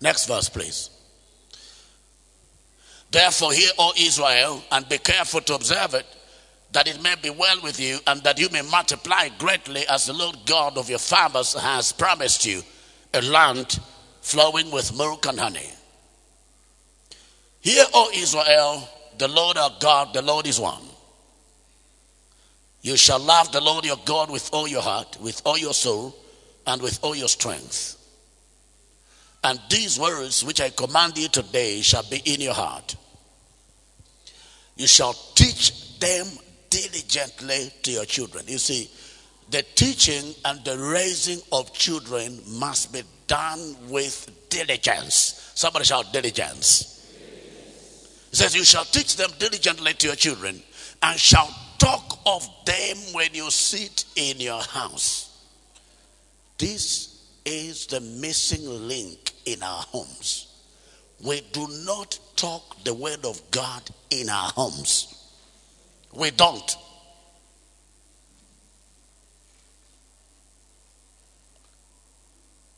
Next 0.00 0.26
verse, 0.26 0.48
please. 0.48 0.90
Therefore, 3.10 3.52
hear, 3.52 3.70
O 3.78 3.92
Israel, 3.96 4.62
and 4.70 4.88
be 4.88 4.98
careful 4.98 5.40
to 5.40 5.54
observe 5.54 5.94
it 5.94 6.06
that 6.72 6.86
it 6.86 7.02
may 7.02 7.14
be 7.22 7.30
well 7.30 7.60
with 7.62 7.80
you 7.80 7.98
and 8.06 8.22
that 8.22 8.38
you 8.38 8.48
may 8.50 8.62
multiply 8.62 9.28
greatly 9.38 9.86
as 9.88 10.06
the 10.06 10.12
Lord 10.12 10.36
God 10.44 10.76
of 10.76 10.90
your 10.90 10.98
fathers 10.98 11.54
has 11.54 11.92
promised 11.92 12.44
you 12.44 12.62
a 13.14 13.22
land 13.22 13.80
flowing 14.20 14.70
with 14.70 14.96
milk 14.96 15.26
and 15.26 15.40
honey. 15.40 15.70
Hear, 17.60 17.84
O 17.92 18.10
Israel, 18.14 18.88
the 19.18 19.28
Lord 19.28 19.56
our 19.56 19.72
God, 19.80 20.14
the 20.14 20.22
Lord 20.22 20.46
is 20.46 20.60
one. 20.60 20.82
You 22.82 22.96
shall 22.96 23.18
love 23.18 23.50
the 23.52 23.60
Lord 23.60 23.84
your 23.84 23.98
God 24.04 24.30
with 24.30 24.48
all 24.52 24.68
your 24.68 24.82
heart, 24.82 25.18
with 25.20 25.42
all 25.44 25.58
your 25.58 25.74
soul, 25.74 26.14
and 26.66 26.80
with 26.80 26.98
all 27.02 27.14
your 27.14 27.28
strength. 27.28 27.96
And 29.42 29.60
these 29.70 29.98
words 29.98 30.44
which 30.44 30.60
I 30.60 30.70
command 30.70 31.16
you 31.18 31.28
today 31.28 31.80
shall 31.80 32.04
be 32.08 32.22
in 32.24 32.40
your 32.40 32.54
heart. 32.54 32.96
You 34.76 34.86
shall 34.86 35.14
teach 35.34 35.98
them 35.98 36.26
diligently 36.70 37.72
to 37.82 37.90
your 37.90 38.04
children. 38.04 38.44
You 38.46 38.58
see, 38.58 38.90
the 39.50 39.62
teaching 39.74 40.34
and 40.44 40.64
the 40.64 40.78
raising 40.78 41.40
of 41.50 41.72
children 41.72 42.40
must 42.46 42.92
be 42.92 43.02
done 43.26 43.76
with 43.88 44.30
diligence. 44.50 45.52
Somebody 45.54 45.84
shout 45.84 46.12
diligence. 46.12 46.97
It 48.30 48.36
says, 48.36 48.54
You 48.54 48.64
shall 48.64 48.84
teach 48.84 49.16
them 49.16 49.30
diligently 49.38 49.94
to 49.94 50.06
your 50.08 50.16
children 50.16 50.62
and 51.02 51.18
shall 51.18 51.48
talk 51.78 52.18
of 52.26 52.48
them 52.64 52.96
when 53.12 53.32
you 53.32 53.50
sit 53.50 54.04
in 54.16 54.38
your 54.40 54.62
house. 54.62 55.46
This 56.58 57.24
is 57.44 57.86
the 57.86 58.00
missing 58.00 58.66
link 58.88 59.32
in 59.46 59.62
our 59.62 59.82
homes. 59.82 60.48
We 61.24 61.40
do 61.52 61.66
not 61.84 62.18
talk 62.36 62.84
the 62.84 62.94
word 62.94 63.24
of 63.24 63.40
God 63.50 63.82
in 64.10 64.28
our 64.28 64.50
homes. 64.50 65.14
We 66.12 66.30
don't. 66.30 66.76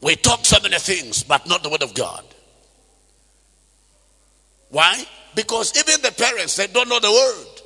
We 0.01 0.17
talk 0.17 0.47
so 0.47 0.59
many 0.63 0.79
things, 0.79 1.23
but 1.23 1.47
not 1.47 1.63
the 1.63 1.69
word 1.69 1.83
of 1.83 1.93
God. 1.95 2.25
Why? 4.71 5.05
Because 5.35 5.77
even 5.77 6.03
the 6.03 6.13
parents, 6.13 6.57
they 6.57 6.67
don't 6.67 6.89
know 6.89 7.01
the 7.01 7.11
word. 7.11 7.61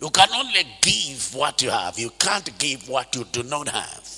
You 0.00 0.10
can 0.10 0.28
only 0.34 0.66
give 0.82 1.34
what 1.34 1.62
you 1.62 1.70
have. 1.70 1.98
You 1.98 2.10
can't 2.18 2.58
give 2.58 2.88
what 2.88 3.14
you 3.16 3.24
do 3.32 3.42
not 3.42 3.68
have. 3.68 4.10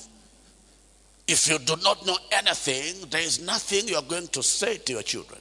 If 1.26 1.48
you 1.48 1.58
do 1.58 1.76
not 1.82 2.04
know 2.06 2.16
anything, 2.32 3.08
there 3.10 3.20
is 3.20 3.40
nothing 3.40 3.86
you're 3.86 4.02
going 4.02 4.28
to 4.28 4.42
say 4.42 4.78
to 4.78 4.92
your 4.94 5.02
children. 5.02 5.40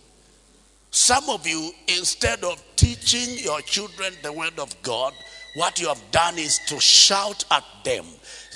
Some 0.92 1.30
of 1.30 1.48
you, 1.48 1.72
instead 1.88 2.44
of 2.44 2.62
teaching 2.76 3.38
your 3.44 3.62
children 3.62 4.14
the 4.22 4.32
word 4.32 4.60
of 4.60 4.80
God, 4.82 5.14
what 5.56 5.80
you 5.80 5.88
have 5.88 6.02
done 6.12 6.38
is 6.38 6.60
to 6.68 6.80
shout 6.80 7.46
at 7.52 7.64
them. 7.84 8.06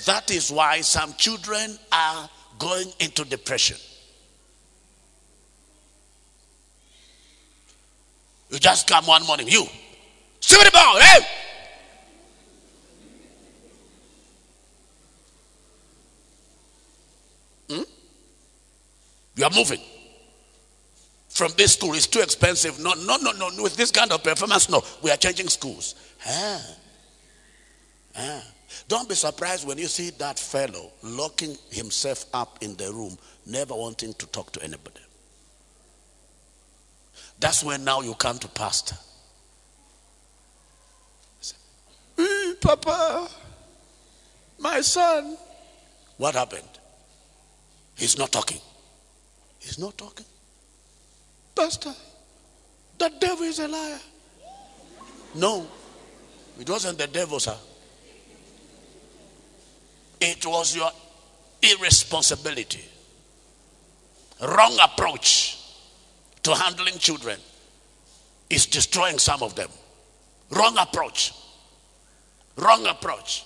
That 0.06 0.30
is 0.30 0.52
why 0.52 0.82
some 0.82 1.14
children 1.14 1.78
are 1.90 2.28
going 2.58 2.88
into 3.00 3.24
depression. 3.24 3.76
You 8.52 8.58
just 8.58 8.86
come 8.86 9.06
one 9.06 9.26
morning, 9.26 9.48
you, 9.48 9.66
sit 10.40 10.68
about, 10.68 11.00
hey! 11.00 11.26
Hmm? 17.70 17.82
You 19.36 19.44
are 19.44 19.50
moving 19.50 19.80
from 21.30 21.52
this 21.56 21.72
school 21.72 21.94
It's 21.94 22.06
too 22.06 22.20
expensive. 22.20 22.78
No, 22.78 22.92
no, 22.92 23.16
no, 23.16 23.32
no. 23.32 23.62
With 23.62 23.76
this 23.76 23.90
kind 23.90 24.12
of 24.12 24.22
performance, 24.22 24.68
no. 24.68 24.82
We 25.02 25.10
are 25.10 25.16
changing 25.16 25.48
schools. 25.48 25.94
Ah. 26.26 26.60
Ah. 28.16 28.44
Don't 28.86 29.08
be 29.08 29.14
surprised 29.14 29.66
when 29.66 29.78
you 29.78 29.86
see 29.86 30.10
that 30.18 30.38
fellow 30.38 30.90
locking 31.02 31.56
himself 31.70 32.26
up 32.34 32.58
in 32.60 32.76
the 32.76 32.92
room, 32.92 33.16
never 33.46 33.74
wanting 33.74 34.12
to 34.14 34.26
talk 34.26 34.52
to 34.52 34.62
anybody. 34.62 35.00
That's 37.42 37.64
when 37.64 37.82
now 37.82 38.02
you 38.02 38.14
come 38.14 38.38
to 38.38 38.46
pastor. 38.46 38.94
Hey, 42.16 42.24
hmm, 42.24 42.52
Papa, 42.60 43.28
my 44.60 44.80
son. 44.80 45.36
What 46.18 46.36
happened? 46.36 46.68
He's 47.96 48.16
not 48.16 48.30
talking. 48.30 48.60
He's 49.58 49.76
not 49.76 49.98
talking. 49.98 50.24
Pastor, 51.56 51.92
the 52.98 53.10
devil 53.18 53.42
is 53.42 53.58
a 53.58 53.66
liar. 53.66 53.98
No, 55.34 55.66
it 56.60 56.70
wasn't 56.70 56.96
the 56.96 57.08
devil, 57.08 57.40
sir. 57.40 57.56
It 60.20 60.46
was 60.46 60.76
your 60.76 60.92
irresponsibility, 61.60 62.84
wrong 64.40 64.78
approach 64.80 65.58
to 66.42 66.54
handling 66.54 66.98
children 66.98 67.38
is 68.50 68.66
destroying 68.66 69.18
some 69.18 69.42
of 69.42 69.54
them. 69.54 69.68
Wrong 70.50 70.76
approach. 70.78 71.32
Wrong 72.56 72.86
approach. 72.86 73.44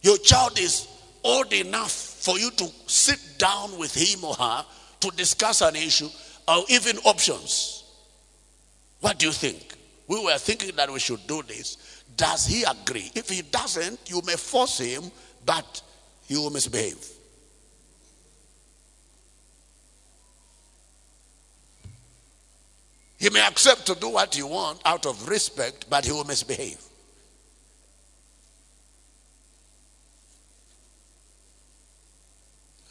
Your 0.00 0.16
child 0.18 0.58
is 0.58 0.88
old 1.22 1.52
enough 1.52 1.92
for 1.92 2.38
you 2.38 2.50
to 2.52 2.68
sit 2.86 3.20
down 3.38 3.76
with 3.78 3.94
him 3.94 4.24
or 4.24 4.34
her 4.34 4.64
to 5.00 5.10
discuss 5.16 5.60
an 5.60 5.76
issue 5.76 6.08
or 6.48 6.64
even 6.68 6.96
options. 6.98 7.84
What 9.00 9.18
do 9.18 9.26
you 9.26 9.32
think? 9.32 9.74
We 10.08 10.22
were 10.24 10.38
thinking 10.38 10.74
that 10.76 10.90
we 10.92 10.98
should 10.98 11.26
do 11.26 11.42
this. 11.42 12.02
Does 12.16 12.46
he 12.46 12.64
agree? 12.64 13.10
If 13.14 13.28
he 13.28 13.42
doesn't, 13.42 14.10
you 14.10 14.20
may 14.26 14.34
force 14.34 14.78
him, 14.78 15.10
but 15.44 15.82
he 16.26 16.36
will 16.36 16.50
misbehave. 16.50 17.08
He 23.22 23.30
may 23.30 23.46
accept 23.46 23.86
to 23.86 23.94
do 23.94 24.08
what 24.08 24.36
you 24.36 24.48
want 24.48 24.80
out 24.84 25.06
of 25.06 25.28
respect, 25.28 25.88
but 25.88 26.04
he 26.04 26.10
will 26.10 26.24
misbehave. 26.24 26.82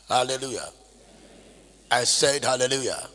Hallelujah. 0.07 0.69
I 1.91 2.05
said 2.05 2.45
hallelujah. 2.45 3.09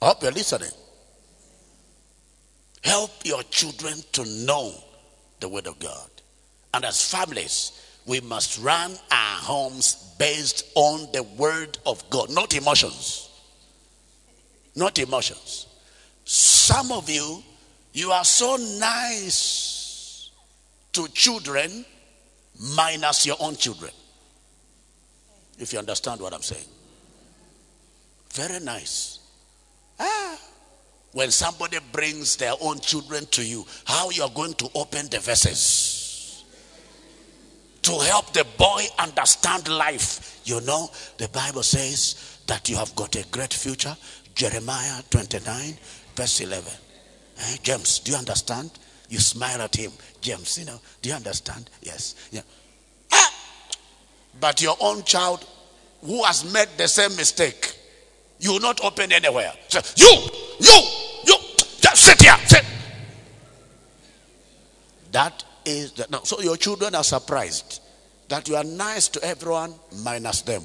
I 0.00 0.04
hope 0.04 0.20
you're 0.24 0.32
listening. 0.32 0.72
Help 2.82 3.12
your 3.22 3.44
children 3.44 3.94
to 4.10 4.24
know 4.24 4.74
the 5.38 5.48
word 5.48 5.68
of 5.68 5.78
God. 5.78 6.10
And 6.74 6.84
as 6.84 7.08
families, 7.08 7.86
we 8.04 8.20
must 8.20 8.58
run 8.58 8.90
our 9.12 9.36
homes 9.36 10.12
based 10.18 10.72
on 10.74 11.06
the 11.12 11.22
word 11.22 11.78
of 11.86 12.02
God, 12.10 12.30
not 12.30 12.56
emotions. 12.56 13.28
Not 14.74 14.98
emotions. 14.98 15.66
Some 16.24 16.92
of 16.92 17.08
you, 17.10 17.42
you 17.92 18.10
are 18.10 18.24
so 18.24 18.56
nice 18.78 20.30
to 20.92 21.08
children 21.08 21.84
minus 22.76 23.26
your 23.26 23.36
own 23.40 23.56
children 23.56 23.90
if 25.58 25.72
you 25.72 25.78
understand 25.78 26.20
what 26.20 26.32
I'm 26.32 26.42
saying. 26.42 26.64
Very 28.30 28.60
nice. 28.60 29.18
Ah, 30.00 30.38
when 31.12 31.30
somebody 31.30 31.78
brings 31.92 32.36
their 32.36 32.54
own 32.60 32.80
children 32.80 33.26
to 33.26 33.44
you, 33.44 33.66
how 33.84 34.10
you 34.10 34.22
are 34.22 34.30
going 34.30 34.54
to 34.54 34.70
open 34.74 35.08
the 35.10 35.18
verses 35.20 36.44
to 37.82 37.92
help 37.98 38.32
the 38.32 38.46
boy 38.56 38.84
understand 38.98 39.68
life. 39.68 40.40
You 40.44 40.60
know, 40.62 40.88
the 41.18 41.28
Bible 41.28 41.62
says 41.62 42.38
that 42.46 42.68
you 42.68 42.76
have 42.76 42.94
got 42.96 43.14
a 43.16 43.24
great 43.30 43.52
future. 43.52 43.96
Jeremiah 44.34 45.02
29, 45.10 45.76
verse 46.14 46.40
11. 46.40 46.72
Eh, 47.38 47.56
James, 47.62 47.98
do 48.00 48.12
you 48.12 48.18
understand? 48.18 48.70
You 49.08 49.18
smile 49.18 49.60
at 49.60 49.76
him. 49.76 49.92
James, 50.20 50.58
you 50.58 50.64
know, 50.64 50.80
do 51.00 51.10
you 51.10 51.14
understand? 51.14 51.68
Yes. 51.82 52.14
Yeah. 52.30 52.42
Ah! 53.12 53.32
But 54.40 54.62
your 54.62 54.76
own 54.80 55.02
child 55.04 55.44
who 56.02 56.22
has 56.24 56.50
made 56.52 56.68
the 56.76 56.88
same 56.88 57.14
mistake, 57.16 57.76
you 58.38 58.52
will 58.52 58.60
not 58.60 58.82
open 58.84 59.12
anywhere. 59.12 59.52
So, 59.68 59.80
you, 59.96 60.28
you, 60.60 60.80
you, 61.26 61.36
just 61.80 62.04
sit 62.04 62.22
here. 62.22 62.36
Sit. 62.46 62.64
That 65.12 65.44
is 65.64 65.92
the, 65.92 66.06
no. 66.10 66.20
So 66.24 66.40
your 66.40 66.56
children 66.56 66.94
are 66.94 67.04
surprised 67.04 67.80
that 68.28 68.48
you 68.48 68.56
are 68.56 68.64
nice 68.64 69.08
to 69.08 69.22
everyone 69.22 69.74
minus 70.02 70.42
them. 70.42 70.62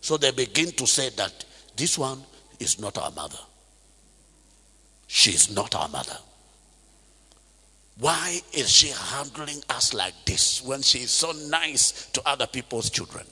So 0.00 0.16
they 0.16 0.30
begin 0.30 0.72
to 0.72 0.86
say 0.86 1.10
that 1.10 1.44
this 1.76 1.98
one 1.98 2.22
is 2.58 2.80
not 2.80 2.98
our 2.98 3.10
mother. 3.10 3.38
She 5.06 5.30
is 5.30 5.54
not 5.54 5.74
our 5.74 5.88
mother. 5.88 6.16
Why 7.98 8.40
is 8.54 8.70
she 8.70 8.88
handling 8.88 9.62
us 9.68 9.92
like 9.92 10.14
this 10.24 10.62
when 10.62 10.80
she 10.80 11.00
is 11.00 11.10
so 11.10 11.32
nice 11.48 12.06
to 12.12 12.22
other 12.24 12.46
people's 12.46 12.88
children? 12.88 13.26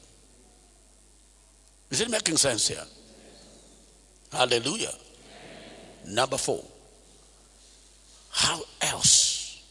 Is 1.91 2.03
it 2.03 2.11
making 2.11 2.37
sense 2.37 2.69
here? 2.69 2.85
Hallelujah. 4.31 4.93
Number 6.07 6.37
four. 6.37 6.62
How 8.31 8.61
else 8.83 9.62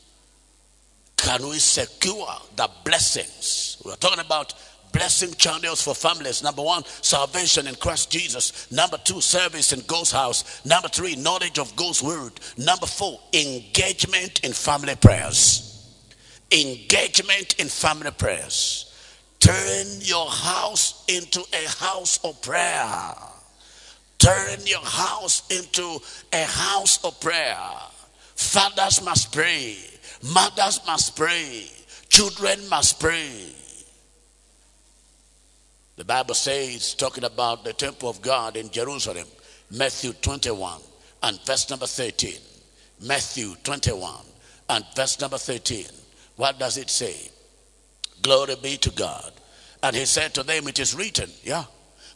can 1.16 1.48
we 1.48 1.60
secure 1.60 2.28
the 2.56 2.70
blessings? 2.84 3.82
We're 3.86 3.96
talking 3.96 4.24
about 4.24 4.54
blessing 4.92 5.34
channels 5.34 5.82
for 5.82 5.94
families. 5.94 6.44
Number 6.44 6.62
one, 6.62 6.84
salvation 7.02 7.68
in 7.68 7.76
Christ 7.76 8.12
Jesus. 8.12 8.72
Number 8.72 8.98
two, 8.98 9.22
service 9.22 9.74
in 9.74 9.82
God's 9.82 10.12
house. 10.12 10.66
Number 10.66 10.88
three, 10.88 11.16
knowledge 11.16 11.60
of 11.60 11.76
God's 11.76 12.02
word. 12.02 12.40
Number 12.58 12.86
four, 12.86 13.20
engagement 13.34 14.44
in 14.44 14.54
family 14.54 14.96
prayers. 14.96 15.64
Engagement 16.52 17.56
in 17.60 17.68
family 17.68 18.12
prayers. 18.12 18.94
Turn 19.40 19.88
your 20.00 20.30
house 20.30 21.04
into 21.08 21.44
a 21.54 21.68
house 21.70 22.20
of 22.24 22.42
prayer. 22.42 23.14
Turn 24.18 24.60
your 24.66 24.84
house 24.84 25.44
into 25.52 26.00
a 26.34 26.44
house 26.44 27.04
of 27.04 27.20
prayer. 27.22 27.58
Fathers 28.36 29.04
must 29.04 29.32
pray. 29.32 29.78
Mothers 30.34 30.82
must 30.88 31.16
pray. 31.16 31.70
Children 32.10 32.68
must 32.70 33.00
pray. 33.00 33.54
The 35.98 36.06
Bible 36.06 36.36
says, 36.36 36.94
talking 36.94 37.24
about 37.24 37.64
the 37.64 37.74
temple 37.74 38.08
of 38.08 38.22
God 38.22 38.56
in 38.56 38.70
Jerusalem, 38.70 39.26
Matthew 39.72 40.14
21 40.14 40.80
and 41.24 41.40
verse 41.44 41.70
number 41.72 41.88
13. 41.88 42.36
Matthew 43.02 43.56
21 43.64 44.14
and 44.70 44.86
verse 44.96 45.20
number 45.20 45.40
13. 45.40 45.86
What 46.36 46.60
does 46.60 46.78
it 46.78 46.92
say? 46.92 47.32
Glory 48.22 48.56
be 48.62 48.78
to 48.78 48.92
God. 48.92 49.32
And 49.82 49.96
he 49.96 50.06
said 50.06 50.36
to 50.36 50.44
them, 50.44 50.68
It 50.68 50.80
is 50.80 50.94
written, 50.94 51.32
yeah, 51.44 51.66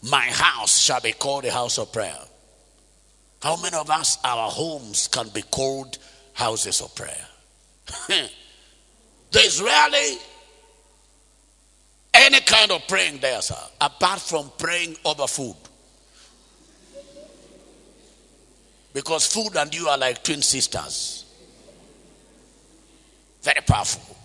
my 0.04 0.26
house 0.26 0.78
shall 0.78 1.02
be 1.02 1.14
called 1.14 1.46
a 1.46 1.52
house 1.52 1.80
of 1.80 1.92
prayer. 1.92 2.18
How 3.42 3.60
many 3.60 3.76
of 3.76 3.90
us, 3.90 4.20
our 4.24 4.52
homes 4.52 5.08
can 5.08 5.30
be 5.30 5.42
called 5.42 5.98
houses 6.34 6.82
of 6.82 6.96
prayer? 6.96 7.26
There's 9.32 9.60
rarely 9.60 10.18
any 12.14 12.40
kind 12.42 12.72
of 12.72 12.88
praying 12.88 13.20
there, 13.20 13.42
sir, 13.42 13.56
apart 13.80 14.20
from 14.20 14.52
praying 14.58 14.96
over 15.06 15.28
food. 15.28 15.56
Because 18.94 19.26
food 19.26 19.56
and 19.56 19.74
you 19.74 19.88
are 19.88 19.98
like 19.98 20.24
twin 20.24 20.42
sisters. 20.42 21.26
Very 23.42 23.62
powerful. 23.62 24.18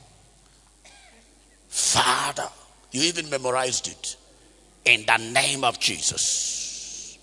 Father, 1.69 2.49
you 2.91 3.03
even 3.03 3.31
memorized 3.31 3.89
it. 3.89 4.17
In 4.85 5.05
the 5.05 5.17
name 5.33 5.65
of 5.65 5.79
Jesus. 5.81 7.19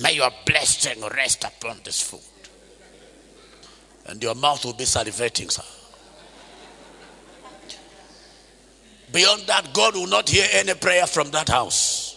May 0.00 0.14
your 0.14 0.30
blessing 0.44 1.02
rest 1.14 1.44
upon 1.44 1.78
this 1.84 2.02
food. 2.02 2.20
And 4.06 4.22
your 4.22 4.34
mouth 4.34 4.64
will 4.64 4.72
be 4.72 4.84
salivating, 4.84 5.50
sir. 5.50 5.62
Beyond 9.12 9.42
that, 9.46 9.72
God 9.72 9.94
will 9.94 10.06
not 10.06 10.28
hear 10.28 10.46
any 10.52 10.74
prayer 10.74 11.06
from 11.06 11.30
that 11.30 11.48
house. 11.48 12.08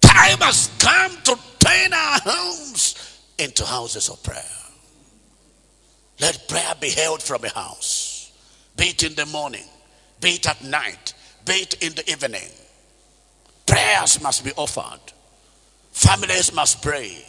Time 0.00 0.38
has 0.38 0.70
come 0.78 1.16
to 1.24 1.38
turn 1.58 1.92
our 1.92 2.18
homes 2.24 3.20
into 3.38 3.64
houses 3.64 4.08
of 4.08 4.22
prayer. 4.22 4.42
Let 6.20 6.48
prayer 6.48 6.74
be 6.80 6.90
held 6.90 7.22
from 7.22 7.44
a 7.44 7.48
house, 7.48 8.32
be 8.76 8.84
it 8.84 9.02
in 9.02 9.14
the 9.14 9.26
morning, 9.26 9.64
be 10.20 10.30
it 10.30 10.48
at 10.48 10.62
night, 10.62 11.14
be 11.44 11.54
it 11.54 11.82
in 11.82 11.94
the 11.94 12.08
evening. 12.10 12.48
Prayers 13.66 14.22
must 14.22 14.44
be 14.44 14.52
offered. 14.56 15.00
Families 15.92 16.54
must 16.54 16.82
pray. 16.82 17.24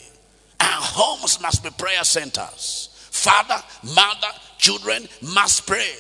Our 0.60 0.82
homes 0.82 1.42
must 1.42 1.64
be 1.64 1.70
prayer 1.72 2.04
centers. 2.04 2.90
Father, 3.12 3.62
mother, 3.96 4.28
children 4.64 5.06
must 5.22 5.68
pray. 5.68 5.92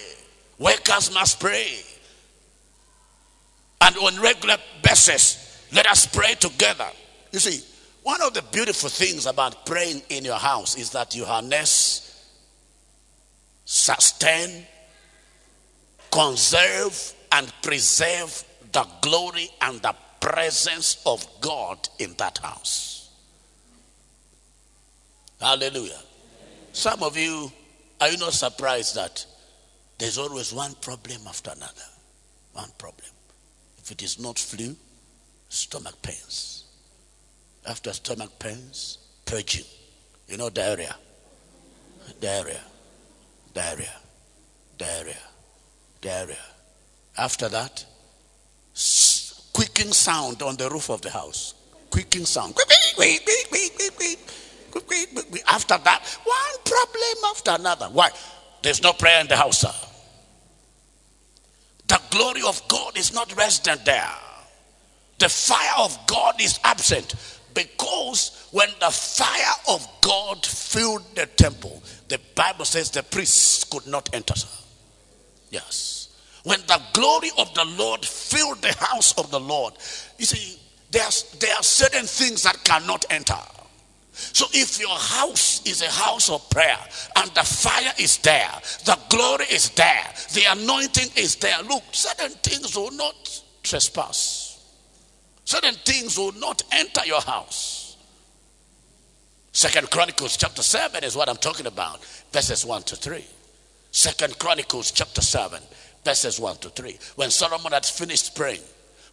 Workers 0.57 1.13
must 1.13 1.37
pray. 1.41 1.67
And 3.81 3.97
on 3.97 4.21
regular 4.21 4.55
basis, 4.81 5.67
let 5.73 5.85
us 5.85 6.05
pray 6.05 6.35
together. 6.35 6.87
You 7.33 7.39
see, 7.39 7.61
one 8.03 8.21
of 8.21 8.33
the 8.33 8.41
beautiful 8.53 8.89
things 8.89 9.25
about 9.25 9.65
praying 9.65 10.01
in 10.07 10.23
your 10.23 10.37
house 10.37 10.77
is 10.77 10.91
that 10.91 11.13
you 11.13 11.25
harness, 11.25 12.31
sustain, 13.65 14.65
conserve, 16.09 17.13
and 17.33 17.51
preserve 17.61 18.45
the 18.71 18.87
glory 19.01 19.49
and 19.61 19.81
the 19.81 19.93
presence 20.21 21.03
of 21.05 21.27
God 21.41 21.89
in 21.99 22.13
that 22.17 22.37
house. 22.37 23.09
Hallelujah. 25.41 25.99
Some 26.71 27.03
of 27.03 27.17
you, 27.17 27.51
are 28.03 28.09
you 28.09 28.17
not 28.17 28.33
surprised 28.33 28.95
that 28.95 29.25
there's 29.97 30.17
always 30.17 30.51
one 30.51 30.73
problem 30.81 31.21
after 31.25 31.51
another? 31.51 31.87
One 32.51 32.69
problem. 32.77 33.07
If 33.77 33.91
it 33.91 34.03
is 34.03 34.19
not 34.19 34.37
flu, 34.37 34.75
stomach 35.47 36.01
pains. 36.01 36.65
After 37.65 37.93
stomach 37.93 38.37
pains, 38.39 38.97
purging. 39.25 39.63
You 40.27 40.35
know, 40.35 40.49
diarrhea. 40.49 40.93
Diarrhea. 42.19 42.59
Diarrhea. 43.53 43.95
Diarrhea. 44.77 45.23
Diarrhea. 46.01 46.35
After 47.17 47.47
that, 47.47 47.85
quicking 49.53 49.93
sound 49.93 50.41
on 50.41 50.57
the 50.57 50.69
roof 50.69 50.89
of 50.89 51.01
the 51.01 51.09
house. 51.09 51.53
Quicking 51.89 52.25
sound. 52.25 52.55
After 55.47 55.77
that, 55.77 56.19
one 56.23 56.63
problem 56.65 57.31
after 57.31 57.51
another. 57.51 57.85
Why? 57.87 58.09
There's 58.61 58.81
no 58.81 58.93
prayer 58.93 59.21
in 59.21 59.27
the 59.27 59.37
house, 59.37 59.59
sir. 59.59 59.73
The 61.87 62.01
glory 62.11 62.41
of 62.47 62.61
God 62.67 62.97
is 62.97 63.13
not 63.13 63.35
resident 63.35 63.85
there. 63.85 64.09
The 65.19 65.29
fire 65.29 65.85
of 65.85 65.97
God 66.07 66.41
is 66.41 66.59
absent 66.63 67.15
because 67.53 68.47
when 68.51 68.69
the 68.79 68.89
fire 68.89 69.55
of 69.69 69.87
God 70.01 70.45
filled 70.45 71.03
the 71.15 71.25
temple, 71.25 71.83
the 72.07 72.19
Bible 72.35 72.65
says 72.65 72.89
the 72.89 73.03
priests 73.03 73.63
could 73.65 73.85
not 73.85 74.09
enter. 74.13 74.35
Sir. 74.35 74.47
Yes. 75.51 76.09
When 76.43 76.59
the 76.61 76.81
glory 76.93 77.29
of 77.37 77.53
the 77.53 77.65
Lord 77.77 78.03
filled 78.03 78.61
the 78.61 78.73
house 78.73 79.13
of 79.17 79.29
the 79.31 79.39
Lord, 79.39 79.73
you 80.17 80.25
see, 80.25 80.59
there's, 80.91 81.23
there 81.39 81.55
are 81.55 81.63
certain 81.63 82.05
things 82.05 82.43
that 82.43 82.63
cannot 82.63 83.05
enter. 83.09 83.37
So 84.13 84.45
if 84.53 84.79
your 84.79 84.95
house 84.95 85.65
is 85.65 85.81
a 85.81 85.89
house 85.89 86.29
of 86.29 86.47
prayer 86.49 86.77
and 87.15 87.31
the 87.31 87.43
fire 87.43 87.93
is 87.99 88.17
there, 88.19 88.51
the 88.85 88.97
glory 89.09 89.45
is 89.45 89.69
there, 89.71 90.05
the 90.33 90.43
anointing 90.51 91.09
is 91.15 91.35
there, 91.37 91.61
look, 91.63 91.83
certain 91.91 92.31
things 92.43 92.75
will 92.75 92.91
not 92.91 93.41
trespass. 93.63 94.49
Certain 95.45 95.75
things 95.75 96.17
will 96.17 96.31
not 96.33 96.63
enter 96.71 97.05
your 97.05 97.21
house. 97.21 97.97
Second 99.51 99.89
Chronicles 99.91 100.37
chapter 100.37 100.63
7 100.63 101.03
is 101.03 101.15
what 101.15 101.29
I'm 101.29 101.37
talking 101.37 101.67
about, 101.67 102.03
verses 102.31 102.65
1 102.65 102.83
to 102.83 102.95
3. 102.95 103.23
Second 103.91 104.39
Chronicles 104.39 104.91
chapter 104.91 105.21
7, 105.21 105.61
verses 106.03 106.39
1 106.39 106.57
to 106.57 106.69
3. 106.69 106.97
When 107.15 107.29
Solomon 107.29 107.73
had 107.73 107.85
finished 107.85 108.35
praying, 108.35 108.61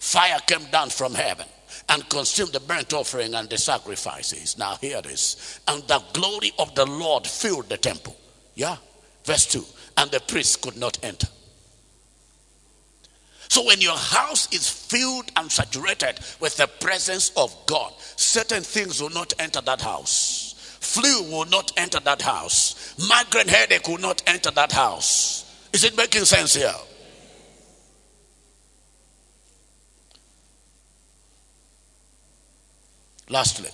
Fire 0.01 0.39
came 0.47 0.65
down 0.71 0.89
from 0.89 1.15
heaven 1.15 1.47
and 1.89 2.09
consume 2.09 2.51
the 2.53 2.61
burnt 2.61 2.93
offering 2.93 3.35
and 3.35 3.49
the 3.49 3.59
sacrifices. 3.59 4.59
Now, 4.59 4.77
hear 4.77 5.03
this. 5.03 5.61
And 5.69 5.83
the 5.85 6.03
glory 6.13 6.53
of 6.59 6.75
the 6.75 6.87
Lord 6.87 7.27
filled 7.27 7.69
the 7.69 7.77
temple. 7.77 8.17
Yeah. 8.55 8.77
Verse 9.25 9.47
2. 9.47 9.65
And 9.97 10.11
the 10.11 10.21
priests 10.21 10.57
could 10.57 10.77
not 10.77 10.99
enter. 11.03 11.29
So, 13.49 13.67
when 13.67 13.81
your 13.81 13.97
house 13.97 14.53
is 14.53 14.69
filled 14.69 15.33
and 15.37 15.51
saturated 15.51 16.21
with 16.39 16.57
the 16.57 16.69
presence 16.69 17.33
of 17.37 17.55
God, 17.67 17.93
certain 18.17 18.63
things 18.63 19.03
will 19.03 19.11
not 19.11 19.33
enter 19.41 19.61
that 19.63 19.81
house. 19.81 20.55
Flu 20.81 21.25
will 21.25 21.47
not 21.47 21.73
enter 21.77 22.01
that 22.01 22.23
house. 22.23 22.95
Migraine 23.09 23.49
headache 23.49 23.89
will 23.89 23.99
not 23.99 24.23
enter 24.27 24.53
that 24.53 24.71
house. 24.73 25.45
Is 25.73 25.85
it 25.85 25.97
making 25.97 26.25
sense 26.25 26.55
here? 26.55 26.73
Lastly, 33.31 33.71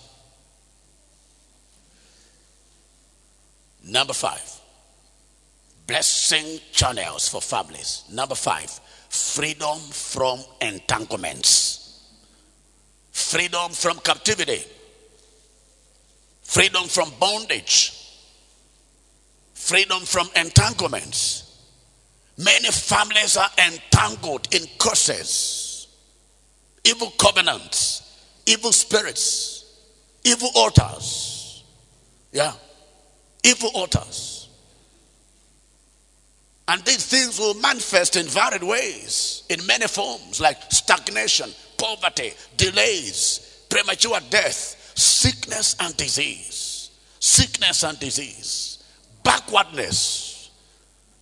number 3.82 4.12
five, 4.12 4.60
blessing 5.86 6.60
channels 6.72 7.26
for 7.26 7.40
families. 7.40 8.04
Number 8.12 8.34
five, 8.34 8.68
freedom 9.08 9.78
from 9.78 10.40
entanglements, 10.60 12.06
freedom 13.12 13.72
from 13.72 13.98
captivity, 14.00 14.62
freedom 16.42 16.84
from 16.84 17.10
bondage, 17.18 17.92
freedom 19.54 20.02
from 20.02 20.28
entanglements. 20.36 21.44
Many 22.36 22.68
families 22.68 23.38
are 23.38 23.48
entangled 23.66 24.54
in 24.54 24.66
curses, 24.78 25.88
evil 26.84 27.10
covenants, 27.18 28.05
evil 28.46 28.72
spirits, 28.72 29.64
evil 30.24 30.50
altars. 30.54 31.64
Yeah, 32.32 32.52
evil 33.44 33.70
altars. 33.74 34.48
And 36.68 36.82
these 36.84 37.06
things 37.06 37.38
will 37.38 37.54
manifest 37.54 38.16
in 38.16 38.26
varied 38.26 38.62
ways, 38.62 39.44
in 39.48 39.64
many 39.66 39.86
forms, 39.86 40.40
like 40.40 40.58
stagnation, 40.70 41.50
poverty, 41.78 42.32
delays, 42.56 43.64
premature 43.68 44.18
death, 44.30 44.92
sickness 44.96 45.76
and 45.80 45.96
disease. 45.96 46.90
Sickness 47.20 47.82
and 47.84 47.98
disease, 47.98 48.84
backwardness. 49.22 50.50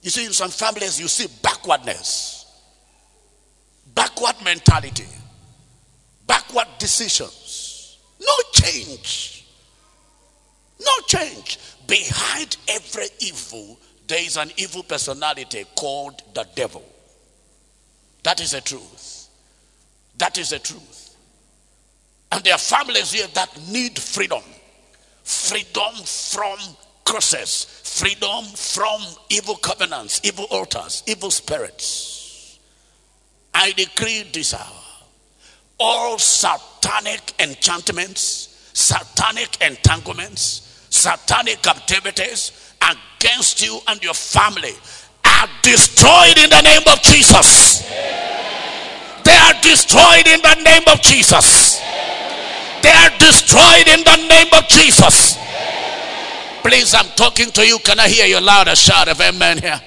You 0.02 0.10
see, 0.10 0.26
in 0.26 0.32
some 0.32 0.50
families, 0.50 1.00
you 1.00 1.08
see 1.08 1.28
backwardness, 1.42 2.44
backward 3.94 4.34
mentality 4.44 5.06
backward 6.26 6.68
decisions. 6.78 7.98
No 8.20 8.34
change. 8.52 9.46
No 10.80 10.92
change. 11.06 11.58
Behind 11.86 12.56
every 12.68 13.06
evil, 13.20 13.78
there 14.06 14.22
is 14.22 14.36
an 14.36 14.50
evil 14.56 14.82
personality 14.82 15.64
called 15.76 16.22
the 16.34 16.46
devil. 16.54 16.84
That 18.22 18.40
is 18.40 18.52
the 18.52 18.60
truth. 18.60 19.28
That 20.18 20.38
is 20.38 20.50
the 20.50 20.58
truth. 20.58 21.16
And 22.32 22.42
there 22.42 22.54
are 22.54 22.58
families 22.58 23.12
here 23.12 23.26
that 23.34 23.50
need 23.68 23.98
freedom 23.98 24.42
freedom 25.24 25.94
from 26.04 26.58
curses, 27.04 27.64
freedom 27.82 28.44
from 28.54 29.00
evil 29.30 29.56
covenants, 29.56 30.20
evil 30.22 30.44
altars, 30.50 31.02
evil 31.06 31.30
spirits. 31.30 32.58
I 33.52 33.72
decree 33.72 34.24
this 34.32 34.54
hour 34.54 34.83
all 35.78 36.18
satanic 36.18 37.32
enchantments, 37.40 38.70
satanic 38.72 39.60
entanglements, 39.60 40.86
satanic 40.90 41.62
captivities 41.62 42.74
against 42.82 43.64
you 43.66 43.78
and 43.88 44.02
your 44.02 44.14
family 44.14 44.74
are 45.24 45.48
destroyed 45.62 46.36
in 46.38 46.50
the 46.50 46.60
name 46.62 46.82
of 46.86 47.00
Jesus. 47.02 47.82
They 49.24 49.36
are 49.36 49.54
destroyed 49.62 50.26
in 50.26 50.40
the 50.42 50.54
name 50.62 50.82
of 50.86 51.00
Jesus. 51.00 51.80
They 52.82 52.90
are 52.90 53.10
destroyed 53.18 53.88
in 53.88 54.04
the 54.04 54.26
name 54.28 54.52
of 54.52 54.68
Jesus. 54.68 55.38
Please, 56.62 56.94
I'm 56.94 57.08
talking 57.16 57.50
to 57.52 57.66
you. 57.66 57.78
Can 57.78 57.98
I 57.98 58.08
hear 58.08 58.26
your 58.26 58.40
louder 58.40 58.76
shout 58.76 59.08
of 59.08 59.20
amen 59.20 59.58
here? 59.58 59.80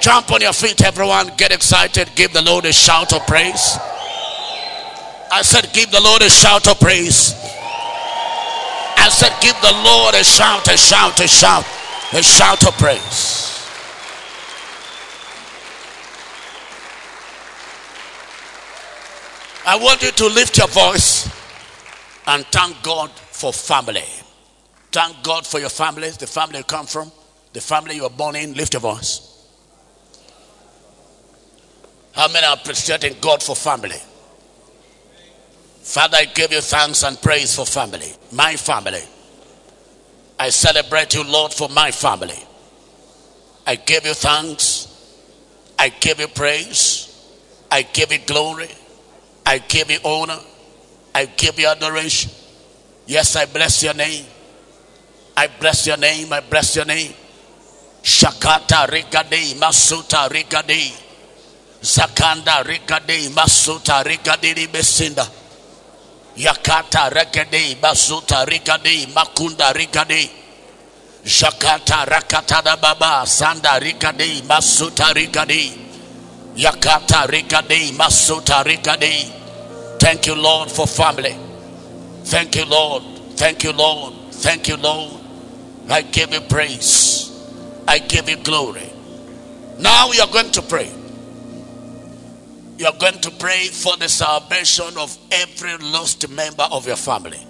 Jump 0.00 0.30
on 0.32 0.40
your 0.40 0.52
feet, 0.52 0.82
everyone. 0.82 1.30
Get 1.36 1.52
excited. 1.52 2.10
Give 2.14 2.32
the 2.32 2.42
Lord 2.42 2.64
a 2.64 2.72
shout 2.72 3.12
of 3.12 3.26
praise. 3.26 3.76
I 5.30 5.42
said, 5.42 5.72
Give 5.72 5.90
the 5.90 6.00
Lord 6.00 6.22
a 6.22 6.30
shout 6.30 6.68
of 6.68 6.78
praise. 6.80 7.34
I 8.96 9.08
said, 9.10 9.32
Give 9.40 9.54
the 9.60 9.72
Lord 9.84 10.14
a 10.14 10.24
shout, 10.24 10.66
a 10.68 10.76
shout, 10.76 11.20
a 11.20 11.28
shout, 11.28 11.64
a 12.12 12.22
shout 12.22 12.66
of 12.66 12.74
praise. 12.78 13.44
I 19.66 19.76
want 19.76 20.02
you 20.02 20.10
to 20.10 20.26
lift 20.28 20.56
your 20.56 20.68
voice 20.68 21.28
and 22.26 22.46
thank 22.46 22.82
God 22.82 23.10
for 23.10 23.52
family. 23.52 24.04
Thank 24.90 25.22
God 25.22 25.46
for 25.46 25.60
your 25.60 25.68
family, 25.68 26.08
the 26.10 26.26
family 26.26 26.58
you 26.58 26.64
come 26.64 26.86
from, 26.86 27.12
the 27.52 27.60
family 27.60 27.96
you 27.96 28.04
were 28.04 28.08
born 28.08 28.34
in. 28.36 28.54
Lift 28.54 28.72
your 28.72 28.80
voice. 28.80 29.27
How 32.18 32.26
many 32.26 32.44
are 32.44 32.54
appreciating 32.54 33.14
God 33.20 33.44
for 33.44 33.54
family? 33.54 33.94
Father, 35.82 36.16
I 36.16 36.24
give 36.24 36.50
you 36.50 36.60
thanks 36.60 37.04
and 37.04 37.22
praise 37.22 37.54
for 37.54 37.64
family, 37.64 38.12
my 38.32 38.56
family. 38.56 39.02
I 40.36 40.48
celebrate 40.48 41.14
you, 41.14 41.22
Lord, 41.22 41.52
for 41.52 41.68
my 41.68 41.92
family. 41.92 42.34
I 43.64 43.76
give 43.76 44.04
you 44.04 44.14
thanks. 44.14 44.88
I 45.78 45.90
give 45.90 46.18
you 46.18 46.26
praise. 46.26 47.06
I 47.70 47.82
give 47.82 48.10
you 48.10 48.18
glory. 48.26 48.68
I 49.46 49.58
give 49.58 49.88
you 49.88 50.00
honor. 50.04 50.40
I 51.14 51.26
give 51.26 51.56
you 51.60 51.68
adoration. 51.68 52.32
Yes, 53.06 53.36
I 53.36 53.46
bless 53.46 53.84
your 53.84 53.94
name. 53.94 54.26
I 55.36 55.46
bless 55.60 55.86
your 55.86 55.96
name. 55.96 56.32
I 56.32 56.40
bless 56.40 56.74
your 56.74 56.84
name. 56.84 57.12
Shakata 58.02 58.88
Rikade 58.88 59.54
Masuta 59.54 60.28
Rikade 60.28 61.04
Zakanda 61.82 62.64
Rikade 62.64 63.28
Masuta 63.30 64.02
Rikade 64.04 64.66
Besinda. 64.68 65.28
Yakata 66.38 67.10
regade 67.10 67.76
basuta 67.80 68.44
rigade 68.46 69.06
makunda 69.12 69.72
rigade. 69.72 70.30
Jakata 71.24 72.06
rakata 72.06 72.62
baba 72.80 73.26
sanda 73.26 73.80
rigade 73.80 74.42
masuta 74.46 75.12
rigade. 75.12 75.76
Yakata 76.56 77.26
rigade 77.26 77.92
masuta 77.96 78.62
rigade. 78.64 79.34
Thank 79.98 80.26
you, 80.26 80.36
Lord, 80.36 80.70
for 80.70 80.86
family. 80.86 81.36
Thank 82.24 82.54
you, 82.54 82.66
Lord. 82.66 83.02
Thank 83.34 83.64
you, 83.64 83.72
Lord. 83.72 84.14
Thank 84.30 84.68
you, 84.68 84.76
Lord. 84.76 85.20
I 85.90 86.02
give 86.02 86.32
you 86.32 86.40
praise. 86.42 87.32
I 87.88 87.98
give 87.98 88.28
you 88.28 88.36
glory. 88.36 88.88
Now 89.80 90.08
we 90.10 90.20
are 90.20 90.28
going 90.28 90.50
to 90.52 90.62
pray 90.62 90.90
you 92.78 92.86
are 92.86 92.96
going 92.96 93.20
to 93.20 93.30
pray 93.32 93.66
for 93.66 93.96
the 93.96 94.08
salvation 94.08 94.96
of 94.96 95.18
every 95.32 95.76
lost 95.78 96.28
member 96.28 96.62
of 96.70 96.86
your 96.86 96.96
family. 96.96 97.44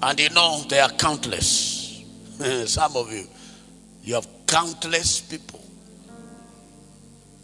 And 0.00 0.18
you 0.18 0.30
know, 0.30 0.62
they 0.68 0.78
are 0.78 0.90
countless. 0.90 2.04
Some 2.66 2.96
of 2.96 3.12
you, 3.12 3.26
you 4.04 4.14
have 4.14 4.28
countless 4.46 5.20
people, 5.22 5.60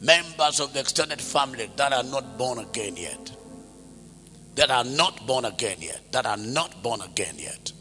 members 0.00 0.60
of 0.60 0.72
the 0.72 0.78
extended 0.78 1.20
family 1.20 1.68
that 1.74 1.92
are 1.92 2.04
not 2.04 2.38
born 2.38 2.60
again 2.60 2.96
yet. 2.96 3.32
That 4.54 4.70
are 4.70 4.84
not 4.84 5.26
born 5.26 5.46
again 5.46 5.78
yet. 5.80 6.00
That 6.12 6.26
are 6.26 6.36
not 6.36 6.80
born 6.82 7.00
again 7.00 7.34
yet. 7.38 7.72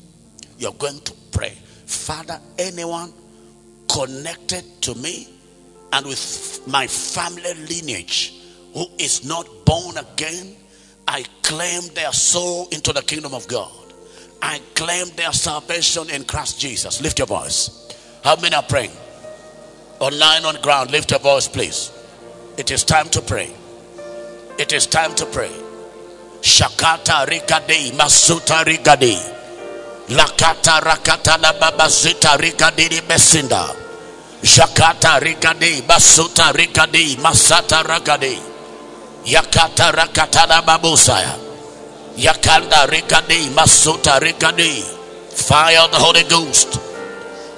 You're 0.57 0.73
going 0.73 0.99
to 1.01 1.13
pray. 1.31 1.53
Father, 1.85 2.39
anyone 2.57 3.13
connected 3.87 4.81
to 4.81 4.95
me 4.95 5.29
and 5.93 6.05
with 6.07 6.61
my 6.65 6.87
family 6.87 7.53
lineage 7.53 8.33
who 8.75 8.85
is 8.99 9.25
not 9.25 9.47
born 9.65 9.97
again, 9.97 10.53
I 11.07 11.23
claim 11.43 11.81
their 11.93 12.11
soul 12.11 12.67
into 12.71 12.91
the 12.91 13.01
kingdom 13.01 13.33
of 13.33 13.47
God. 13.47 13.71
I 14.41 14.59
claim 14.75 15.07
their 15.15 15.31
salvation 15.31 16.09
in 16.09 16.25
Christ 16.25 16.59
Jesus. 16.59 17.01
Lift 17.01 17.17
your 17.17 17.27
voice. 17.27 17.87
How 18.23 18.35
many 18.35 18.53
are 18.53 18.63
praying? 18.63 18.91
Online 20.01 20.43
on 20.43 20.61
ground, 20.61 20.91
lift 20.91 21.11
your 21.11 21.21
voice, 21.21 21.47
please. 21.47 21.89
It 22.57 22.69
is 22.69 22.83
time 22.83 23.07
to 23.09 23.21
pray. 23.21 23.49
It 24.59 24.73
is 24.73 24.87
time 24.87 25.15
to 25.15 25.25
pray. 25.27 25.51
Shakata 26.41 27.25
rigade 27.25 27.91
masuta 27.93 28.65
rigade. 28.65 29.15
Lakata 30.09 30.81
rakata 30.81 31.41
la 31.41 31.53
babazita 31.53 32.37
rigade 32.37 33.01
besinda. 33.07 33.73
Shakata 34.41 35.21
rigade 35.21 35.81
basuta 35.83 36.51
rigade 36.51 37.15
masata 37.17 37.81
ragade. 37.83 38.54
Yakata 39.25 39.91
rakata 39.91 40.45
Rakatada 40.45 40.61
Babusaya. 40.61 41.33
Yakanda 42.15 42.85
Rikadi 42.87 43.49
Masuta 43.55 44.19
Rikadi. 44.19 44.83
Fire 45.33 45.79
of 45.79 45.91
the 45.91 45.97
Holy 45.97 46.23
Ghost. 46.23 46.79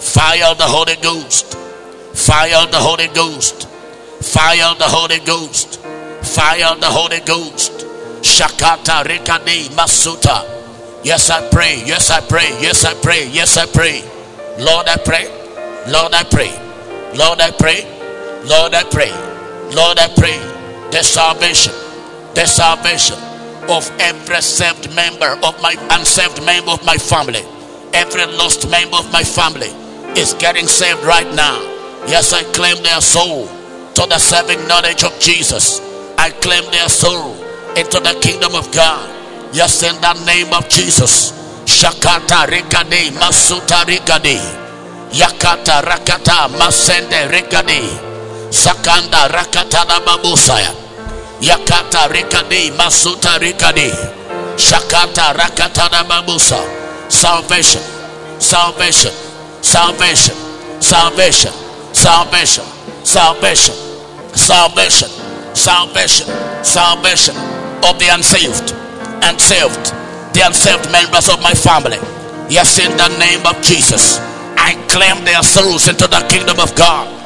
Fire 0.02 0.46
of 0.46 0.58
the 0.58 0.64
Holy 0.64 0.96
Ghost. 1.02 1.56
Fire 2.14 2.56
of 2.64 2.72
the 2.72 2.78
Holy 2.78 3.08
Ghost. 3.08 3.68
Fire 4.22 4.64
of 4.72 4.80
the 4.80 4.86
Holy 4.88 5.20
Ghost. 5.20 5.82
Fire 6.24 6.66
of 6.72 6.80
the 6.80 6.88
Holy 6.88 7.20
Ghost. 7.20 7.86
Shakata 8.22 9.04
Rikadi 9.04 9.68
Masuta. 9.76 11.04
Yes, 11.04 11.30
I 11.30 11.48
pray. 11.50 11.84
Yes, 11.86 12.10
I 12.10 12.22
pray. 12.22 12.50
Yes, 12.62 12.86
I 12.86 12.94
pray. 12.96 13.28
Yes, 13.30 13.58
I 13.58 13.66
pray. 13.66 14.02
Lord, 14.58 14.88
I 14.88 14.96
pray. 14.98 15.28
Lord, 15.92 16.14
I 16.14 16.24
pray. 16.24 16.52
Lord, 17.14 17.42
I 17.42 17.52
pray. 17.52 17.84
Lord, 18.46 18.74
I 18.74 18.84
pray. 18.84 19.12
Lord, 19.76 20.00
I 20.00 20.08
pray. 20.16 20.57
The 20.92 21.04
salvation. 21.04 21.74
The 22.34 22.46
salvation 22.46 23.18
of 23.70 23.90
every 24.00 24.42
saved 24.42 24.94
member 24.96 25.38
of 25.44 25.62
my 25.62 25.76
unsaved 25.92 26.44
member 26.46 26.72
of 26.72 26.86
my 26.86 26.96
family. 26.96 27.44
Every 27.94 28.26
lost 28.26 28.70
member 28.70 28.98
of 28.98 29.12
my 29.12 29.24
family 29.24 29.68
is 30.20 30.34
getting 30.36 30.68
saved 30.68 31.04
right 31.04 31.28
now. 31.34 31.60
Yes, 32.08 32.32
I 32.34 32.44
claim 32.54 32.82
their 32.84 33.02
soul 33.02 33.48
to 33.48 34.06
the 34.08 34.20
saving 34.20 34.68
knowledge 34.68 35.04
of 35.04 35.18
Jesus. 35.20 35.82
I 36.18 36.30
claim 36.30 36.64
their 36.72 36.90
soul 36.90 37.34
into 37.76 38.00
the 38.00 38.18
kingdom 38.22 38.56
of 38.56 38.72
God. 38.72 39.04
Yes, 39.54 39.84
in 39.84 40.00
the 40.02 40.14
name 40.26 40.54
of 40.54 40.70
Jesus. 40.70 41.32
Shakata 41.66 42.48
Rikadi 42.48 43.12
Masuta 43.20 43.84
Rikadi. 43.84 44.40
Yakata 45.12 45.82
Rakata 45.84 46.48
Masende 46.56 47.28
Rikadi. 47.30 48.07
Sakanda 48.50 49.28
Rakata 49.30 49.86
Babusaya. 50.06 50.74
Yakata 51.42 52.08
Rikadi 52.10 52.72
Masuta 52.72 53.38
Rikadi. 53.40 53.92
Shakata 54.58 55.34
Rakata 55.34 55.90
Babusa. 56.08 56.60
Salvation. 57.12 57.82
Salvation. 58.40 59.12
Salvation. 59.62 60.36
Salvation. 60.80 61.54
Salvation. 61.94 62.66
Salvation. 63.04 63.76
Salvation. 64.34 65.10
Salvation. 65.54 66.28
Salvation 66.64 67.36
of 67.84 68.00
the 68.00 68.10
unsaved. 68.12 68.74
And 69.24 69.40
saved. 69.40 69.94
The 70.34 70.44
unsaved 70.46 70.92
members 70.92 71.30
of 71.30 71.42
my 71.42 71.54
family. 71.54 71.98
Yes, 72.50 72.80
in 72.80 72.96
the 72.96 73.10
name 73.20 73.46
of 73.46 73.62
Jesus. 73.62 74.20
I 74.56 74.74
claim 74.88 75.24
their 75.26 75.44
souls 75.44 75.88
into 75.88 76.08
the 76.08 76.26
kingdom 76.30 76.60
of 76.60 76.74
God. 76.76 77.17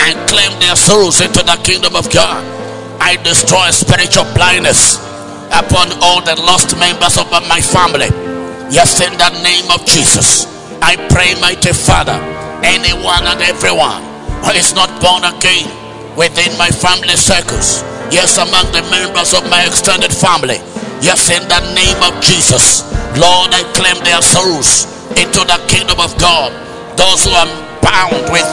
I 0.00 0.14
claim 0.28 0.52
their 0.60 0.76
souls 0.76 1.20
into 1.20 1.42
the 1.42 1.58
kingdom 1.62 1.96
of 1.96 2.12
God. 2.12 2.44
I 3.00 3.16
destroy 3.22 3.70
spiritual 3.70 4.24
blindness 4.34 4.98
upon 5.52 5.92
all 6.02 6.22
the 6.22 6.34
lost 6.42 6.76
members 6.78 7.16
of 7.18 7.30
my 7.30 7.60
family. 7.60 8.10
Yes, 8.70 9.00
in 9.00 9.14
the 9.16 9.30
name 9.42 9.70
of 9.70 9.86
Jesus. 9.86 10.46
I 10.82 10.96
pray, 11.08 11.34
mighty 11.40 11.72
Father, 11.72 12.18
anyone 12.66 13.24
and 13.24 13.40
everyone 13.42 14.02
who 14.44 14.52
is 14.52 14.74
not 14.74 14.90
born 15.00 15.24
again 15.24 15.70
within 16.16 16.50
my 16.58 16.68
family 16.68 17.16
circles. 17.16 17.82
Yes, 18.10 18.38
among 18.38 18.70
the 18.72 18.82
members 18.90 19.34
of 19.34 19.48
my 19.50 19.66
extended 19.66 20.12
family. 20.12 20.58
Yes, 21.00 21.30
in 21.30 21.42
the 21.48 21.60
name 21.74 22.00
of 22.02 22.22
Jesus. 22.22 22.82
Lord, 23.18 23.52
I 23.52 23.62
claim 23.74 24.02
their 24.02 24.22
souls 24.22 24.86
into 25.14 25.44
the 25.46 25.60
kingdom 25.68 26.00
of 26.00 26.16
God. 26.18 26.50
Those 26.96 27.24
who 27.24 27.30
are 27.30 27.50
bound 27.82 28.32
with 28.32 28.46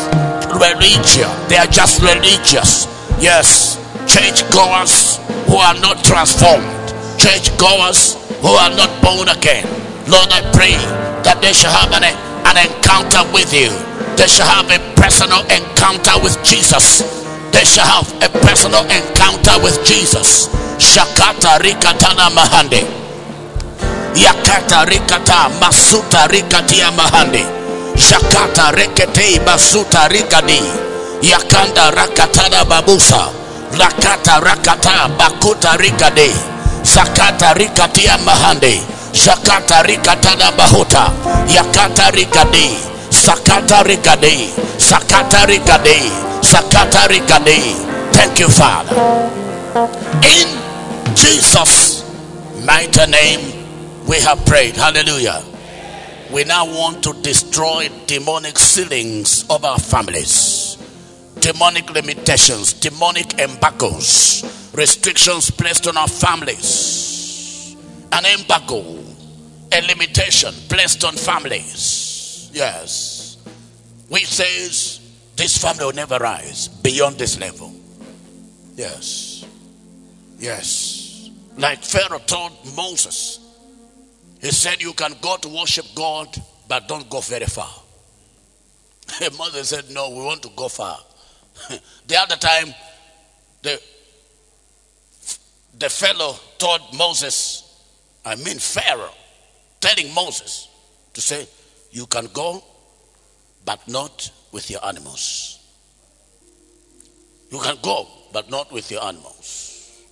religion, 0.56 1.30
they 1.50 1.58
are 1.58 1.68
just 1.68 2.02
religious. 2.02 2.86
Yes, 3.20 3.78
church 4.08 4.44
goers 4.52 5.18
who 5.48 5.58
are 5.58 5.78
not 5.80 6.04
transformed, 6.04 6.68
church 7.18 7.50
goers 7.58 8.16
who 8.42 8.50
are 8.50 8.74
not 8.76 8.92
born 9.02 9.30
again. 9.30 9.64
Lord, 10.08 10.28
I 10.32 10.44
pray 10.52 10.76
that 11.24 11.40
they 11.40 11.54
shall 11.54 11.72
have 11.72 11.92
an, 11.96 12.04
an 12.04 12.58
encounter 12.60 13.24
with 13.32 13.54
you. 13.56 13.72
They 14.20 14.28
shall 14.28 14.48
have 14.48 14.68
a 14.68 14.80
personal 15.00 15.42
encounter 15.48 16.20
with 16.22 16.36
Jesus. 16.44 17.02
They 17.56 17.64
shall 17.64 17.88
have 17.88 18.10
a 18.22 18.30
personal 18.44 18.84
encounter 18.92 19.56
with 19.64 19.80
Jesus. 19.86 20.50
Shakata 20.78 21.62
rikatana 21.64 22.30
mahande. 22.36 22.84
Yakata 24.16 24.86
rikata 24.86 25.50
masuta 25.62 26.28
rikatia 26.28 26.92
mahande. 26.92 27.63
Shakata 27.96 28.72
rekete 28.76 29.40
basuta 29.46 30.08
rikadi. 30.10 30.60
Yakanda 31.22 31.92
rakatana 31.92 32.66
babusa. 32.66 33.30
Rakata 33.78 34.40
rakata 34.42 35.10
bakuta 35.18 35.78
rikade. 35.78 36.30
Sakata 36.84 37.54
rikatia 37.54 38.18
mahande. 38.26 38.82
Shakata 39.14 39.84
rikatana 39.84 40.52
bahuta. 40.58 41.12
Yakata 41.48 42.12
rikade. 42.12 42.78
Sakata 43.10 43.84
rikade. 43.84 44.50
Sakata 44.78 45.46
rikade. 45.46 45.98
Sakata 46.42 47.08
rikade. 47.08 47.58
Thank 48.14 48.40
you, 48.40 48.50
Father. 48.50 48.96
In 50.24 50.48
Jesus' 51.16 52.04
mighty 52.66 53.06
name, 53.08 53.42
we 54.08 54.20
have 54.20 54.44
prayed. 54.46 54.76
Hallelujah. 54.76 55.42
We 56.34 56.44
now 56.46 56.66
want 56.66 57.04
to 57.04 57.14
destroy 57.22 57.90
demonic 58.08 58.58
ceilings 58.58 59.48
of 59.52 59.64
our 59.64 59.78
families, 59.78 60.78
demonic 61.40 61.92
limitations, 61.92 62.74
demonic 62.74 63.40
embargoes, 63.40 64.72
restrictions 64.74 65.52
placed 65.52 65.86
on 65.88 65.96
our 65.96 66.08
families, 66.08 67.76
an 68.12 68.26
embargo, 68.26 68.80
a 69.72 69.82
limitation 69.86 70.52
placed 70.70 71.04
on 71.06 71.14
families. 71.14 72.50
Yes. 72.52 73.38
Which 74.10 74.26
says 74.26 75.02
this 75.36 75.56
family 75.60 75.86
will 75.86 75.94
never 75.94 76.18
rise 76.18 76.68
beyond 76.68 77.20
this 77.20 77.40
level. 77.40 77.76
Yes. 78.76 79.46
Yes. 80.40 81.30
Like 81.58 81.84
Pharaoh 81.84 82.18
told 82.26 82.54
Moses, 82.76 83.40
he 84.44 84.52
said, 84.52 84.82
You 84.82 84.92
can 84.92 85.16
go 85.22 85.38
to 85.38 85.48
worship 85.48 85.86
God, 85.96 86.28
but 86.68 86.90
don't 86.90 87.10
go 87.10 87.22
very 87.22 87.46
far. 87.46 87.72
Moses 89.38 89.70
said, 89.70 89.90
No, 89.90 90.10
we 90.10 90.18
want 90.18 90.44
to 90.44 90.50
go 90.54 90.68
far. 90.68 91.00
the 92.08 92.18
other 92.18 92.36
time, 92.36 92.76
the, 93.62 93.82
the 95.80 95.90
fellow 95.90 96.36
told 96.58 96.82
Moses, 96.98 97.82
I 98.26 98.36
mean 98.36 98.60
Pharaoh, 98.60 99.14
telling 99.80 100.14
Moses 100.14 100.68
to 101.14 101.22
say, 101.22 101.48
You 101.92 102.06
can 102.06 102.26
go, 102.34 102.62
but 103.64 103.88
not 103.88 104.30
with 104.52 104.70
your 104.70 104.86
animals. 104.86 105.62
You 107.50 107.60
can 107.60 107.78
go, 107.82 108.10
but 108.34 108.50
not 108.50 108.74
with 108.74 108.92
your 108.92 109.06
animals. 109.06 110.04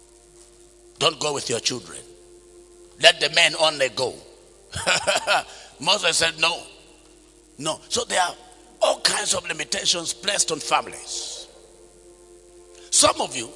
Don't 0.99 1.19
go 1.19 1.33
with 1.33 1.49
your 1.49 1.59
children. 1.59 1.99
Let 3.01 3.19
the 3.19 3.29
men 3.31 3.53
only 3.59 3.89
go. 3.89 4.13
Moses 5.79 6.17
said, 6.17 6.39
No. 6.39 6.61
No. 7.57 7.79
So 7.89 8.03
there 8.05 8.21
are 8.21 8.35
all 8.81 8.99
kinds 9.01 9.33
of 9.33 9.47
limitations 9.47 10.13
placed 10.13 10.51
on 10.51 10.59
families. 10.59 11.47
Some 12.91 13.21
of 13.21 13.35
you, 13.35 13.49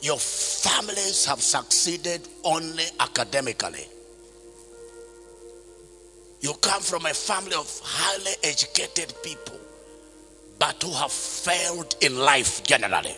your 0.00 0.18
families 0.18 1.24
have 1.26 1.40
succeeded 1.40 2.28
only 2.44 2.84
academically. 3.00 3.86
You 6.40 6.54
come 6.54 6.82
from 6.82 7.06
a 7.06 7.14
family 7.14 7.54
of 7.54 7.80
highly 7.84 8.32
educated 8.42 9.14
people, 9.22 9.58
but 10.58 10.82
who 10.82 10.92
have 10.92 11.12
failed 11.12 11.94
in 12.00 12.18
life 12.18 12.64
generally. 12.64 13.16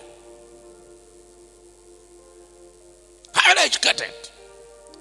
Highly 3.35 3.63
educated, 3.63 4.13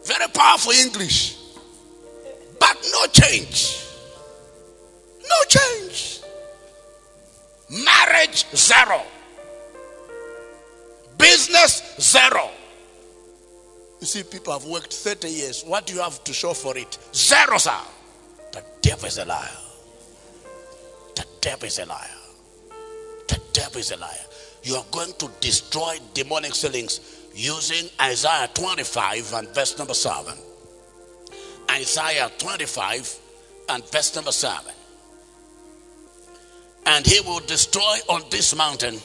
very 0.05 0.27
powerful 0.33 0.71
English, 0.71 1.37
but 2.59 2.77
no 2.91 3.05
change. 3.07 3.79
No 5.21 5.35
change. 5.47 6.19
Marriage, 7.69 8.45
zero. 8.55 9.01
Business, 11.17 11.95
zero. 11.99 12.49
You 14.01 14.07
see, 14.07 14.23
people 14.23 14.51
have 14.51 14.65
worked 14.65 14.93
30 14.93 15.29
years. 15.29 15.63
What 15.63 15.85
do 15.85 15.93
you 15.93 16.01
have 16.01 16.23
to 16.25 16.33
show 16.33 16.53
for 16.53 16.77
it? 16.77 16.97
Zero, 17.15 17.57
sir. 17.57 17.71
The 18.51 18.63
devil 18.81 19.05
is 19.07 19.17
a 19.17 19.25
liar. 19.25 19.49
The 21.15 21.25
devil 21.39 21.67
is 21.67 21.79
a 21.79 21.85
liar. 21.85 22.17
The 23.27 23.39
devil 23.53 23.79
is 23.79 23.91
a 23.91 23.97
liar. 23.97 24.25
You 24.63 24.75
are 24.75 24.85
going 24.91 25.13
to 25.19 25.29
destroy 25.39 25.97
demonic 26.13 26.53
ceilings 26.53 27.12
using 27.33 27.89
Isaiah 28.01 28.49
25 28.53 29.33
and 29.33 29.47
verse 29.49 29.77
number 29.77 29.93
7. 29.93 30.33
Isaiah 31.71 32.31
25 32.37 33.19
and 33.69 33.85
verse 33.89 34.15
number 34.15 34.31
7. 34.31 34.73
And 36.85 37.05
he 37.05 37.21
will 37.21 37.39
destroy 37.39 37.97
on 38.09 38.23
this 38.29 38.55
mountain 38.55 38.99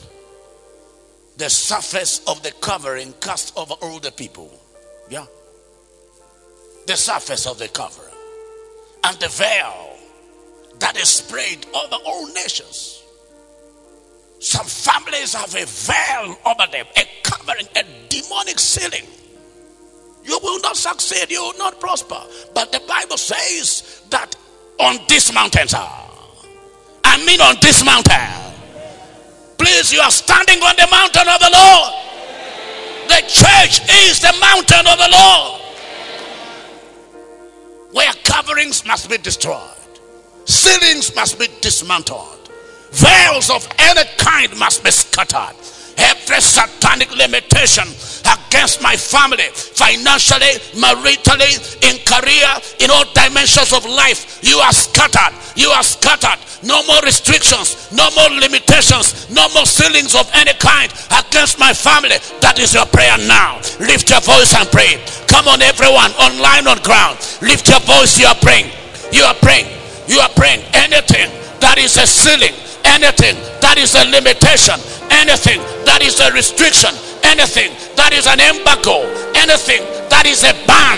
the 1.37 1.49
surface 1.49 2.21
of 2.27 2.43
the 2.43 2.51
covering 2.59 3.13
cast 3.21 3.57
over 3.57 3.73
all 3.81 3.99
the 3.99 4.11
people. 4.11 4.51
Yeah. 5.09 5.25
The 6.85 6.97
surface 6.97 7.47
of 7.47 7.57
the 7.57 7.69
covering. 7.69 8.13
And 9.05 9.17
the 9.19 9.29
veil 9.29 9.97
that 10.79 10.97
is 10.97 11.09
spread 11.09 11.65
over 11.73 11.95
all 12.05 12.27
nations. 12.33 13.03
Some 14.39 14.65
families 14.65 15.33
have 15.33 15.53
a 15.55 15.65
veil 15.65 16.37
over 16.45 16.71
them, 16.71 16.85
a 16.95 17.07
covering, 17.23 17.67
a 17.75 18.08
demonic 18.21 18.59
ceiling. 18.59 19.05
You 20.23 20.39
will 20.43 20.59
not 20.61 20.77
succeed, 20.77 21.31
you 21.31 21.41
will 21.41 21.57
not 21.57 21.79
prosper. 21.79 22.21
But 22.53 22.71
the 22.71 22.81
Bible 22.87 23.17
says 23.17 24.03
that 24.09 24.35
on 24.79 24.99
this 25.07 25.33
mountain, 25.33 25.67
sir, 25.67 25.77
ah, 25.79 26.45
I 27.03 27.25
mean 27.25 27.41
on 27.41 27.55
this 27.61 27.83
mountain, 27.83 28.49
Please, 29.59 29.91
you 29.91 29.99
are 29.99 30.09
standing 30.09 30.57
on 30.63 30.73
the 30.77 30.87
mountain 30.89 31.27
of 31.27 31.39
the 31.41 31.49
Lord. 31.51 31.93
The 33.09 33.21
church 33.27 33.81
is 34.07 34.21
the 34.21 34.33
mountain 34.39 34.87
of 34.87 34.97
the 34.97 35.09
Lord. 35.11 35.61
Where 37.91 38.13
coverings 38.23 38.85
must 38.85 39.09
be 39.09 39.17
destroyed, 39.17 39.59
ceilings 40.45 41.13
must 41.13 41.37
be 41.37 41.47
dismantled, 41.59 42.49
veils 42.91 43.49
of 43.49 43.67
any 43.79 44.03
kind 44.17 44.57
must 44.57 44.81
be 44.81 44.91
scattered. 44.91 45.55
Every 45.99 46.41
satanic 46.41 47.11
limitation 47.15 47.87
against 48.23 48.81
my 48.81 48.95
family, 48.95 49.51
financially, 49.53 50.59
maritally, 50.79 51.51
in 51.83 51.99
career, 52.07 52.49
in 52.79 52.89
all 52.91 53.05
dimensions 53.13 53.73
of 53.73 53.85
life. 53.85 54.39
You 54.41 54.57
are 54.59 54.73
scattered. 54.73 55.35
You 55.55 55.69
are 55.69 55.83
scattered. 55.83 56.39
No 56.63 56.83
more 56.87 57.01
restrictions, 57.03 57.91
no 57.91 58.09
more 58.15 58.29
limitations, 58.39 59.29
no 59.29 59.47
more 59.53 59.65
ceilings 59.65 60.15
of 60.15 60.29
any 60.33 60.53
kind 60.53 60.91
against 61.11 61.59
my 61.59 61.73
family. 61.73 62.19
That 62.41 62.59
is 62.59 62.73
your 62.73 62.85
prayer 62.87 63.17
now. 63.27 63.57
Lift 63.79 64.09
your 64.09 64.19
voice 64.21 64.53
and 64.55 64.67
pray. 64.71 64.99
Come 65.27 65.47
on, 65.47 65.61
everyone, 65.61 66.11
online, 66.19 66.67
on 66.67 66.79
ground. 66.83 67.19
Lift 67.41 67.69
your 67.69 67.79
voice. 67.87 68.19
You 68.19 68.27
are 68.27 68.39
praying. 68.43 68.71
You 69.11 69.23
are 69.23 69.35
praying. 69.35 69.67
You 70.07 70.19
are 70.19 70.29
praying. 70.35 70.63
Anything 70.73 71.31
that 71.59 71.77
is 71.77 71.97
a 71.97 72.07
ceiling, 72.07 72.55
anything 72.85 73.35
that 73.61 73.77
is 73.77 73.95
a 73.95 74.03
limitation, 74.09 74.79
anything 75.11 75.59
that 75.85 76.01
is 76.01 76.19
a 76.19 76.31
restriction, 76.31 76.91
anything 77.23 77.71
that 77.95 78.13
is 78.13 78.27
an 78.27 78.39
embargo, 78.39 79.03
anything 79.35 79.83
that 80.09 80.25
is 80.25 80.43
a 80.43 80.53
ban 80.67 80.97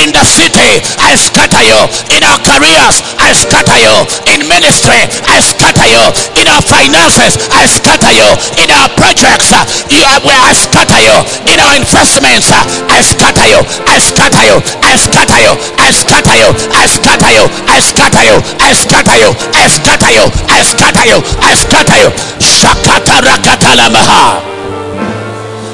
In 0.01 0.09
the 0.09 0.25
city, 0.25 0.81
I 0.97 1.13
scatter 1.13 1.61
you. 1.61 1.77
In 2.17 2.21
our 2.25 2.41
careers, 2.41 3.05
I 3.21 3.29
scatter 3.37 3.77
you. 3.77 3.95
In 4.33 4.49
ministry, 4.49 4.97
I 5.29 5.37
scatter 5.39 5.85
you. 5.85 6.03
In 6.41 6.49
our 6.49 6.61
finances, 6.65 7.37
I 7.53 7.69
scatter 7.69 8.09
you. 8.09 8.25
In 8.65 8.69
our 8.73 8.89
projects, 8.97 9.53
you 9.93 10.01
are 10.01 10.21
where 10.25 10.41
I 10.41 10.53
scatter 10.57 10.97
you. 10.97 11.15
In 11.53 11.57
our 11.61 11.75
investments, 11.77 12.49
I 12.49 12.97
scatter 13.05 13.45
you. 13.45 13.61
I 13.85 14.01
scatter 14.01 14.43
you. 14.49 14.57
I 14.81 14.97
scatter 14.97 15.39
you. 15.45 15.53
I 15.77 15.89
scatter 15.93 16.37
you. 16.41 16.49
I 16.73 16.85
scatter 16.89 17.29
you. 17.29 17.43
I 17.69 17.77
scatter 17.77 18.25
you. 18.25 18.37
I 18.57 18.73
scatter 18.73 19.17
you. 19.21 19.29
I 19.53 19.67
scatter 19.69 20.11
you. 20.17 20.25
I 20.49 20.59
scatter 20.65 21.05
you. 21.05 21.17
I 21.45 21.51
scatter 21.53 21.97
you. 22.01 22.09
Shakata 22.41 23.21
rakata 23.21 23.71
lamaha 23.77 24.60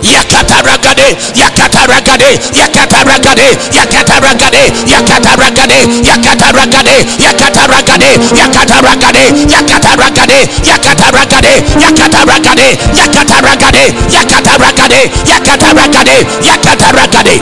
yakata 0.03 0.61
ragade 0.61 1.07
yakata 1.35 1.81
ragade 1.87 2.29
yakata 2.53 3.03
ragade 3.03 3.47
yakata 3.73 4.15
ragade 4.19 4.63
yakata 4.85 5.31
ragade 5.35 5.79
yakata 6.03 6.51
ragade 6.53 6.97
yakata 7.23 7.63
ragade 7.67 8.11
yakata 8.37 8.77
ragade 8.81 9.23
yakata 9.49 9.95
ragade 9.97 10.37
yakata 10.63 11.11
ragade 11.11 11.53
yakata 11.81 12.21
ragade 12.27 12.67
yakata 12.99 13.37
ragade 13.41 13.85
yakata 14.13 14.53
ragade 14.57 15.01
yakata 15.31 15.69
ragade 15.73 16.17
yakata 16.47 16.89
ragade 16.97 17.35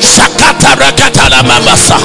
shakata 0.00 0.74
ragata 0.74 1.28
la 1.28 1.42
mamasa 1.42 1.98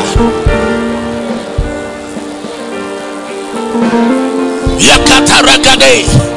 yakata 4.79 5.37
ragade 5.41 6.32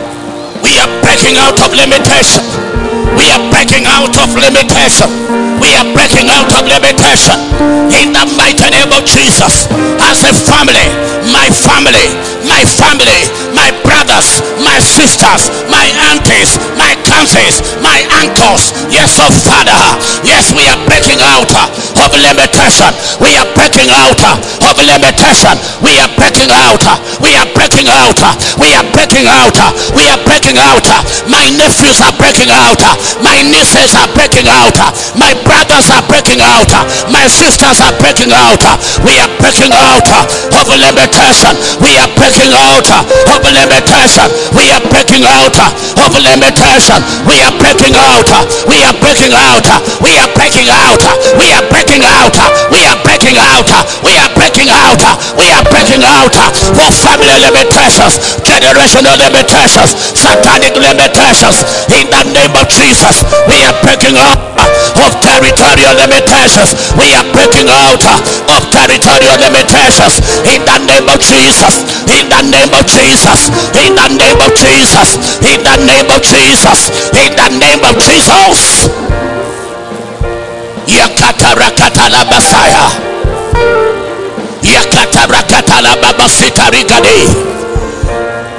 we 0.66 0.78
are 0.80 1.01
breaking 1.02 1.36
out 1.38 1.60
of 1.62 1.72
limitation. 1.72 2.75
We 3.14 3.30
are 3.30 3.44
breaking 3.54 3.86
out 3.86 4.10
of 4.18 4.34
limitation. 4.34 5.06
We 5.62 5.70
are 5.78 5.86
breaking 5.94 6.26
out 6.32 6.50
of 6.58 6.66
limitation. 6.66 7.38
In 7.94 8.10
the 8.10 8.24
mighty 8.34 8.66
name 8.72 8.90
of 8.90 9.06
Jesus. 9.06 9.70
As 10.02 10.26
a 10.26 10.32
family, 10.34 10.88
my 11.30 11.46
family, 11.52 12.08
my 12.48 12.62
family, 12.66 13.22
my 13.54 13.70
brothers, 13.86 14.42
my 14.62 14.78
sisters, 14.82 15.50
my 15.70 15.86
aunties, 16.10 16.58
my 16.74 16.98
cousins, 17.06 17.62
my 17.78 18.02
uncles. 18.22 18.74
Yes, 18.90 19.18
oh 19.22 19.30
Father. 19.46 19.78
Yes, 20.26 20.50
we 20.56 20.66
are 20.66 20.80
breaking 20.90 21.22
out 21.22 21.52
of 22.02 22.10
limitation. 22.10 22.90
We 23.22 23.38
are 23.38 23.48
breaking 23.54 23.90
out 23.92 24.18
of 24.26 24.74
limitation. 24.82 25.54
We 25.82 25.94
are 26.02 26.10
breaking 26.18 26.50
out. 26.50 26.82
We 27.22 27.36
are 27.38 27.48
breaking 27.54 27.86
out. 27.86 28.18
We 28.58 28.74
are 28.74 28.86
breaking 28.94 29.26
out. 29.30 29.58
We 29.94 30.02
are 30.10 30.20
breaking 30.26 30.46
breaking 30.46 30.58
out. 30.62 30.86
My 31.26 31.42
nephews 31.58 32.00
are 32.00 32.14
breaking 32.18 32.50
out. 32.50 32.78
My 33.23 33.36
nieces 33.43 33.94
are 33.94 34.09
breaking 34.14 34.48
out. 34.48 34.77
My 35.16 35.32
brothers 35.44 35.89
are 35.93 36.05
breaking 36.09 36.40
out. 36.40 36.70
My 37.10 37.24
sisters 37.28 37.81
are 37.81 37.94
breaking 38.01 38.32
out. 38.32 38.62
We 39.05 39.18
are 39.20 39.32
breaking 39.40 39.73
out 39.73 40.09
of 40.56 40.66
limitation. 40.68 41.55
We 41.81 41.97
are 42.01 42.10
breaking 42.16 42.52
out 42.52 42.89
of 42.90 43.43
limitation. 43.44 44.28
We 44.56 44.70
are 44.73 44.85
breaking 44.89 45.24
out 45.24 45.56
of 45.56 46.12
limitation. 46.16 47.01
We 47.28 47.43
are 47.44 47.55
breaking 47.60 47.97
out. 47.97 48.28
We 48.68 48.82
are 48.85 48.97
breaking 49.01 49.35
out. 49.35 49.66
We 50.02 50.18
are 50.18 50.31
breaking 50.35 50.68
out. 50.70 51.02
We 51.39 51.51
are 51.52 51.64
breaking 51.68 52.05
out. 52.05 52.35
We 52.70 52.85
are 52.86 52.98
breaking 53.02 53.39
out. 53.39 53.68
We 54.05 54.12
are 54.16 54.31
breaking 54.35 54.70
out. 54.70 55.02
We 55.36 55.47
are 55.52 55.64
breaking 55.68 56.02
out 56.02 56.35
for 56.77 56.90
family 56.93 57.36
limitations, 57.44 58.18
generational 58.43 59.16
limitations, 59.18 59.93
satanic 60.16 60.74
limitations 60.77 61.64
in 61.93 62.09
the 62.10 62.23
name 62.32 62.55
of 62.56 62.66
Jesus. 62.68 62.85
We 62.86 63.66
are 63.66 63.74
breaking 63.82 64.14
out 64.14 64.38
of 65.02 65.10
territorial 65.18 65.94
limitations. 65.98 66.70
We 66.94 67.10
are 67.18 67.26
breaking 67.34 67.66
out 67.66 67.98
of 67.98 68.62
territorial 68.70 69.42
limitations 69.42 70.22
in 70.46 70.62
the 70.62 70.78
name 70.86 71.10
of 71.10 71.18
Jesus. 71.18 71.82
In 72.14 72.30
the 72.30 72.42
name 72.46 72.70
of 72.70 72.86
Jesus. 72.86 73.50
In 73.74 73.98
the 73.98 74.06
name 74.14 74.38
of 74.38 74.54
Jesus. 74.54 75.18
In 75.42 75.66
the 75.66 75.76
name 75.82 76.06
of 76.14 76.22
Jesus. 76.22 76.78
In 77.10 77.34
the 77.34 77.48
name 77.58 77.82
of 77.82 77.98
Jesus. 77.98 78.86
Yakata 84.62 85.26
rakata 85.26 85.80
la 85.82 85.96
babasita 85.96 86.70
rigade 86.70 87.26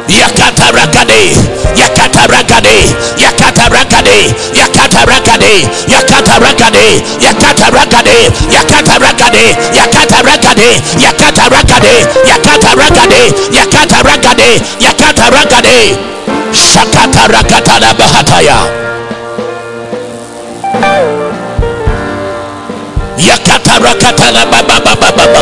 yakata 0.07 0.71
ragade 0.71 1.35
yakata 1.75 2.27
ragade 2.27 2.77
yakata 3.17 3.69
ragade 3.69 4.17
yakata 4.55 5.05
ragade 5.05 5.53
yakata 5.87 6.39
ragade 6.39 6.87
yakata 7.19 7.67
ragade 7.69 8.17
yakata 8.55 8.97
ragade 9.03 9.45
yakata 9.75 10.19
ragade 10.23 10.67
yakata 11.03 11.43
ragade 11.49 11.95
yakata 12.29 12.71
ragade 12.79 13.23
yakata 13.51 13.99
ragade 14.03 14.49
yakata 14.79 15.25
ragade 15.29 15.77
shakata 16.53 17.27
rakata 17.27 17.79
la 17.79 17.93
bahataya 17.93 18.59
yakata 23.17 23.79
rakata 23.79 24.31
la 24.31 24.45
baba 24.45 24.79
baba 24.79 25.11
baba 25.11 25.41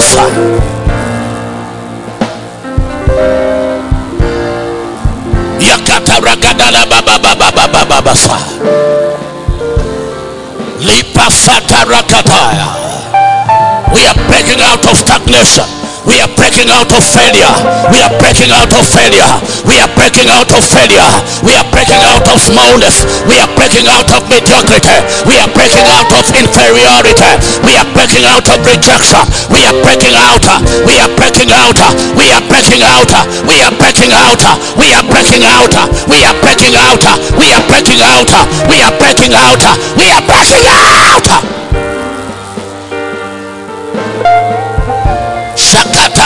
we 13.93 14.02
are 14.07 14.19
breaking 14.27 14.61
out 14.61 14.85
of 14.89 14.97
stagnation 14.97 15.85
We 16.06 16.22
are 16.22 16.30
breaking 16.38 16.69
out 16.69 16.90
of 16.94 17.02
failure. 17.02 17.49
We 17.90 17.98
are 18.02 18.14
breaking 18.22 18.53
out 18.53 18.69
of 18.73 18.86
failure. 18.86 19.26
We 19.65 19.82
are 19.82 19.90
breaking 19.98 20.30
out 20.30 20.49
of 20.53 20.61
failure. 20.61 21.10
We 21.41 21.57
are 21.57 21.65
breaking 21.73 22.02
out 22.02 22.26
of 22.30 22.38
smallness. 22.38 23.06
We 23.26 23.41
are 23.41 23.49
breaking 23.57 23.90
out 23.90 24.10
of 24.14 24.22
mediocrity. 24.30 24.98
We 25.26 25.36
are 25.41 25.49
breaking 25.49 25.88
out 25.90 26.10
of 26.14 26.23
inferiority. 26.30 27.32
We 27.65 27.73
are 27.77 27.90
breaking 27.98 28.26
out 28.26 28.45
of 28.45 28.61
rejection. 28.61 29.26
We 29.49 29.65
are 29.65 29.77
breaking 29.82 30.14
out. 30.14 30.45
We 30.86 30.94
are 31.02 31.11
breaking 31.18 31.49
out. 31.49 31.80
We 32.14 32.30
are 32.32 32.44
breaking 32.45 32.86
out. 32.86 33.11
We 33.49 33.61
are 33.65 33.73
breaking 33.73 34.14
out. 34.14 34.41
We 34.86 34.94
are 34.94 35.06
breaking 35.10 35.44
out. 35.49 35.73
We 36.06 36.22
are 36.22 36.38
breaking 36.45 36.76
out. 36.77 37.03
We 37.40 37.49
are 37.49 37.65
breaking 37.65 38.02
out. 38.06 38.32
We 38.69 38.77
are 38.86 38.94
breaking 39.02 39.34
out. 39.34 39.64
We 39.98 40.06
are 40.14 40.22
breaking 40.22 40.65
out. 40.69 41.55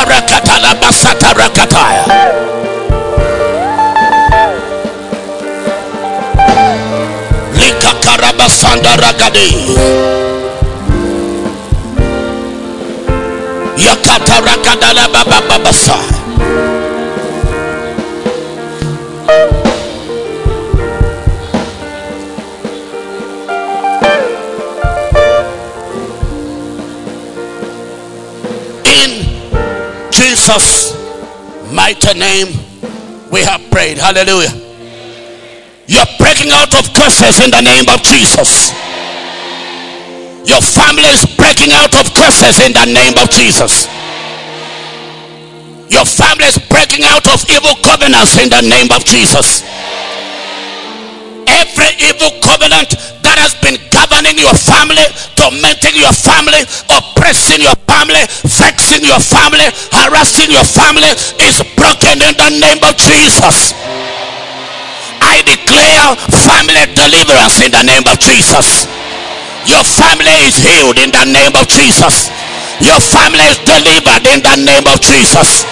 Shakata 0.07 0.75
basata 0.79 1.33
rakataya. 1.33 2.03
Lika 7.51 7.91
karabasanda 7.99 8.95
ragadi. 8.95 9.75
Yakata 13.75 14.39
rakadala 14.39 15.05
baba 15.11 15.39
Jesus' 30.49 30.97
mighty 31.71 32.17
name, 32.17 32.49
we 33.29 33.45
have 33.45 33.61
prayed. 33.69 33.99
Hallelujah. 34.01 34.49
You're 35.85 36.09
breaking 36.17 36.49
out 36.49 36.73
of 36.73 36.89
curses 36.97 37.37
in 37.37 37.53
the 37.53 37.61
name 37.61 37.85
of 37.85 38.01
Jesus. 38.01 38.73
Your 40.49 40.61
family 40.65 41.05
is 41.13 41.21
breaking 41.37 41.69
out 41.77 41.93
of 41.93 42.09
curses 42.17 42.57
in 42.65 42.73
the 42.73 42.85
name 42.89 43.13
of 43.21 43.29
Jesus. 43.29 43.85
Your 45.93 46.05
family 46.05 46.49
is 46.49 46.57
breaking 46.57 47.05
out 47.05 47.29
of 47.29 47.45
evil 47.45 47.77
covenants 47.85 48.41
in 48.41 48.49
the 48.49 48.65
name 48.65 48.89
of 48.89 49.05
Jesus. 49.05 49.61
Every 51.79 52.11
evil 52.11 52.35
covenant 52.43 52.91
that 53.23 53.39
has 53.39 53.55
been 53.63 53.79
governing 53.87 54.35
your 54.35 54.51
family, 54.51 55.07
tormenting 55.39 55.95
your 55.95 56.11
family, 56.11 56.59
oppressing 56.91 57.63
your 57.63 57.75
family, 57.87 58.19
vexing 58.43 59.07
your 59.07 59.23
family, 59.23 59.63
harassing 59.95 60.51
your 60.51 60.67
family 60.67 61.07
is 61.39 61.63
broken 61.79 62.19
in 62.19 62.35
the 62.35 62.51
name 62.59 62.83
of 62.83 62.99
Jesus. 62.99 63.71
I 65.23 65.39
declare 65.47 66.19
family 66.43 66.83
deliverance 66.99 67.63
in 67.63 67.71
the 67.71 67.83
name 67.87 68.03
of 68.11 68.19
Jesus. 68.19 68.83
Your 69.63 69.87
family 69.87 70.35
is 70.51 70.59
healed 70.59 70.99
in 70.99 71.15
the 71.15 71.31
name 71.31 71.55
of 71.55 71.63
Jesus. 71.71 72.27
Your 72.83 72.99
family 72.99 73.47
is 73.47 73.59
delivered 73.63 74.27
in 74.27 74.43
the 74.43 74.55
name 74.67 74.83
of 74.83 74.99
Jesus. 74.99 75.63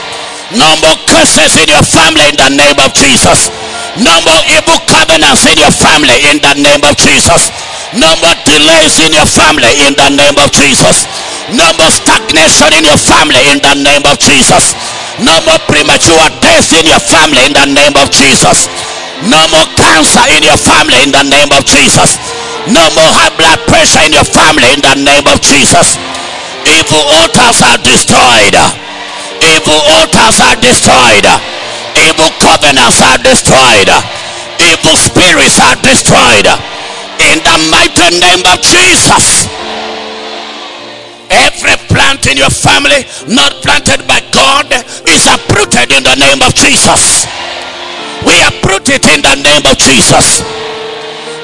No 0.55 0.79
more 0.79 0.95
curses 1.11 1.59
in 1.59 1.67
your 1.67 1.83
family 1.83 2.23
in 2.31 2.37
the 2.39 2.51
name 2.55 2.79
of 2.79 2.95
Jesus. 2.95 3.51
No 3.99 4.15
more 4.23 4.43
evil 4.55 4.79
covenants 4.87 5.43
in 5.43 5.59
your 5.59 5.75
family 5.75 6.15
in 6.31 6.39
the 6.39 6.55
name 6.55 6.79
of 6.87 6.95
Jesus. 6.95 7.51
No 7.91 8.07
more 8.23 8.37
delays 8.47 8.95
in 9.03 9.11
your 9.11 9.27
family 9.27 9.67
in 9.83 9.91
the 9.99 10.07
name 10.07 10.39
of 10.39 10.47
Jesus. 10.55 11.03
No 11.51 11.67
more 11.75 11.91
stagnation 11.91 12.79
in 12.79 12.87
your 12.87 12.95
family 12.95 13.43
in 13.51 13.59
the 13.59 13.75
name 13.75 14.07
of 14.07 14.15
Jesus. 14.23 14.71
No 15.19 15.35
more 15.43 15.59
premature 15.67 16.27
death 16.39 16.71
in 16.79 16.87
your 16.87 17.03
family 17.03 17.43
in 17.43 17.51
the 17.51 17.67
name 17.67 17.95
of 17.99 18.07
Jesus. 18.07 18.71
No 19.27 19.39
more 19.51 19.67
cancer 19.75 20.23
in 20.31 20.47
your 20.47 20.59
family 20.59 20.95
in 21.03 21.11
the 21.11 21.27
name 21.27 21.51
of 21.51 21.67
Jesus. 21.67 22.15
No 22.71 22.83
more 22.95 23.11
high 23.19 23.35
blood 23.35 23.59
pressure 23.67 24.03
in 24.07 24.15
your 24.15 24.27
family 24.27 24.71
in 24.71 24.79
the 24.79 24.95
name 24.95 25.27
of 25.27 25.43
Jesus. 25.43 25.99
Evil 26.63 27.03
altars 27.19 27.59
are 27.67 27.79
destroyed. 27.83 28.86
Evil 29.43 29.81
altars 30.01 30.39
are 30.41 30.57
destroyed. 30.61 31.27
Evil 32.07 32.31
covenants 32.39 33.01
are 33.01 33.19
destroyed. 33.21 33.89
Evil 34.61 34.95
spirits 34.97 35.59
are 35.61 35.77
destroyed. 35.81 36.47
In 37.31 37.37
the 37.41 37.57
mighty 37.69 38.17
name 38.17 38.43
of 38.45 38.61
Jesus. 38.61 39.49
Every 41.29 41.75
plant 41.91 42.25
in 42.27 42.37
your 42.37 42.53
family 42.53 43.03
not 43.27 43.51
planted 43.61 44.07
by 44.07 44.21
God 44.31 44.71
is 44.71 45.23
uprooted 45.27 45.91
in 45.91 46.03
the 46.03 46.15
name 46.15 46.41
of 46.41 46.53
Jesus. 46.55 47.25
We 48.25 48.33
uproot 48.43 48.89
it 48.89 49.05
in 49.07 49.21
the 49.21 49.35
name 49.35 49.65
of 49.65 49.77
Jesus. 49.77 50.41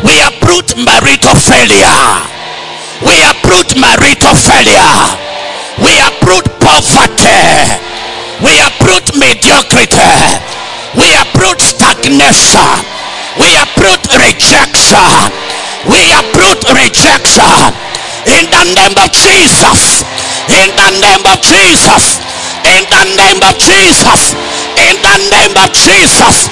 We 0.03 0.19
uproot 0.21 0.75
marital 0.77 1.35
failure. 1.35 2.03
We 3.01 3.15
uproot 3.23 3.75
marital 3.79 4.35
failure. 4.35 5.22
We 5.81 5.93
uproot 6.03 6.45
poverty. 6.59 7.41
We 8.43 8.53
uproot 8.61 9.15
mediocrity. 9.17 10.13
We 10.97 11.07
uproot 11.17 11.59
stagnation. 11.61 12.85
We 13.39 13.49
uproot 13.57 14.03
rejection. 14.19 15.31
We 15.89 15.99
uproot 16.13 16.61
rejection 16.75 17.73
in 18.29 18.47
the 18.47 18.63
name 18.71 18.95
of 19.03 19.11
Jesus 19.11 20.03
in 20.47 20.69
the 20.79 20.89
name 21.03 21.25
of 21.27 21.39
Jesus 21.43 22.19
in 22.63 22.83
the 22.87 23.03
name 23.19 23.41
of 23.43 23.55
Jesus 23.59 24.31
in 24.79 24.95
the 25.03 25.15
name 25.27 25.55
of 25.59 25.69
Jesus 25.75 26.47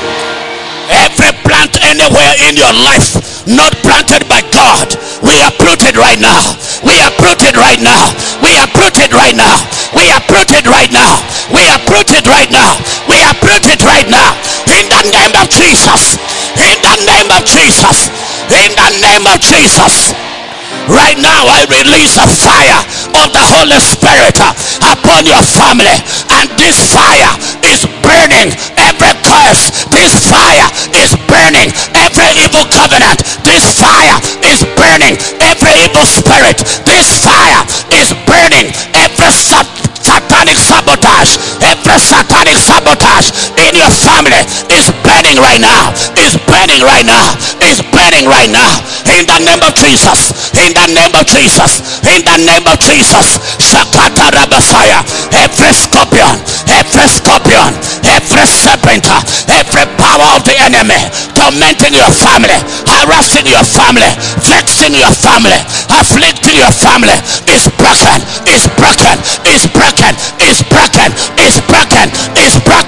every 0.91 1.31
plant 1.47 1.79
anywhere 1.87 2.35
in 2.49 2.57
your 2.59 2.75
life 2.83 3.30
not 3.47 3.73
planted 3.81 4.27
by 4.29 4.41
God. 4.53 4.93
We 5.25 5.37
uproot 5.41 5.81
it 5.87 5.97
right 5.97 6.19
now. 6.19 6.41
We 6.85 6.97
uproot 7.01 7.41
it 7.45 7.55
right 7.57 7.81
now. 7.81 8.13
We 8.41 8.53
uproot 8.57 8.97
it 9.01 9.13
right 9.13 9.35
now. 9.35 9.55
We 9.95 10.09
uproot 10.13 10.51
it 10.53 10.65
right 10.67 10.91
now. 10.91 11.21
We 11.49 11.61
uproot 11.69 12.11
it 12.13 12.25
right 12.27 12.51
now. 12.51 12.77
We 13.09 13.17
uproot 13.25 13.65
it 13.69 13.81
right 13.83 14.09
now. 14.09 14.37
In 14.69 14.85
the 14.89 15.01
name 15.09 15.33
of 15.37 15.47
Jesus. 15.49 16.17
In 16.57 16.77
the 16.81 16.95
name 17.05 17.29
of 17.31 17.41
Jesus. 17.45 18.09
In 18.49 18.71
the 18.75 18.89
name 19.01 19.25
of 19.25 19.37
Jesus 19.39 20.40
right 20.89 21.17
now 21.17 21.45
I 21.45 21.67
release 21.69 22.17
a 22.17 22.25
fire 22.25 22.81
of 23.21 23.29
the 23.33 23.43
Holy 23.57 23.77
Spirit 23.81 24.37
upon 24.81 25.25
your 25.27 25.41
family. 25.43 25.97
And 26.41 26.47
this 26.57 26.77
fire 26.89 27.33
is 27.67 27.85
burning 28.01 28.53
every 28.77 29.13
curse. 29.25 29.85
This 29.93 30.13
fire 30.29 30.69
is 30.97 31.13
burning 31.29 31.69
every 31.93 32.29
evil 32.41 32.65
covenant. 32.73 33.21
This 33.45 33.63
fire 33.77 34.17
is 34.47 34.63
burning 34.79 35.17
every 35.43 35.73
evil 35.85 36.05
spirit. 36.07 36.57
This 36.87 37.07
fire 37.21 37.61
is 37.93 38.13
burning 38.25 38.71
every 38.97 39.31
sub 39.33 39.67
satanic 40.01 40.57
sabotage. 40.57 41.37
Every 41.61 41.99
satanic 41.99 42.57
sabotage 42.57 43.29
in 43.59 43.75
your 43.77 43.91
family 43.91 44.41
is 44.73 44.87
burning 45.11 45.39
right 45.43 45.59
now. 45.59 45.91
Is 46.15 46.39
burning 46.47 46.79
right 46.79 47.03
now. 47.03 47.35
Is 47.67 47.83
burning 47.91 48.25
right 48.31 48.47
now. 48.47 48.79
In 49.11 49.27
the 49.27 49.39
name 49.43 49.59
of 49.59 49.75
jesus. 49.75 50.31
In 50.55 50.71
the 50.71 50.87
name 50.95 51.11
of 51.11 51.27
jesus. 51.27 51.83
In 52.07 52.23
the 52.23 52.37
name 52.39 52.63
of 52.63 52.79
jesus. 52.79 53.27
Shakata 53.59 54.31
rabasaya. 54.31 55.03
Every 55.43 55.71
scorpion. 55.75 56.39
Every 56.79 57.07
scorpion. 57.11 57.75
Every 58.07 58.45
serpent. 58.47 59.07
Every 59.51 59.85
power 59.99 60.27
of 60.39 60.47
the 60.47 60.55
enemy 60.63 60.99
tormenting 61.35 61.95
your 61.95 62.11
family 62.11 62.59
harassing 62.85 63.47
your 63.47 63.65
family 63.65 64.07
vexing 64.45 64.93
your 64.93 65.09
family 65.09 65.57
afflicting 65.99 66.55
your 66.55 66.71
family. 66.71 67.17
Is 67.51 67.67
broken. 67.77 68.19
Is 68.47 68.65
broken. 68.77 69.17
Is 69.45 69.65
broken. 69.73 70.13
Is 70.39 70.59
broken. 70.69 71.09
Is 71.39 71.55
broken. 71.67 72.07
Is 72.37 72.55
broken 72.63 72.81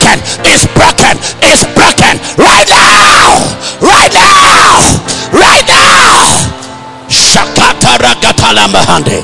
Lamahande. 8.54 9.24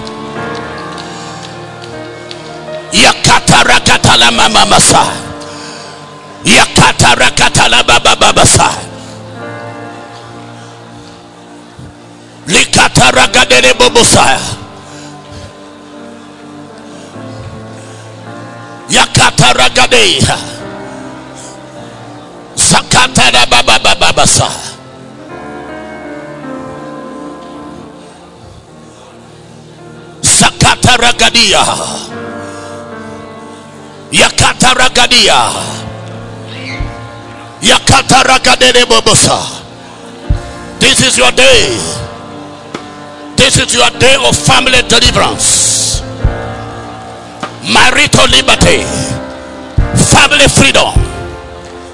Yakata 2.91 3.63
rakata 3.63 4.17
lamamamasa 4.17 5.29
Baba 7.69 7.69
lababababasa 7.69 8.69
likataragadedebobosaya 12.47 14.39
yakataragadeya 18.89 20.37
zakatarabababababasaa 22.55 24.78
ragadia 30.97 31.63
Shakataragadia. 34.39 35.39
Yakataragadere 37.61 38.85
bobosa. 38.85 39.37
This 40.79 41.01
is 41.01 41.17
your 41.17 41.31
day. 41.31 41.77
This 43.35 43.57
is 43.57 43.73
your 43.73 43.89
day 43.99 44.15
of 44.23 44.35
family 44.35 44.81
deliverance. 44.87 46.01
Marital 47.67 48.27
liberty. 48.31 48.83
Family 50.07 50.47
freedom. 50.47 50.93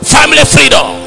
Family 0.03 0.45
freedom. 0.45 1.01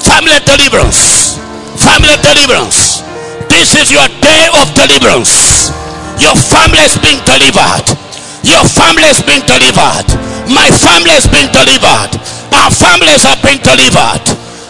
Family 0.00 0.38
deliverance. 0.46 1.36
Family 1.76 2.16
deliverance. 2.22 3.02
This 3.48 3.74
is 3.74 3.90
your 3.90 4.06
day 4.22 4.48
of 4.54 4.72
deliverance. 4.74 5.89
Your 6.20 6.36
family 6.36 6.84
is 6.84 7.00
being 7.00 7.16
delivered. 7.24 7.88
Your 8.44 8.60
family 8.68 9.08
is 9.08 9.24
being 9.24 9.40
delivered. 9.48 10.04
My 10.52 10.68
family 10.68 11.16
is 11.16 11.24
being 11.24 11.48
delivered. 11.48 12.12
Our 12.52 12.68
families 12.68 13.24
are 13.24 13.40
being 13.40 13.60
delivered. 13.64 14.24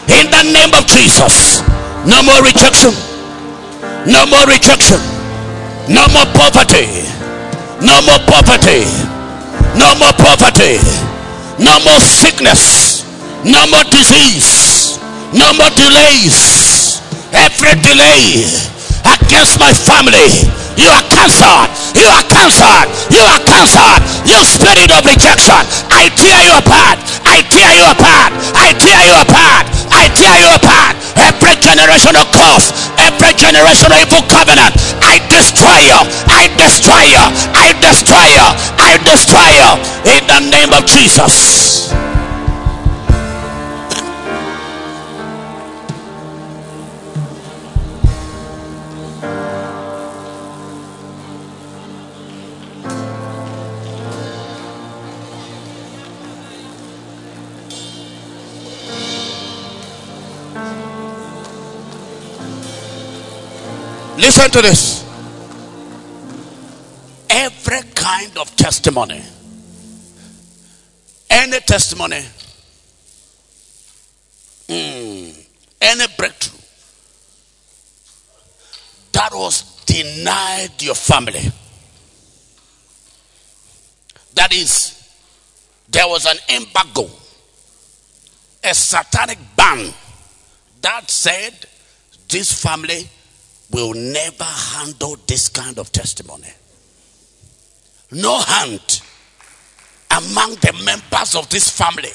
In 0.07 0.31
the 0.31 0.47
name 0.47 0.71
of 0.79 0.87
Jesus. 0.87 1.59
No 2.07 2.23
more 2.23 2.39
rejection. 2.47 2.95
No 4.07 4.31
more 4.31 4.47
rejection. 4.47 5.03
No 5.91 6.07
more 6.15 6.31
poverty. 6.39 6.87
No 7.83 7.99
more 8.07 8.23
poverty. 8.31 8.87
No 9.75 9.91
more 9.99 10.15
poverty. 10.23 10.79
No 11.59 11.83
more 11.83 11.99
sickness. 11.99 13.03
No 13.43 13.67
more 13.67 13.85
disease. 13.91 15.03
No 15.35 15.51
more 15.59 15.75
delays. 15.75 17.03
Every 17.35 17.75
delay 17.83 18.47
against 19.03 19.59
my 19.59 19.75
family 19.75 20.60
you 20.81 20.89
are 20.89 21.05
cancelled. 21.13 21.69
You 21.93 22.09
are 22.09 22.25
cancelled. 22.25 22.89
You 23.13 23.21
are 23.21 23.43
cancelled. 23.45 24.01
You 24.25 24.41
spirit 24.49 24.89
of 24.97 25.05
rejection. 25.05 25.61
I 25.93 26.09
tear 26.17 26.41
you 26.49 26.57
apart. 26.57 26.99
I 27.29 27.45
tear 27.53 27.71
you 27.77 27.85
apart. 27.85 28.33
I 28.57 28.73
tear 28.73 29.01
you 29.05 29.17
apart. 29.21 29.69
I 29.93 30.09
tear 30.17 30.37
you 30.41 30.51
apart. 30.57 30.97
Every 31.21 31.55
generational 31.61 32.25
curse, 32.33 32.73
every 32.97 33.37
generational 33.37 34.01
evil 34.01 34.25
covenant, 34.33 34.73
I 35.05 35.21
destroy 35.29 35.79
you. 35.85 36.01
I 36.33 36.49
destroy 36.57 37.05
you. 37.13 37.25
I 37.53 37.77
destroy 37.85 38.27
you. 38.33 38.47
I 38.81 38.97
destroy 39.05 39.49
you. 39.61 39.71
In 40.17 40.23
the 40.27 40.41
name 40.49 40.73
of 40.73 40.87
Jesus. 40.87 41.93
Listen 64.41 64.53
to 64.53 64.69
this. 64.69 65.05
Every 67.29 67.83
kind 67.95 68.39
of 68.39 68.57
testimony, 68.57 69.23
any 71.29 71.61
testimony, 71.61 72.25
mm, 74.67 75.47
any 75.83 76.05
breakthrough 76.17 76.59
that 79.13 79.31
was 79.35 79.85
denied 79.85 80.71
your 80.81 80.95
family. 80.95 81.43
That 84.33 84.55
is, 84.55 85.07
there 85.91 86.09
was 86.09 86.25
an 86.25 86.39
embargo, 86.49 87.11
a 88.65 88.73
satanic 88.73 89.39
ban 89.55 89.93
that 90.81 91.11
said 91.11 91.53
this 92.27 92.63
family 92.63 93.07
will 93.73 93.95
never 93.95 94.45
handle 94.45 95.17
this 95.27 95.49
kind 95.49 95.79
of 95.79 95.93
testimony. 95.93 96.49
No 98.11 98.39
hand 98.41 99.03
among 100.11 100.57
the 100.57 100.73
members 100.85 101.35
of 101.37 101.49
this 101.51 101.71
family 101.71 102.11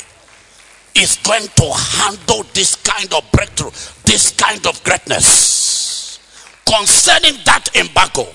is 0.95 1.17
going 1.23 1.47
to 1.55 1.73
handle 1.73 2.43
this 2.53 2.75
kind 2.75 3.13
of 3.13 3.23
breakthrough, 3.31 3.71
this 4.05 4.31
kind 4.31 4.65
of 4.67 4.81
greatness. 4.83 6.19
Concerning 6.65 7.39
that 7.45 7.69
embargo, 7.75 8.27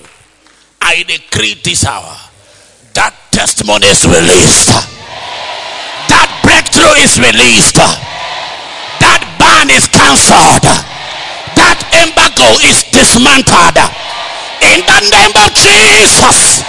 I 0.81 1.03
decree 1.03 1.55
this 1.63 1.85
hour 1.85 2.17
that 2.93 3.15
testimony 3.31 3.87
is 3.87 4.05
released, 4.05 4.73
that 6.09 6.29
breakthrough 6.43 6.97
is 7.03 7.19
released, 7.19 7.75
that 7.75 9.21
ban 9.37 9.69
is 9.69 9.87
cancelled 9.87 10.90
embargo 11.93 12.47
is 12.63 12.83
dismantled 12.91 13.77
in 14.61 14.79
the 14.85 14.99
name 15.11 15.35
of 15.35 15.49
Jesus. 15.55 16.63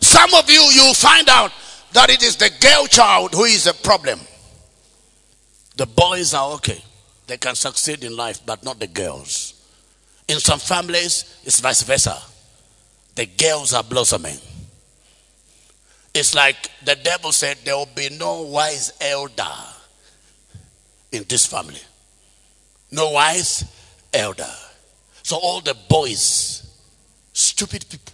Some 0.00 0.34
of 0.34 0.50
you, 0.50 0.62
you 0.72 0.94
find 0.94 1.28
out 1.28 1.52
that 1.92 2.10
it 2.10 2.22
is 2.22 2.36
the 2.36 2.50
girl 2.60 2.86
child 2.86 3.34
who 3.34 3.44
is 3.44 3.66
a 3.66 3.74
problem. 3.74 4.20
The 5.76 5.86
boys 5.86 6.34
are 6.34 6.52
okay, 6.54 6.82
they 7.26 7.36
can 7.36 7.54
succeed 7.54 8.04
in 8.04 8.16
life, 8.16 8.40
but 8.44 8.64
not 8.64 8.78
the 8.78 8.86
girls. 8.86 9.54
In 10.28 10.38
some 10.38 10.58
families, 10.58 11.40
it's 11.44 11.60
vice 11.60 11.82
versa. 11.82 12.18
The 13.14 13.26
girls 13.26 13.74
are 13.74 13.82
blossoming. 13.82 14.38
It's 16.14 16.34
like 16.34 16.70
the 16.84 16.94
devil 16.96 17.32
said, 17.32 17.58
There 17.64 17.76
will 17.76 17.88
be 17.94 18.10
no 18.10 18.42
wise 18.42 18.92
elder 19.00 19.54
in 21.10 21.24
this 21.28 21.46
family 21.46 21.80
no 22.92 23.10
wise 23.10 23.64
elder. 24.12 24.50
So 25.22 25.36
all 25.36 25.60
the 25.60 25.76
boys, 25.88 26.62
stupid 27.32 27.86
people, 27.88 28.12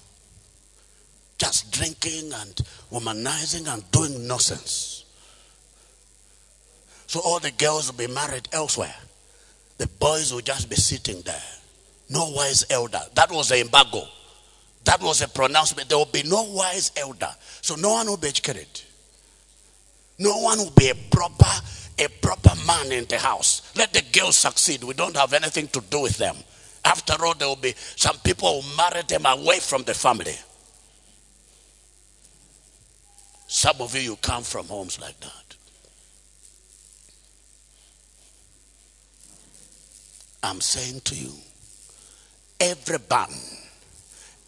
just 1.37 1.73
drinking 1.73 2.33
and 2.33 2.55
womanizing 2.91 3.73
and 3.73 3.91
doing 3.91 4.27
nonsense. 4.27 5.05
So 7.07 7.21
all 7.25 7.41
the 7.41 7.51
girls 7.51 7.91
will 7.91 8.07
be 8.07 8.13
married 8.13 8.49
elsewhere. 8.53 8.95
The 9.79 9.87
boys 9.87 10.33
will 10.33 10.41
just 10.41 10.69
be 10.69 10.77
sitting 10.77 11.23
there. 11.23 11.43
No 12.11 12.31
wise 12.31 12.65
elder. 12.71 13.01
That 13.15 13.31
was 13.31 13.49
the 13.49 13.61
embargo. 13.61 14.03
That 14.85 15.03
was 15.03 15.23
a 15.23 15.29
pronouncement. 15.29 15.89
There 15.89 15.99
will 15.99 16.07
be 16.07 16.23
no 16.23 16.45
wise 16.45 16.93
elder. 16.97 17.31
So 17.61 17.77
no 17.77 17.91
one 17.91 18.07
will 18.07 18.17
be 18.17 18.29
educated. 18.29 18.67
No 20.19 20.39
one 20.39 20.59
will 20.59 20.73
be 20.77 20.89
a 20.89 20.95
proper 20.95 21.47
a 21.99 22.09
proper 22.09 22.53
man 22.67 22.93
in 22.93 23.05
the 23.07 23.19
house. 23.19 23.73
Let 23.77 23.93
the 23.93 24.03
girls 24.13 24.37
succeed. 24.37 24.85
We 24.85 24.95
don't 24.95 25.17
have 25.17 25.33
anything 25.33 25.69
to 25.69 25.81
do 25.81 26.03
with 26.03 26.17
them. 26.19 26.37
After 26.85 27.25
all, 27.25 27.35
there 27.35 27.49
will 27.49 27.57
be 27.57 27.75
some 27.97 28.17
people 28.19 28.63
who 28.63 28.77
marry 28.77 29.03
them 29.03 29.27
away 29.27 29.59
from 29.61 29.83
the 29.83 29.95
family. 29.95 30.37
Some 33.47 33.77
of 33.81 33.95
you, 33.95 34.03
you 34.03 34.17
come 34.17 34.43
from 34.43 34.67
homes 34.67 35.01
like 35.01 35.19
that. 35.21 35.57
I'm 40.43 40.61
saying 40.61 41.01
to 41.05 41.15
you, 41.15 41.33
every 42.61 42.99
ban, 42.99 43.29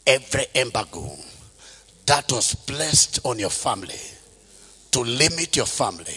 every 0.06 0.44
embargo 0.54 1.16
that 2.06 2.30
was 2.30 2.54
placed 2.54 3.20
on 3.24 3.38
your 3.38 3.50
family 3.50 4.00
to 4.92 5.00
limit 5.00 5.56
your 5.56 5.66
family, 5.66 6.16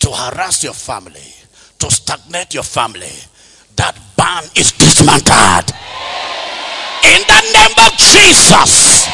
to 0.00 0.10
harass 0.10 0.64
your 0.64 0.74
family, 0.74 1.34
to 1.78 1.90
stagnate 1.90 2.54
your 2.54 2.64
family, 2.64 3.12
that 3.76 3.96
ban 4.16 4.44
is 4.56 4.72
dismantled. 4.72 5.72
In 7.04 7.20
the 7.24 7.40
name 7.56 7.76
of 7.86 7.92
Jesus. 7.96 9.08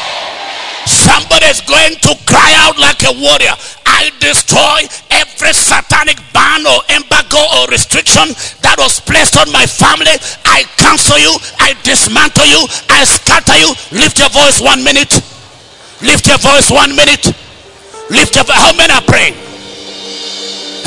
Somebody 0.87 1.47
is 1.47 1.61
going 1.61 1.95
to 1.99 2.15
cry 2.25 2.51
out 2.63 2.79
like 2.79 3.03
a 3.03 3.11
warrior. 3.11 3.55
I 3.85 4.11
destroy 4.19 4.87
every 5.11 5.51
satanic 5.51 6.19
ban 6.31 6.67
or 6.67 6.79
embargo 6.95 7.43
or 7.59 7.67
restriction 7.67 8.31
that 8.63 8.75
was 8.77 8.99
placed 8.99 9.35
on 9.35 9.51
my 9.51 9.65
family. 9.65 10.15
I 10.45 10.63
cancel 10.79 11.19
you. 11.19 11.35
I 11.59 11.75
dismantle 11.83 12.47
you. 12.47 12.63
I 12.87 13.03
scatter 13.03 13.55
you. 13.59 13.71
Lift 13.99 14.19
your 14.19 14.29
voice 14.29 14.61
one 14.61 14.83
minute. 14.83 15.11
Lift 16.01 16.27
your 16.27 16.39
voice 16.39 16.71
one 16.71 16.95
minute. 16.95 17.35
Lift 18.09 18.35
your 18.35 18.45
voice. 18.45 18.55
How 18.55 18.75
many 18.75 18.93
are 18.93 19.03
praying? 19.03 19.46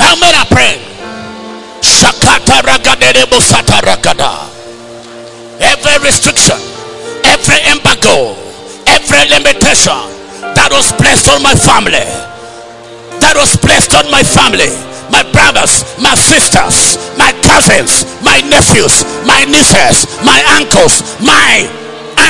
Many 0.01 0.37
are 0.37 0.45
praying? 0.49 0.81
Shakata 1.81 2.61
ragadere 2.65 3.25
busata 3.29 3.81
ragada. 3.81 4.49
Every 5.61 5.97
restriction, 6.05 6.57
every 7.25 7.59
embargo, 7.71 8.35
every 8.87 9.23
limitation 9.29 10.01
that 10.57 10.69
was 10.71 10.91
placed 10.97 11.29
on 11.29 11.41
my 11.41 11.53
family, 11.53 12.05
that 13.21 13.33
was 13.37 13.55
placed 13.57 13.93
on 13.95 14.09
my 14.09 14.23
family, 14.23 14.73
my 15.13 15.23
brothers, 15.31 15.85
my 16.01 16.15
sisters, 16.15 16.97
my 17.17 17.31
cousins, 17.45 18.05
my 18.25 18.41
nephews, 18.49 19.05
my 19.25 19.45
nieces, 19.45 20.05
my 20.25 20.41
uncles, 20.57 21.01
my 21.21 21.69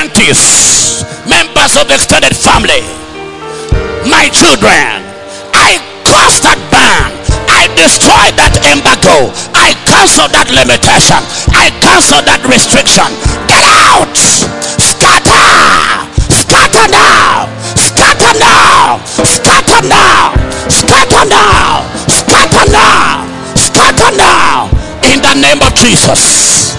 aunties, 0.00 1.04
members 1.28 1.76
of 1.76 1.88
the 1.88 1.94
extended 1.94 2.36
family 2.36 3.02
my 4.08 4.28
children. 4.28 5.02
I 5.54 5.78
curse 6.04 6.40
that 6.46 6.58
destroy 7.82 8.30
that 8.38 8.54
embargo. 8.70 9.34
I 9.58 9.74
cancel 9.90 10.30
that 10.30 10.46
limitation. 10.54 11.18
I 11.50 11.74
cancel 11.82 12.22
that 12.22 12.38
restriction. 12.46 13.10
Get 13.50 13.64
out! 13.90 14.14
Scatter! 14.78 16.06
Scatter 16.30 16.86
now! 16.94 17.50
Scatter 17.74 18.34
now! 18.38 19.02
Scatter 19.02 19.82
now! 19.90 20.30
Scatter 20.70 21.26
now! 21.26 21.82
Scatter 22.06 22.66
now! 22.70 23.26
Scatter 23.58 24.12
now! 24.14 24.70
In 25.10 25.18
the 25.18 25.34
name 25.42 25.58
of 25.58 25.74
Jesus. 25.74 26.78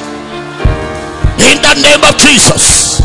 In 1.43 1.59
the 1.59 1.75
name 1.84 2.03
of 2.07 2.15
Jesus. 2.15 3.03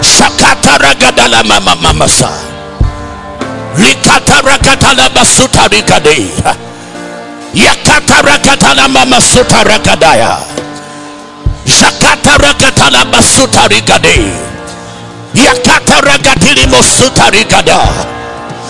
Shakata 0.00 0.80
ragadala 0.80 1.44
mama 1.44 1.76
mama 1.76 2.08
sa 2.08 2.61
likatarakatala 3.78 5.08
rikade 5.70 6.30
yakatarakatala 7.54 8.88
mamasuta 8.88 9.64
rakadaya 9.64 10.38
jakatarakatala 11.80 13.04
basuta 13.04 13.68
rikade 13.68 14.32
yakataragatili 15.34 16.66
mosuta 16.66 17.30
rikada 17.30 17.80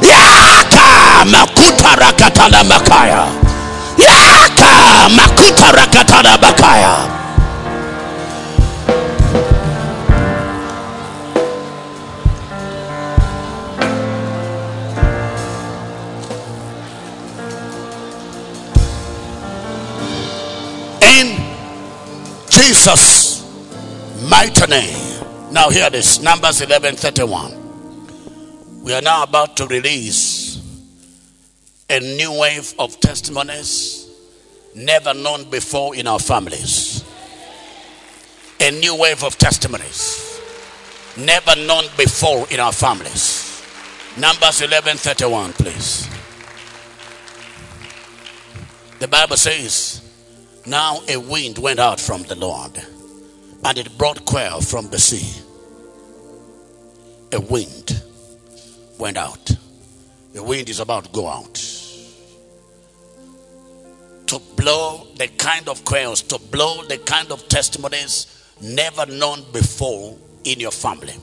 yaka 0.02 1.24
makuta 1.24 1.96
rakatala 1.96 2.64
makaya 2.64 3.26
yaka 3.98 5.08
makuta 5.16 5.72
rakatala 5.72 6.38
makaya 6.38 7.21
Jesus' 22.52 23.42
mighty 24.28 24.66
name. 24.66 25.24
Now 25.50 25.70
hear 25.70 25.88
this 25.88 26.20
Numbers 26.20 26.60
11 26.60 26.96
31. 26.96 28.82
We 28.84 28.92
are 28.92 29.00
now 29.00 29.22
about 29.22 29.56
to 29.56 29.66
release 29.66 30.60
a 31.88 31.98
new 32.00 32.38
wave 32.38 32.74
of 32.78 33.00
testimonies 33.00 34.06
never 34.74 35.14
known 35.14 35.48
before 35.48 35.96
in 35.96 36.06
our 36.06 36.18
families. 36.18 37.02
A 38.60 38.70
new 38.70 38.96
wave 38.96 39.24
of 39.24 39.38
testimonies 39.38 40.40
never 41.16 41.56
known 41.56 41.84
before 41.96 42.46
in 42.50 42.60
our 42.60 42.72
families. 42.72 43.62
Numbers 44.18 44.60
11 44.60 44.98
31, 44.98 45.54
please. 45.54 46.06
The 48.98 49.08
Bible 49.08 49.38
says, 49.38 50.01
now 50.66 51.00
a 51.08 51.16
wind 51.16 51.58
went 51.58 51.80
out 51.80 52.00
from 52.00 52.22
the 52.24 52.34
Lord, 52.34 52.72
and 53.64 53.78
it 53.78 53.96
brought 53.98 54.24
quail 54.24 54.60
from 54.60 54.88
the 54.90 54.98
sea. 54.98 55.42
A 57.32 57.40
wind 57.40 58.02
went 58.98 59.16
out. 59.16 59.50
The 60.32 60.42
wind 60.42 60.68
is 60.68 60.80
about 60.80 61.04
to 61.04 61.10
go 61.10 61.28
out. 61.28 61.54
To 64.26 64.38
blow 64.56 65.06
the 65.16 65.28
kind 65.28 65.68
of 65.68 65.84
quails, 65.84 66.22
to 66.22 66.38
blow 66.38 66.82
the 66.84 66.98
kind 66.98 67.30
of 67.32 67.48
testimonies 67.48 68.26
never 68.60 69.06
known 69.06 69.44
before 69.52 70.16
in 70.44 70.60
your 70.60 70.70
family. 70.70 71.14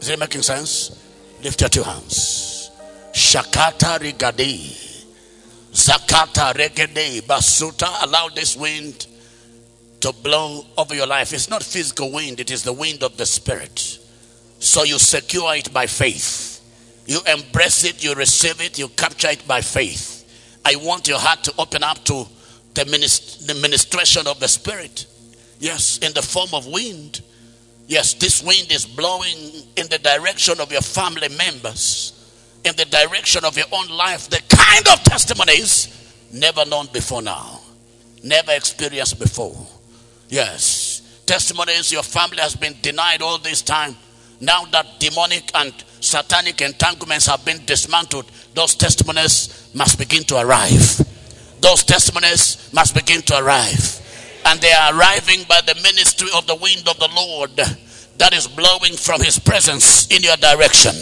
Is 0.00 0.08
it 0.08 0.18
making 0.18 0.42
sense? 0.42 0.96
Lift 1.42 1.60
your 1.60 1.70
two 1.70 1.82
hands. 1.82 2.70
Shakata 3.12 3.98
rigadi. 3.98 4.89
Zakata 5.80 6.52
regede 6.52 7.22
basuta. 7.22 8.02
Allow 8.02 8.28
this 8.28 8.54
wind 8.54 9.06
to 10.00 10.12
blow 10.12 10.66
over 10.76 10.94
your 10.94 11.06
life. 11.06 11.32
It's 11.32 11.48
not 11.48 11.62
physical 11.62 12.12
wind, 12.12 12.38
it 12.38 12.50
is 12.50 12.62
the 12.62 12.72
wind 12.72 13.02
of 13.02 13.16
the 13.16 13.24
spirit. 13.24 13.98
So 14.58 14.84
you 14.84 14.98
secure 14.98 15.54
it 15.54 15.72
by 15.72 15.86
faith. 15.86 16.60
You 17.06 17.20
embrace 17.26 17.84
it, 17.84 18.04
you 18.04 18.14
receive 18.14 18.60
it, 18.60 18.78
you 18.78 18.88
capture 18.88 19.30
it 19.30 19.48
by 19.48 19.62
faith. 19.62 20.58
I 20.66 20.76
want 20.76 21.08
your 21.08 21.18
heart 21.18 21.44
to 21.44 21.54
open 21.58 21.82
up 21.82 22.04
to 22.04 22.26
the, 22.74 22.84
minist- 22.84 23.46
the 23.46 23.54
ministration 23.54 24.26
of 24.26 24.38
the 24.38 24.48
spirit. 24.48 25.06
Yes, 25.58 25.98
in 25.98 26.12
the 26.12 26.22
form 26.22 26.50
of 26.52 26.66
wind. 26.66 27.22
Yes, 27.86 28.14
this 28.14 28.42
wind 28.42 28.70
is 28.70 28.84
blowing 28.84 29.36
in 29.76 29.88
the 29.88 29.98
direction 29.98 30.60
of 30.60 30.70
your 30.70 30.82
family 30.82 31.28
members 31.30 32.19
in 32.64 32.76
the 32.76 32.84
direction 32.86 33.44
of 33.44 33.56
your 33.56 33.66
own 33.72 33.88
life 33.88 34.28
the 34.28 34.40
kind 34.48 34.86
of 34.88 35.02
testimonies 35.04 35.96
never 36.32 36.64
known 36.66 36.86
before 36.92 37.22
now, 37.22 37.60
never 38.22 38.52
experienced 38.52 39.18
before. 39.18 39.56
Yes, 40.28 41.22
testimonies 41.26 41.90
your 41.90 42.02
family 42.02 42.38
has 42.38 42.54
been 42.54 42.74
denied 42.82 43.22
all 43.22 43.38
this 43.38 43.62
time. 43.62 43.96
Now 44.40 44.64
that 44.66 44.86
demonic 44.98 45.50
and 45.54 45.72
satanic 46.00 46.60
entanglements 46.60 47.26
have 47.26 47.44
been 47.44 47.64
dismantled, 47.66 48.30
those 48.54 48.74
testimonies 48.74 49.70
must 49.74 49.98
begin 49.98 50.24
to 50.24 50.40
arrive. 50.40 51.06
Those 51.60 51.84
testimonies 51.84 52.70
must 52.72 52.94
begin 52.94 53.22
to 53.22 53.38
arrive. 53.38 54.00
And 54.46 54.58
they 54.60 54.72
are 54.72 54.94
arriving 54.98 55.44
by 55.48 55.60
the 55.66 55.74
ministry 55.82 56.28
of 56.34 56.46
the 56.46 56.54
wind 56.54 56.88
of 56.88 56.98
the 56.98 57.10
Lord 57.14 57.50
that 58.18 58.32
is 58.32 58.46
blowing 58.46 58.94
from 58.94 59.20
his 59.20 59.38
presence 59.38 60.10
in 60.10 60.22
your 60.22 60.36
direction. 60.36 60.94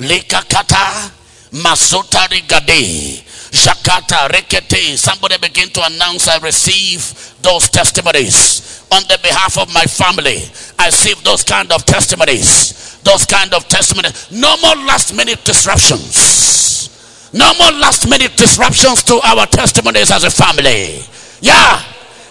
Likakata 0.00 1.12
Masotari 1.52 2.40
Gade 2.48 3.22
Shakata 3.52 4.28
Rekete. 4.28 4.96
Somebody 4.96 5.36
begin 5.38 5.68
to 5.70 5.84
announce 5.84 6.28
I 6.28 6.38
receive 6.38 7.34
those 7.42 7.68
testimonies 7.68 8.86
on 8.92 9.02
the 9.08 9.18
behalf 9.22 9.58
of 9.58 9.72
my 9.74 9.84
family. 9.84 10.38
I 10.78 10.86
receive 10.86 11.22
those 11.22 11.44
kind 11.44 11.70
of 11.72 11.84
testimonies. 11.84 12.98
Those 13.02 13.26
kind 13.26 13.52
of 13.52 13.68
testimonies. 13.68 14.30
No 14.30 14.56
more 14.62 14.76
last 14.86 15.14
minute 15.14 15.44
disruptions. 15.44 17.30
No 17.32 17.52
more 17.58 17.72
last 17.72 18.08
minute 18.08 18.36
disruptions 18.36 19.02
to 19.04 19.20
our 19.24 19.46
testimonies 19.46 20.10
as 20.10 20.24
a 20.24 20.30
family. 20.30 21.04
Yeah, 21.40 21.82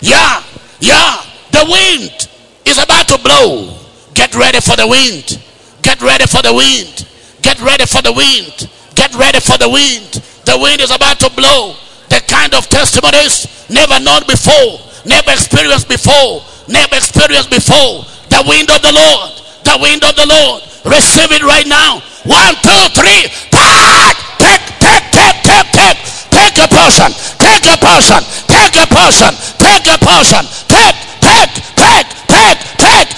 yeah, 0.02 0.44
yeah. 0.80 1.24
The 1.52 1.66
wind 1.70 2.30
is 2.66 2.82
about 2.82 3.08
to 3.10 3.18
blow. 3.18 3.78
Get 4.14 4.36
ready 4.36 4.60
for 4.60 4.76
the 4.76 4.88
wind. 4.88 5.42
Get 5.82 6.02
ready 6.02 6.26
for 6.26 6.42
the 6.42 6.54
wind. 6.54 7.08
Get 7.42 7.60
ready 7.62 7.86
for 7.86 8.02
the 8.02 8.14
wind. 8.14 8.70
Get 8.96 9.14
ready 9.16 9.40
for 9.40 9.58
the 9.58 9.70
wind. 9.70 10.22
The 10.46 10.58
wind 10.58 10.82
is 10.82 10.92
about 10.92 11.20
to 11.22 11.30
blow. 11.32 11.76
The 12.10 12.22
kind 12.28 12.54
of 12.54 12.68
testimonies 12.70 13.48
never 13.70 14.00
known 14.00 14.26
before, 14.26 14.82
never 15.06 15.32
experienced 15.32 15.88
before, 15.88 16.42
never 16.68 16.96
experienced 16.96 17.50
before. 17.50 18.06
The 18.30 18.44
wind 18.48 18.70
of 18.72 18.82
the 18.82 18.92
Lord. 18.92 19.32
The 19.64 19.78
wind 19.82 20.04
of 20.04 20.16
the 20.16 20.26
Lord. 20.26 20.64
Receive 20.86 21.32
it 21.32 21.44
right 21.44 21.68
now. 21.68 22.02
One, 22.26 22.56
two, 22.66 22.84
three. 22.98 23.30
Take, 23.54 24.20
take, 24.42 24.66
take, 24.82 25.06
take, 25.12 25.40
take, 25.44 25.72
take. 25.72 26.00
A 26.60 26.68
portion. 26.68 27.12
Take 27.40 27.72
a 27.72 27.78
portion. 27.80 28.22
Take 28.48 28.76
a 28.76 28.86
portion. 28.92 29.34
Take 29.64 29.88
a 29.88 29.98
portion. 30.04 30.44
Take, 30.68 31.00
take, 31.24 31.54
take, 31.80 32.10
take, 32.28 32.60
take, 32.76 33.09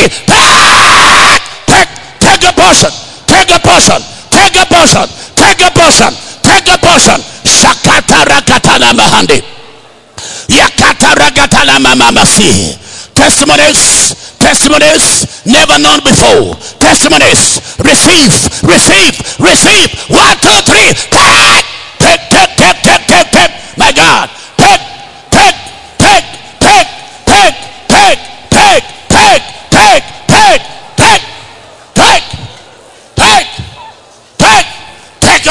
Take, 0.00 1.44
take, 1.68 1.90
take 2.24 2.44
a 2.48 2.52
portion. 2.56 2.88
Take 3.28 3.52
a 3.52 3.60
portion. 3.60 4.00
Take 4.32 4.56
a 4.56 4.64
portion. 4.64 5.06
Take 5.36 5.60
a 5.60 5.70
portion. 5.76 6.12
Take 6.40 6.68
a 6.72 6.78
portion. 6.80 7.20
Shakata 7.44 8.24
rakatana 8.24 8.92
mahandi. 8.96 9.42
Yakata 10.48 11.14
ragatala 11.14 11.78
mamamasi. 11.80 12.78
Testimonies, 13.14 14.36
testimonies 14.38 15.44
never 15.44 15.78
known 15.78 16.00
before. 16.00 16.54
Testimonies, 16.80 17.60
receive, 17.84 18.32
receive, 18.64 19.14
receive. 19.38 19.90
One, 20.08 20.36
two, 20.40 20.60
three. 20.64 20.94
Take, 21.12 21.69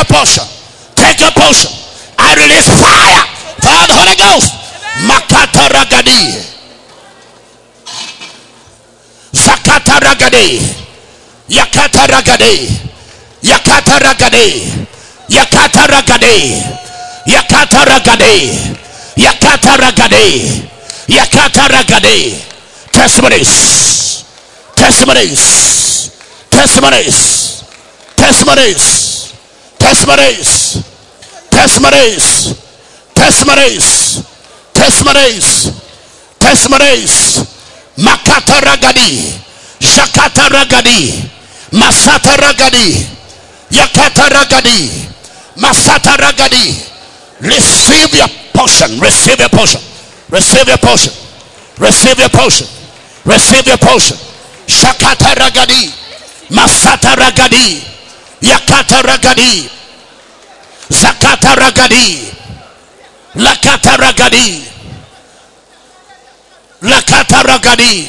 portion. 0.10 0.44
Take 0.98 1.22
your 1.22 1.32
portion. 1.32 1.72
I 2.18 2.34
release 2.36 2.68
fire. 2.82 3.24
Fire 3.62 3.86
the 3.88 3.96
Holy 3.96 4.18
Ghost. 4.18 4.50
Makata 5.06 5.70
ragadi. 5.70 6.22
Zakata 9.32 9.96
ragade. 10.02 10.60
Yakata 11.48 12.04
ragade. 12.10 12.54
Yakata 13.46 13.96
ragade. 14.02 14.46
Yakata 15.30 15.86
ragade. 15.86 16.36
Yakata. 17.26 17.84
Yakata. 19.16 20.20
Yakata. 21.08 22.50
Testimonies. 22.92 24.26
Testimonies. 24.76 26.12
Testimonies. 26.50 27.64
Testimonies. 28.16 29.09
Testimonies. 29.80 30.84
Testimonies. 31.50 32.54
Testimonies. 33.16 33.86
Testimonies. 34.74 35.72
Testimonies. 36.38 37.14
Makata 37.98 38.60
ragadi. 38.62 39.34
Shakata 39.80 40.50
ragadi. 40.50 41.24
Masata 41.72 42.36
ragadi. 42.38 43.08
Yakata 43.72 44.30
ragadi. 44.30 45.08
Masata 45.58 46.16
ragadi. 46.18 46.76
Receive 47.42 48.14
your 48.14 48.28
portion. 48.54 49.00
Receive 49.00 49.40
your 49.40 49.50
portion. 49.50 49.82
Receive 50.30 50.68
your 50.68 50.78
portion. 50.78 51.14
Receive 51.80 52.20
your 52.20 52.30
portion. 52.30 52.68
Receive 53.26 53.68
your 53.68 53.78
portion. 53.78 54.18
Shakata 54.68 55.36
ragadi. 55.36 55.92
Masata 56.52 57.16
ragadi. 57.16 57.99
Yakata 58.42 59.02
ragadi. 59.02 59.70
Zakata 60.90 61.56
ragadi. 61.56 62.34
Lakata 63.36 63.98
ragadi. 63.98 64.64
Lakata 66.82 67.44
ragadi. 67.44 68.08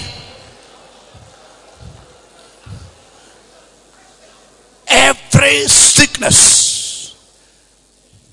Every 4.86 5.68
sickness 5.68 7.14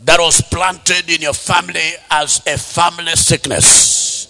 that 0.03 0.19
was 0.19 0.41
planted 0.41 1.09
in 1.09 1.21
your 1.21 1.33
family 1.33 1.93
as 2.09 2.41
a 2.47 2.57
family 2.57 3.15
sickness 3.15 4.27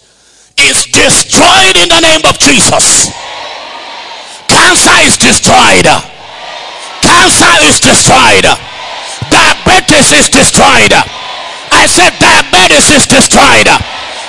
is 0.58 0.84
destroyed 0.86 1.76
in 1.76 1.88
the 1.88 2.00
name 2.00 2.24
of 2.26 2.38
Jesus. 2.38 3.08
Cancer 4.48 4.98
is 5.06 5.16
destroyed. 5.16 6.17
Cancer 7.08 7.54
is 7.64 7.80
destroyed. 7.80 8.44
Diabetes 9.32 10.12
is 10.12 10.28
destroyed. 10.28 10.92
I 11.72 11.88
said 11.88 12.12
diabetes 12.20 12.92
is 12.92 13.08
destroyed. 13.08 13.68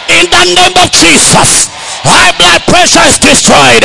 In 0.07 0.25
the 0.31 0.43
name 0.55 0.75
of 0.79 0.87
Jesus. 0.95 1.67
High 2.07 2.31
blood 2.39 2.63
pressure 2.71 3.03
is 3.11 3.19
destroyed. 3.19 3.83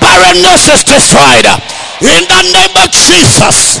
Barrenness 0.00 0.72
is 0.72 0.82
destroyed. 0.88 1.46
In 2.00 2.24
the 2.24 2.42
name 2.48 2.74
of 2.80 2.88
Jesus. 2.88 3.78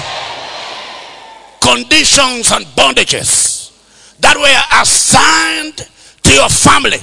Conditions 1.64 2.52
and 2.52 2.68
bondages 2.76 3.72
that 4.20 4.36
were 4.36 4.62
assigned 4.80 5.88
to 6.22 6.30
your 6.32 6.48
family 6.48 7.00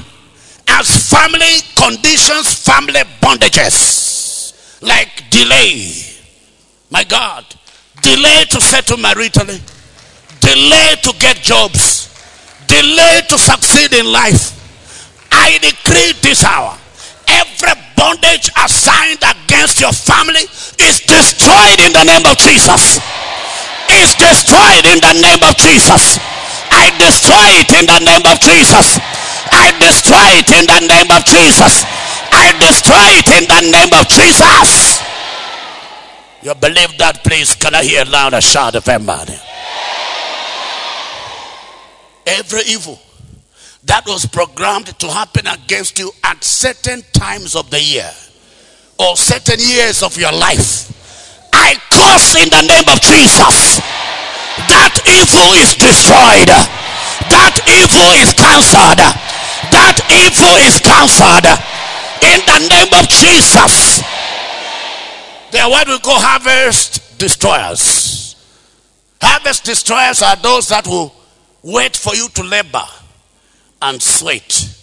as 0.68 1.10
family 1.10 1.62
conditions, 1.76 2.54
family 2.54 3.02
bondages, 3.22 4.82
like 4.82 5.30
delay. 5.30 6.11
My 6.92 7.04
God, 7.06 7.46
delay 8.02 8.46
to 8.52 8.60
settle 8.60 8.98
maritally, 8.98 9.60
delay 10.42 10.96
to 11.02 11.14
get 11.20 11.38
jobs, 11.38 12.12
delay 12.68 13.22
to 13.30 13.38
succeed 13.38 13.94
in 13.94 14.12
life. 14.12 14.60
I 15.32 15.58
decree 15.60 16.14
this 16.22 16.44
hour 16.44 16.78
every 17.32 17.76
bondage 17.96 18.52
assigned 18.60 19.24
against 19.24 19.80
your 19.80 19.96
family 19.96 20.46
is 20.84 21.00
destroyed 21.08 21.80
in 21.80 21.96
the 21.96 22.04
name 22.04 22.26
of 22.28 22.36
Jesus. 22.38 23.00
Is 23.92 24.12
destroyed 24.16 24.86
in 24.88 25.00
the 25.04 25.16
name 25.20 25.42
of 25.44 25.56
Jesus. 25.60 26.20
I 26.72 26.92
destroy 27.00 27.48
it 27.60 27.72
in 27.76 27.86
the 27.88 28.00
name 28.04 28.24
of 28.28 28.40
Jesus. 28.40 29.00
I 29.52 29.72
destroy 29.80 30.30
it 30.40 30.50
in 30.56 30.66
the 30.68 30.80
name 30.88 31.12
of 31.12 31.24
Jesus. 31.28 31.84
I 32.32 32.56
destroy 32.60 33.08
it 33.20 33.30
in 33.36 33.44
the 33.48 33.62
name 33.72 33.92
of 34.00 34.08
Jesus. 34.08 34.91
You 36.44 36.56
believe 36.56 36.98
that, 36.98 37.24
please? 37.24 37.54
Can 37.54 37.76
I 37.76 37.84
hear 37.84 38.04
loud 38.06 38.34
a 38.34 38.42
shout 38.42 38.74
of 38.76 38.88
amen? 38.90 39.28
Every 42.26 42.62
evil 42.68 42.98
that 43.86 44.06
was 44.08 44.26
programmed 44.26 44.88
to 45.00 45.08
happen 45.08 45.46
against 45.46 46.00
you 46.00 46.12
at 46.24 46.44
certain 46.44 47.04
times 47.14 47.56
of 47.56 47.70
the 47.70 47.82
year 47.82 48.10
or 48.98 49.18
certain 49.18 49.60
years 49.62 50.02
of 50.02 50.18
your 50.18 50.32
life, 50.34 50.90
I 51.54 51.78
curse 51.94 52.34
in 52.42 52.50
the 52.50 52.66
name 52.66 52.90
of 52.90 52.98
Jesus. 53.06 53.78
That 54.66 54.98
evil 55.06 55.50
is 55.62 55.78
destroyed. 55.78 56.50
That 57.30 57.54
evil 57.70 58.10
is 58.18 58.34
cancelled. 58.34 59.02
That 59.70 59.98
evil 60.10 60.58
is 60.66 60.82
cancelled 60.82 61.46
in 62.34 62.40
the 62.50 62.60
name 62.66 62.92
of 62.98 63.06
Jesus. 63.10 64.02
They 65.52 65.60
are 65.60 65.70
what 65.70 65.88
we 65.88 66.00
call 66.00 66.20
harvest 66.20 67.18
destroyers. 67.18 68.36
Harvest 69.22 69.66
destroyers 69.66 70.22
are 70.22 70.38
those 70.38 70.70
that 70.70 70.88
will 70.88 71.14
wait 71.62 71.96
for 71.96 72.16
you 72.16 72.30
to 72.30 72.44
labor 72.44 72.86
and 73.82 74.02
sweat, 74.02 74.78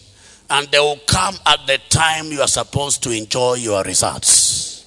and 0.51 0.69
they 0.69 0.79
will 0.79 1.01
come 1.07 1.35
at 1.47 1.67
the 1.67 1.79
time 1.89 2.27
you 2.27 2.41
are 2.41 2.49
supposed 2.49 3.03
to 3.05 3.11
enjoy 3.11 3.55
your 3.55 3.83
results. 3.83 4.85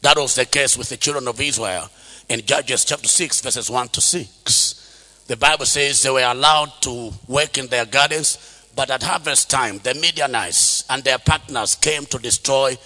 That 0.00 0.16
was 0.16 0.34
the 0.34 0.46
case 0.46 0.78
with 0.78 0.88
the 0.88 0.96
children 0.96 1.28
of 1.28 1.40
Israel 1.40 1.88
in 2.28 2.40
Judges 2.42 2.84
chapter 2.84 3.08
6, 3.08 3.40
verses 3.42 3.70
1 3.70 3.88
to 3.88 4.00
6. 4.00 5.24
The 5.26 5.36
Bible 5.36 5.66
says 5.66 6.02
they 6.02 6.10
were 6.10 6.22
allowed 6.22 6.72
to 6.82 7.12
work 7.26 7.58
in 7.58 7.66
their 7.66 7.84
gardens, 7.84 8.70
but 8.74 8.90
at 8.90 9.02
harvest 9.02 9.50
time, 9.50 9.78
the 9.82 9.94
Midianites 9.94 10.84
and 10.88 11.04
their 11.04 11.18
partners 11.18 11.74
came 11.74 12.06
to 12.06 12.18
destroy 12.18 12.76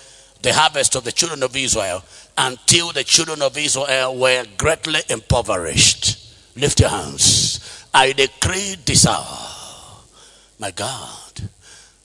the 0.42 0.52
harvest 0.52 0.96
of 0.96 1.04
the 1.04 1.12
children 1.12 1.42
of 1.42 1.56
Israel 1.56 2.02
until 2.36 2.92
the 2.92 3.04
children 3.04 3.42
of 3.42 3.56
Israel 3.56 4.16
were 4.16 4.44
greatly 4.58 5.00
impoverished. 5.08 6.18
Lift 6.56 6.80
your 6.80 6.90
hands. 6.90 7.88
I 7.94 8.12
decree 8.12 8.76
this 8.84 9.06
hour 9.06 9.52
my 10.62 10.70
God, 10.70 11.50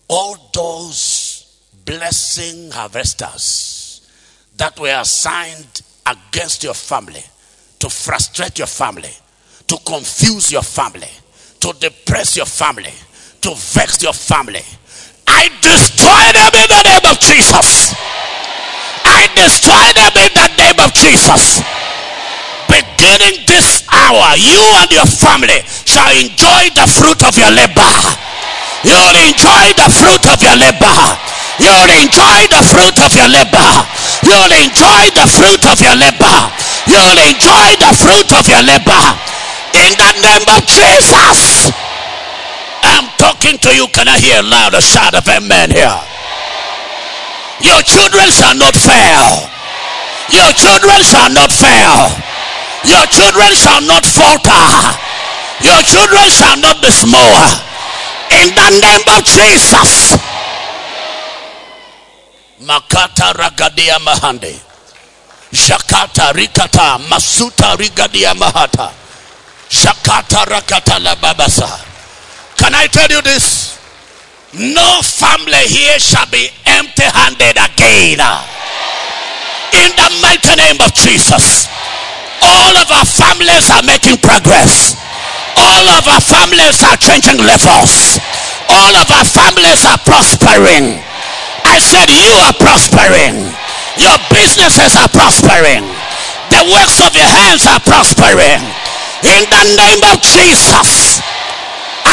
all 0.08 0.50
those 0.52 1.60
blessing 1.86 2.72
harvesters 2.72 4.02
that 4.58 4.80
were 4.80 5.00
assigned 5.00 5.82
against 6.08 6.64
your 6.64 6.74
family 6.74 7.24
to 7.78 7.88
frustrate 7.88 8.58
your 8.58 8.68
family, 8.68 9.12
to 9.68 9.78
confuse 9.86 10.52
your 10.52 10.64
family, 10.64 11.08
to 11.60 11.72
depress 11.80 12.36
your 12.36 12.48
family, 12.48 12.94
to 13.42 13.54
vex 13.54 14.02
your 14.02 14.14
family, 14.14 14.64
I 15.28 15.52
destroy 15.62 16.24
them 16.34 16.52
in 16.56 16.68
the 16.72 16.82
name 16.88 17.06
of 17.12 17.20
Jesus. 17.20 17.94
I 19.06 19.28
destroy 19.36 19.88
them 19.96 20.14
in 20.18 20.32
the 20.34 20.48
name 20.58 20.80
of 20.84 20.92
Jesus. 20.96 21.62
Beginning 22.68 23.44
this 23.48 23.84
hour, 23.92 24.36
you 24.36 24.60
and 24.84 24.90
your 24.92 25.08
family 25.08 25.64
shall 25.88 26.12
enjoy 26.12 26.72
the 26.76 26.88
fruit 26.88 27.22
of 27.24 27.38
your 27.38 27.52
labor. 27.52 27.94
You'll 28.84 29.18
enjoy 29.28 29.66
the 29.76 29.90
fruit 29.90 30.24
of 30.32 30.40
your 30.44 30.56
labor. 30.56 31.00
You'll 31.60 31.94
enjoy 31.98 32.40
the 32.54 32.62
fruit 32.62 32.98
of 33.02 33.12
your 33.18 33.28
labor. 33.28 33.72
You'll 34.24 34.54
enjoy 34.62 35.04
the 35.18 35.26
fruit 35.26 35.64
of 35.66 35.78
your 35.82 35.98
labor. 35.98 36.38
You'll 36.86 37.22
enjoy 37.26 37.68
the 37.82 37.92
fruit 37.98 38.30
of 38.38 38.46
your 38.48 38.64
labor. 38.64 39.04
In 39.74 39.92
the 39.98 40.12
name 40.22 40.46
of 40.54 40.62
Jesus. 40.70 41.74
I'm 42.84 43.10
talking 43.18 43.58
to 43.58 43.70
you. 43.76 43.88
Can 43.94 44.08
I 44.08 44.18
hear 44.20 44.40
a 44.40 44.44
louder 44.44 44.82
shout 44.82 45.14
of 45.14 45.28
amen 45.28 45.72
here? 45.72 45.98
Your 47.62 47.82
children 47.82 48.30
shall 48.30 48.54
not 48.56 48.76
fail. 48.76 49.50
Your 50.30 50.52
children 50.54 51.00
shall 51.02 51.32
not 51.34 51.52
fail. 51.52 52.12
Your 52.86 53.06
children 53.10 53.52
shall 53.58 53.82
not 53.82 54.06
falter. 54.06 54.68
Your 55.66 55.82
children 55.84 56.28
shall 56.30 56.58
not 56.62 56.82
be 56.82 56.92
small 56.92 57.42
in 58.44 58.54
the 58.54 58.70
name 58.78 59.06
of 59.18 59.24
Jesus. 59.26 60.18
Makata 62.62 63.34
ragadia 63.34 63.98
mahande. 64.00 64.54
Shakata 65.52 66.34
rikata 66.34 67.00
masuta 67.10 67.76
rigadia 67.76 68.34
mahata. 68.36 68.92
Shakata 69.70 70.46
rakata 70.46 71.00
la 71.00 71.16
babasa. 71.16 71.80
Can 72.58 72.74
I 72.74 72.88
tell 72.88 73.08
you 73.10 73.22
this? 73.22 73.78
No 74.54 75.02
family 75.06 75.64
here 75.70 76.00
shall 76.00 76.26
be 76.34 76.50
empty 76.66 77.06
handed 77.06 77.56
again. 77.56 78.20
In 79.78 79.90
the 79.94 80.10
mighty 80.22 80.54
name 80.58 80.82
of 80.82 80.94
Jesus. 80.94 81.70
All 82.42 82.74
of 82.78 82.88
our 82.90 83.06
families 83.06 83.70
are 83.70 83.84
making 83.84 84.18
progress. 84.18 84.98
All 85.58 85.86
of 85.98 86.08
our 86.08 86.22
families 86.22 86.82
are 86.86 86.98
changing 86.98 87.38
levels. 87.44 88.18
All 88.70 88.94
of 88.98 89.08
our 89.14 89.26
families 89.26 89.86
are 89.86 90.00
prospering. 90.06 91.02
I 91.66 91.78
said, 91.78 92.10
You 92.10 92.34
are 92.48 92.56
prospering. 92.58 93.52
Your 94.00 94.18
businesses 94.30 94.96
are 94.96 95.10
prospering. 95.10 95.86
The 96.50 96.64
works 96.72 96.98
of 97.04 97.12
your 97.14 97.28
hands 97.28 97.68
are 97.68 97.82
prospering. 97.84 98.64
In 99.26 99.44
the 99.50 99.64
name 99.76 100.02
of 100.08 100.22
Jesus. 100.22 101.22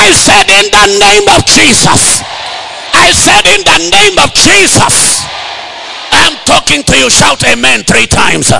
I 0.04 0.12
said, 0.12 0.44
In 0.52 0.68
the 0.68 0.86
name 1.00 1.26
of 1.32 1.40
Jesus. 1.48 2.20
I 2.92 3.08
said, 3.16 3.40
In 3.56 3.64
the 3.64 3.88
name 3.88 4.18
of 4.20 4.28
Jesus. 4.36 5.24
I'm 6.12 6.36
talking 6.44 6.82
to 6.82 6.94
you. 6.98 7.08
Shout 7.08 7.42
amen 7.44 7.84
three 7.84 8.06
times. 8.06 8.52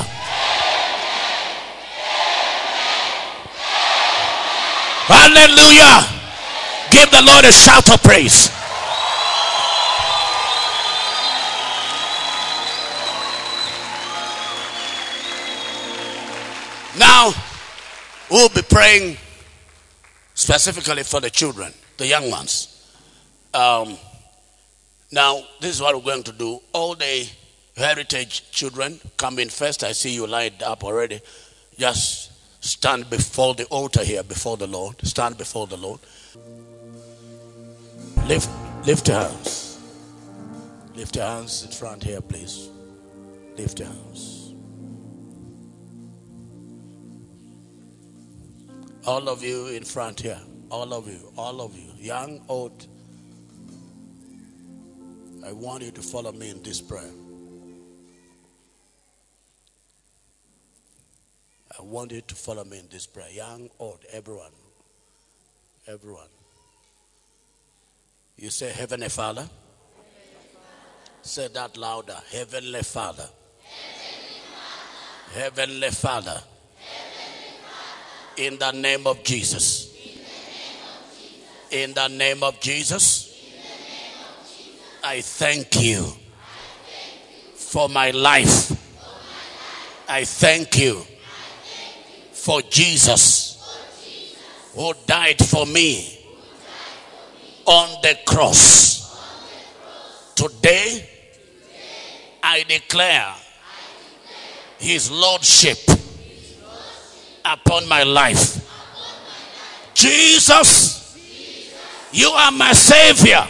Hallelujah. 5.05 6.09
Give 6.91 7.11
the 7.11 7.21
Lord 7.21 7.45
a 7.45 7.53
shout 7.53 7.93
of 7.93 8.03
praise. 8.03 8.49
Now, 16.99 17.35
we'll 18.31 18.49
be 18.49 18.63
praying 18.63 19.19
specifically 20.45 21.03
for 21.03 21.21
the 21.21 21.31
children, 21.31 21.73
the 21.97 22.07
young 22.07 22.31
ones. 22.31 22.87
Um, 23.55 23.97
now, 25.11 25.43
this 25.61 25.77
is 25.77 25.81
what 25.81 25.97
we're 25.97 26.03
going 26.03 26.23
to 26.25 26.33
do. 26.33 26.61
All 26.75 26.95
the 26.95 27.27
heritage 27.75 28.51
children 28.51 29.01
come 29.17 29.39
in 29.39 29.49
first. 29.49 29.83
I 29.83 29.93
see 29.93 30.15
you 30.15 30.27
lined 30.27 30.63
up 30.63 30.85
already. 30.85 31.23
Just 31.79 32.31
stand 32.63 33.09
before 33.09 33.55
the 33.55 33.65
altar 33.67 34.05
here, 34.05 34.23
before 34.23 34.59
the 34.59 34.67
Lord. 34.67 34.97
Stand 35.07 35.39
before 35.39 35.67
the 35.67 35.79
Lord. 35.79 36.01
Lift, 38.27 38.51
lift 38.85 39.09
your 39.09 39.21
hands. 39.21 39.79
Lift 40.95 41.17
your 41.17 41.25
hands 41.25 41.65
in 41.65 41.71
front 41.71 42.05
here, 42.05 42.21
please. 42.21 42.69
Lift 43.57 43.79
your 43.79 43.89
hands. 43.89 44.34
All 49.07 49.29
of 49.29 49.43
you 49.43 49.67
in 49.67 49.85
front 49.85 50.21
here. 50.21 50.41
All 50.71 50.95
of 50.95 51.07
you. 51.07 51.31
All 51.37 51.61
of 51.61 51.77
you. 51.77 51.91
Young, 51.99 52.43
old. 52.49 52.87
I 55.47 55.53
want 55.53 55.83
you 55.83 55.91
to 55.91 56.01
follow 56.01 56.33
me 56.33 56.49
in 56.49 56.63
this 56.63 56.81
prayer. 56.81 57.11
I 61.79 61.83
want 61.83 62.13
you 62.13 62.23
to 62.23 62.35
follow 62.35 62.65
me 62.65 62.79
in 62.79 62.89
this 62.91 63.07
prayer. 63.07 63.29
Young, 63.31 63.69
old, 63.79 63.99
everyone. 64.11 64.53
Everyone. 65.87 66.29
You 68.39 68.49
say, 68.49 68.71
Heavenly 68.71 69.11
Father. 69.11 69.47
Say 71.21 71.49
that 71.49 71.77
louder. 71.77 72.17
Heavenly 72.33 72.83
Father. 72.83 73.29
Heavenly 73.63 74.41
Father. 75.31 75.41
Heavenly 75.41 75.91
Father. 75.91 76.43
In 78.37 78.59
the 78.59 78.73
name 78.73 79.07
of 79.07 79.23
Jesus. 79.23 79.95
In 81.71 81.93
the 81.95 82.09
name 82.09 82.43
of 82.43 82.61
Jesus. 82.61 83.31
I 85.03 85.21
thank 85.21 85.81
you 85.83 86.07
for 87.55 87.89
my 87.89 88.11
life. 88.11 88.73
I 90.09 90.25
thank 90.25 90.79
you 90.79 91.03
for 92.33 92.63
Jesus 92.63 93.55
who 94.75 94.93
died 95.07 95.39
for 95.45 95.67
me 95.67 96.19
on 97.67 97.89
the 98.03 98.19
cross. 98.27 98.95
Today, 100.35 101.09
I 102.43 102.65
declare 102.65 103.35
his 104.79 105.11
lordship 105.11 105.79
upon 107.45 107.89
my 107.89 108.03
life. 108.03 108.61
Jesus, 109.95 111.17
you 112.13 112.29
are 112.29 112.53
my 112.53 112.73
Savior. 112.73 113.47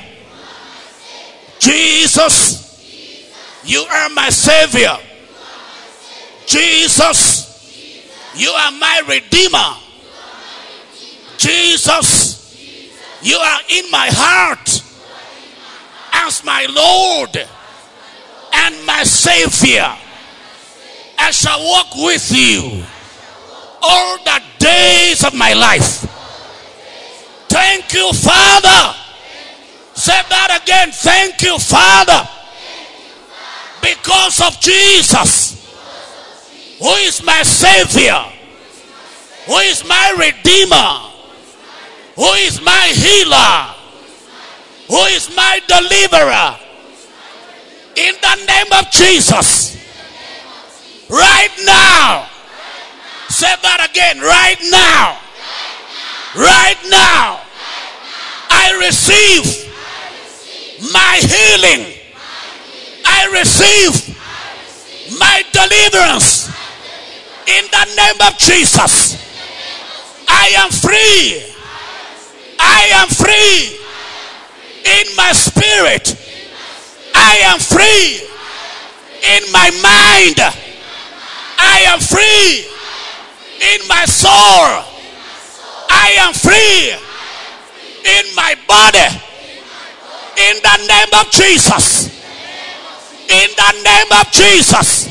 Jesus, 1.59 3.63
you 3.65 3.81
are 3.81 4.09
my 4.11 4.29
Savior. 4.29 4.97
Jesus, 6.47 8.31
you 8.35 8.51
are 8.51 8.73
my 8.73 9.03
Redeemer. 9.09 9.77
Jesus, 11.39 13.21
you 13.23 13.37
are 13.37 13.61
in 13.71 13.91
my 13.91 14.09
heart 14.13 14.83
as 16.13 16.45
my 16.45 16.67
Lord 16.71 17.37
and 18.53 18.87
my 18.87 19.03
Savior. 19.05 19.97
I 21.19 21.31
shall 21.31 21.63
walk 21.65 21.97
with 21.97 22.31
you 22.31 22.85
all 23.85 24.19
the 24.19 24.43
days 24.59 25.25
of 25.25 25.35
my 25.35 25.53
life. 25.53 26.07
Thank 27.49 27.93
you, 27.93 28.13
Father. 28.13 28.97
Say 29.95 30.21
that 30.29 30.61
again. 30.63 30.91
Thank 30.91 31.43
you, 31.43 31.59
Father. 31.59 32.29
Because 33.81 34.41
of 34.41 34.59
Jesus, 34.61 35.55
who 36.79 36.91
is 37.05 37.23
my 37.23 37.43
Savior, 37.43 38.25
who 39.47 39.57
is 39.59 39.85
my 39.87 40.15
Redeemer, 40.19 41.15
who 42.17 42.33
is 42.43 42.61
my 42.63 42.93
healer, 42.97 43.75
who 44.89 45.05
is 45.15 45.35
my 45.37 45.61
deliverer. 45.69 46.59
In 47.97 48.15
the 48.21 48.47
name 48.47 48.73
of 48.73 48.91
Jesus, 48.91 49.77
right 51.09 51.55
now, 51.65 52.29
Say 53.35 53.51
that 53.51 53.91
again. 53.91 54.23
Right 54.23 54.63
now. 54.71 55.19
Right 56.39 56.79
now. 56.87 57.43
I 58.47 58.79
receive 58.79 59.75
my 60.95 61.19
healing. 61.19 61.99
I 63.03 63.27
receive 63.35 64.15
my 65.19 65.43
deliverance. 65.51 66.47
In 67.51 67.67
the 67.75 67.85
name 67.99 68.21
of 68.23 68.39
Jesus. 68.39 69.19
I 70.31 70.55
am 70.55 70.71
free. 70.71 71.43
I 72.61 72.87
am 73.03 73.09
free. 73.11 73.83
In 74.87 75.17
my 75.17 75.33
spirit. 75.35 76.15
I 77.17 77.43
am 77.51 77.59
free. 77.59 78.31
In 79.27 79.43
my 79.51 79.75
mind. 79.83 80.39
I 81.59 81.83
am 81.91 81.99
free 81.99 82.71
in 83.65 83.89
my 83.89 84.05
soul. 84.05 84.85
I 85.89 86.13
am 86.21 86.33
free 86.35 86.93
in 88.05 88.25
my 88.37 88.55
body. 88.69 89.09
In 90.37 90.57
the 90.61 90.77
name 90.85 91.13
of 91.21 91.31
Jesus. 91.31 92.13
In 93.29 93.49
the 93.57 93.73
name 93.83 94.11
of 94.21 94.31
Jesus. 94.33 95.09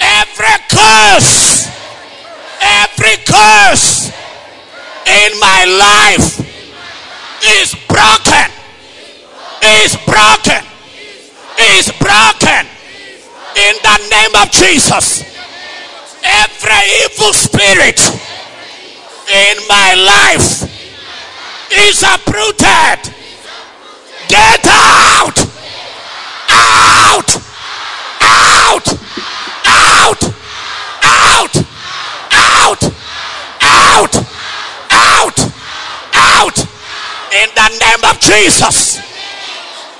Every 0.00 0.58
curse, 0.70 1.68
every 2.62 3.16
curse 3.26 4.08
in 5.04 5.30
my 5.40 5.64
life 5.66 6.40
is 7.60 7.74
broken. 7.88 8.48
Is 9.82 9.96
broken. 10.06 10.62
Is 11.76 11.90
broken. 11.98 12.64
In 13.56 13.74
the 13.82 13.98
name 14.10 14.34
of 14.40 14.50
Jesus 14.52 15.37
every 16.28 16.84
evil 17.04 17.32
spirit 17.32 18.00
in 19.28 19.56
my 19.68 19.94
life 19.94 20.62
is 21.72 22.02
uprooted. 22.02 23.14
Get 24.28 24.66
out! 24.66 25.38
Out! 26.50 27.30
Out! 28.20 28.88
Out! 29.64 30.22
Out! 31.02 31.56
Out! 32.32 32.82
Out! 33.62 34.14
Out! 34.90 35.38
Out! 36.14 36.58
In 37.32 37.48
the 37.54 37.68
name 37.80 38.04
of 38.10 38.20
Jesus. 38.20 38.98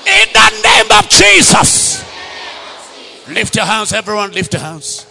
In 0.05 0.27
the 0.33 0.49
name 0.63 0.91
of 0.97 1.09
Jesus. 1.09 2.03
Lift 3.27 3.55
your 3.55 3.65
hands, 3.65 3.93
everyone. 3.93 4.31
Lift 4.31 4.53
your 4.53 4.61
hands. 4.61 5.08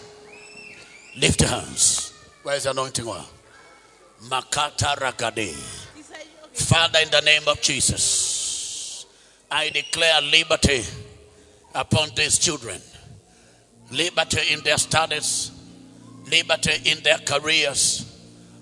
Lift 1.21 1.41
your 1.41 1.51
hands. 1.51 2.13
Where's 2.43 2.65
the 2.65 2.71
anointing 2.71 3.07
oil? 3.07 3.27
Makata 4.25 4.97
Rakade. 4.97 5.53
Father, 6.53 7.01
in 7.01 7.11
the 7.11 7.21
name 7.21 7.43
of 7.47 7.61
Jesus, 7.61 9.07
I 9.51 9.71
declare 9.71 10.21
liberty 10.21 10.83
upon 11.75 12.11
these 12.15 12.39
children. 12.39 12.81
Liberty 13.91 14.53
in 14.53 14.61
their 14.61 14.79
studies, 14.79 15.51
liberty 16.31 16.91
in 16.91 17.03
their 17.03 17.19
careers, 17.19 18.05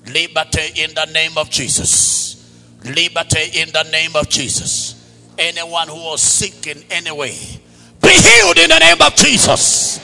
liberty 0.07 0.83
in 0.83 0.95
the 0.95 1.07
name 1.13 1.37
of 1.37 1.51
Jesus. 1.51 2.25
Liberty 2.85 3.61
in 3.61 3.71
the 3.73 3.83
name 3.91 4.15
of 4.15 4.29
Jesus. 4.29 4.95
Anyone 5.39 5.89
who 5.89 5.97
was 5.97 6.23
sick 6.23 6.67
in 6.69 6.83
any 6.91 7.11
way, 7.11 7.37
be 8.01 8.09
healed 8.09 8.59
in 8.59 8.71
the 8.71 8.79
name 8.79 9.03
of 9.03 9.15
Jesus. 9.17 10.01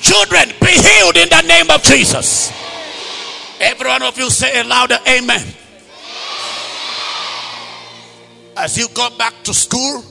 Children, 0.00 0.50
healed 0.74 1.16
in 1.16 1.28
the 1.28 1.42
name 1.42 1.70
of 1.70 1.82
Jesus. 1.82 2.52
Every 3.60 3.88
one 3.88 4.02
of 4.02 4.18
you 4.18 4.30
say 4.30 4.60
a 4.60 4.64
louder 4.64 4.98
amen. 5.06 5.46
As 8.56 8.76
you 8.76 8.88
go 8.94 9.08
back 9.16 9.34
to 9.44 9.54
school, 9.54 10.04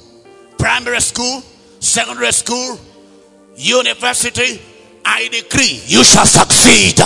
primary 0.57 1.01
school, 1.01 1.43
secondary 1.79 2.31
school, 2.31 2.79
university, 3.55 4.61
I 5.05 5.27
decree 5.29 5.81
you 5.85 6.03
shall 6.03 6.25
succeed. 6.25 6.99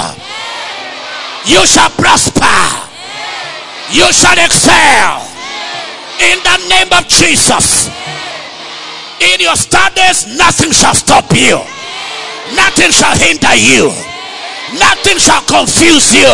You 1.45 1.65
shall 1.65 1.90
prosper. 1.91 2.91
You 3.91 4.11
shall 4.11 4.38
excel. 4.44 5.22
In 6.19 6.40
the 6.41 6.57
name 6.69 6.91
of 6.94 7.07
Jesus. 7.07 7.90
In 9.22 9.40
your 9.40 9.56
studies, 9.56 10.38
nothing 10.38 10.72
shall 10.72 10.95
stop 10.95 11.26
you. 11.32 11.74
Nothing 12.54 12.92
shall 12.92 13.18
hinder 13.18 13.56
you. 13.56 13.90
Nothing 14.78 15.18
shall 15.18 15.42
confuse 15.42 16.14
you. 16.14 16.30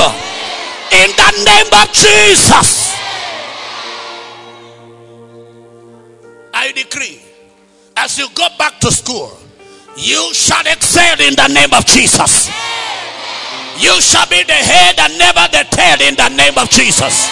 In 0.92 1.10
the 1.16 1.32
name 1.46 1.72
of 1.72 1.88
Jesus. 1.94 2.92
I 6.54 6.72
decree 6.76 7.22
as 7.98 8.18
you 8.18 8.28
go 8.36 8.48
back 8.58 8.80
to 8.80 8.92
school, 8.92 9.32
you 9.96 10.34
shall 10.34 10.66
excel 10.66 11.20
in 11.22 11.36
the 11.36 11.48
name 11.48 11.74
of 11.74 11.86
Jesus. 11.86 12.50
You 13.78 14.00
shall 14.02 14.28
be 14.28 14.44
the 14.44 14.54
head 14.54 15.00
and 15.00 15.18
never 15.18 15.48
the 15.52 15.66
tail 15.72 16.02
in 16.08 16.16
the 16.16 16.30
name 16.30 16.58
of 16.58 16.70
Jesus. 16.70 17.30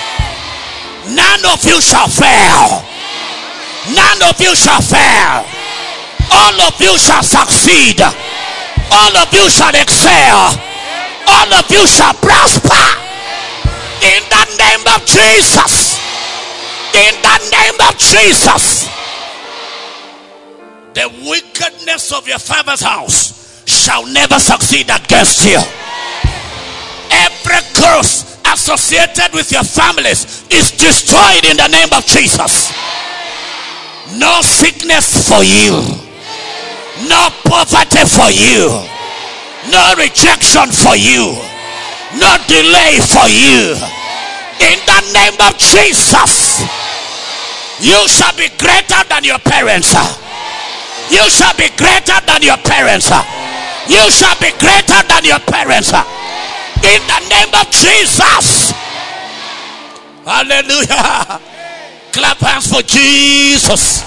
None 1.10 1.46
of 1.46 1.64
you 1.66 1.82
shall 1.82 2.08
fail. 2.08 2.86
None 3.96 4.22
of 4.30 4.40
you 4.40 4.56
shall 4.56 4.82
fail. 4.82 5.46
All 6.32 6.62
of 6.62 6.80
you 6.80 6.98
shall 6.98 7.24
succeed. 7.24 7.98
All 8.92 9.16
of 9.18 9.34
you 9.34 9.50
shall 9.50 9.74
excel. 9.76 10.54
All 11.28 11.54
of 11.54 11.66
you 11.70 11.86
shall 11.86 12.14
prosper. 12.14 12.86
In 14.02 14.22
the 14.30 14.46
name 14.58 14.86
of 14.96 15.06
Jesus. 15.06 16.00
In 16.94 17.14
the 17.22 17.38
name 17.52 17.78
of 17.88 17.98
Jesus. 17.98 18.90
The 20.94 21.08
wickedness 21.30 22.12
of 22.12 22.28
your 22.28 22.40
father's 22.40 22.82
house 22.82 23.64
shall 23.70 24.06
never 24.08 24.40
succeed 24.40 24.90
against 24.90 25.46
you. 25.46 25.60
Every 27.12 27.62
curse 27.74 28.38
associated 28.52 29.34
with 29.34 29.52
your 29.52 29.64
families 29.64 30.46
is 30.50 30.72
destroyed 30.72 31.46
in 31.46 31.58
the 31.58 31.68
name 31.68 31.90
of 31.94 32.06
Jesus. 32.06 32.74
No 34.18 34.42
sickness 34.42 35.30
for 35.30 35.44
you, 35.44 36.09
no 37.08 37.30
poverty 37.46 38.04
for 38.04 38.28
you, 38.34 38.84
no 39.72 39.94
rejection 39.96 40.68
for 40.72 40.96
you, 40.96 41.38
no 42.20 42.32
delay 42.50 43.00
for 43.00 43.28
you. 43.30 43.78
In 44.60 44.78
the 44.84 45.00
name 45.14 45.40
of 45.40 45.56
Jesus, 45.56 46.60
you 47.80 47.96
shall 48.08 48.36
be 48.36 48.50
greater 48.60 49.02
than 49.08 49.24
your 49.24 49.40
parents. 49.40 49.96
You 51.10 51.24
shall 51.30 51.56
be 51.56 51.70
greater 51.78 52.20
than 52.28 52.42
your 52.44 52.58
parents. 52.58 53.10
You 53.88 54.04
shall 54.12 54.36
be 54.42 54.52
greater 54.60 55.02
than 55.08 55.24
your 55.24 55.40
parents. 55.40 55.94
In 56.84 57.02
the 57.08 57.20
name 57.30 57.54
of 57.56 57.66
Jesus. 57.72 58.72
Hallelujah. 60.26 61.40
Clap 62.12 62.38
hands 62.38 62.68
for 62.68 62.82
Jesus. 62.84 64.04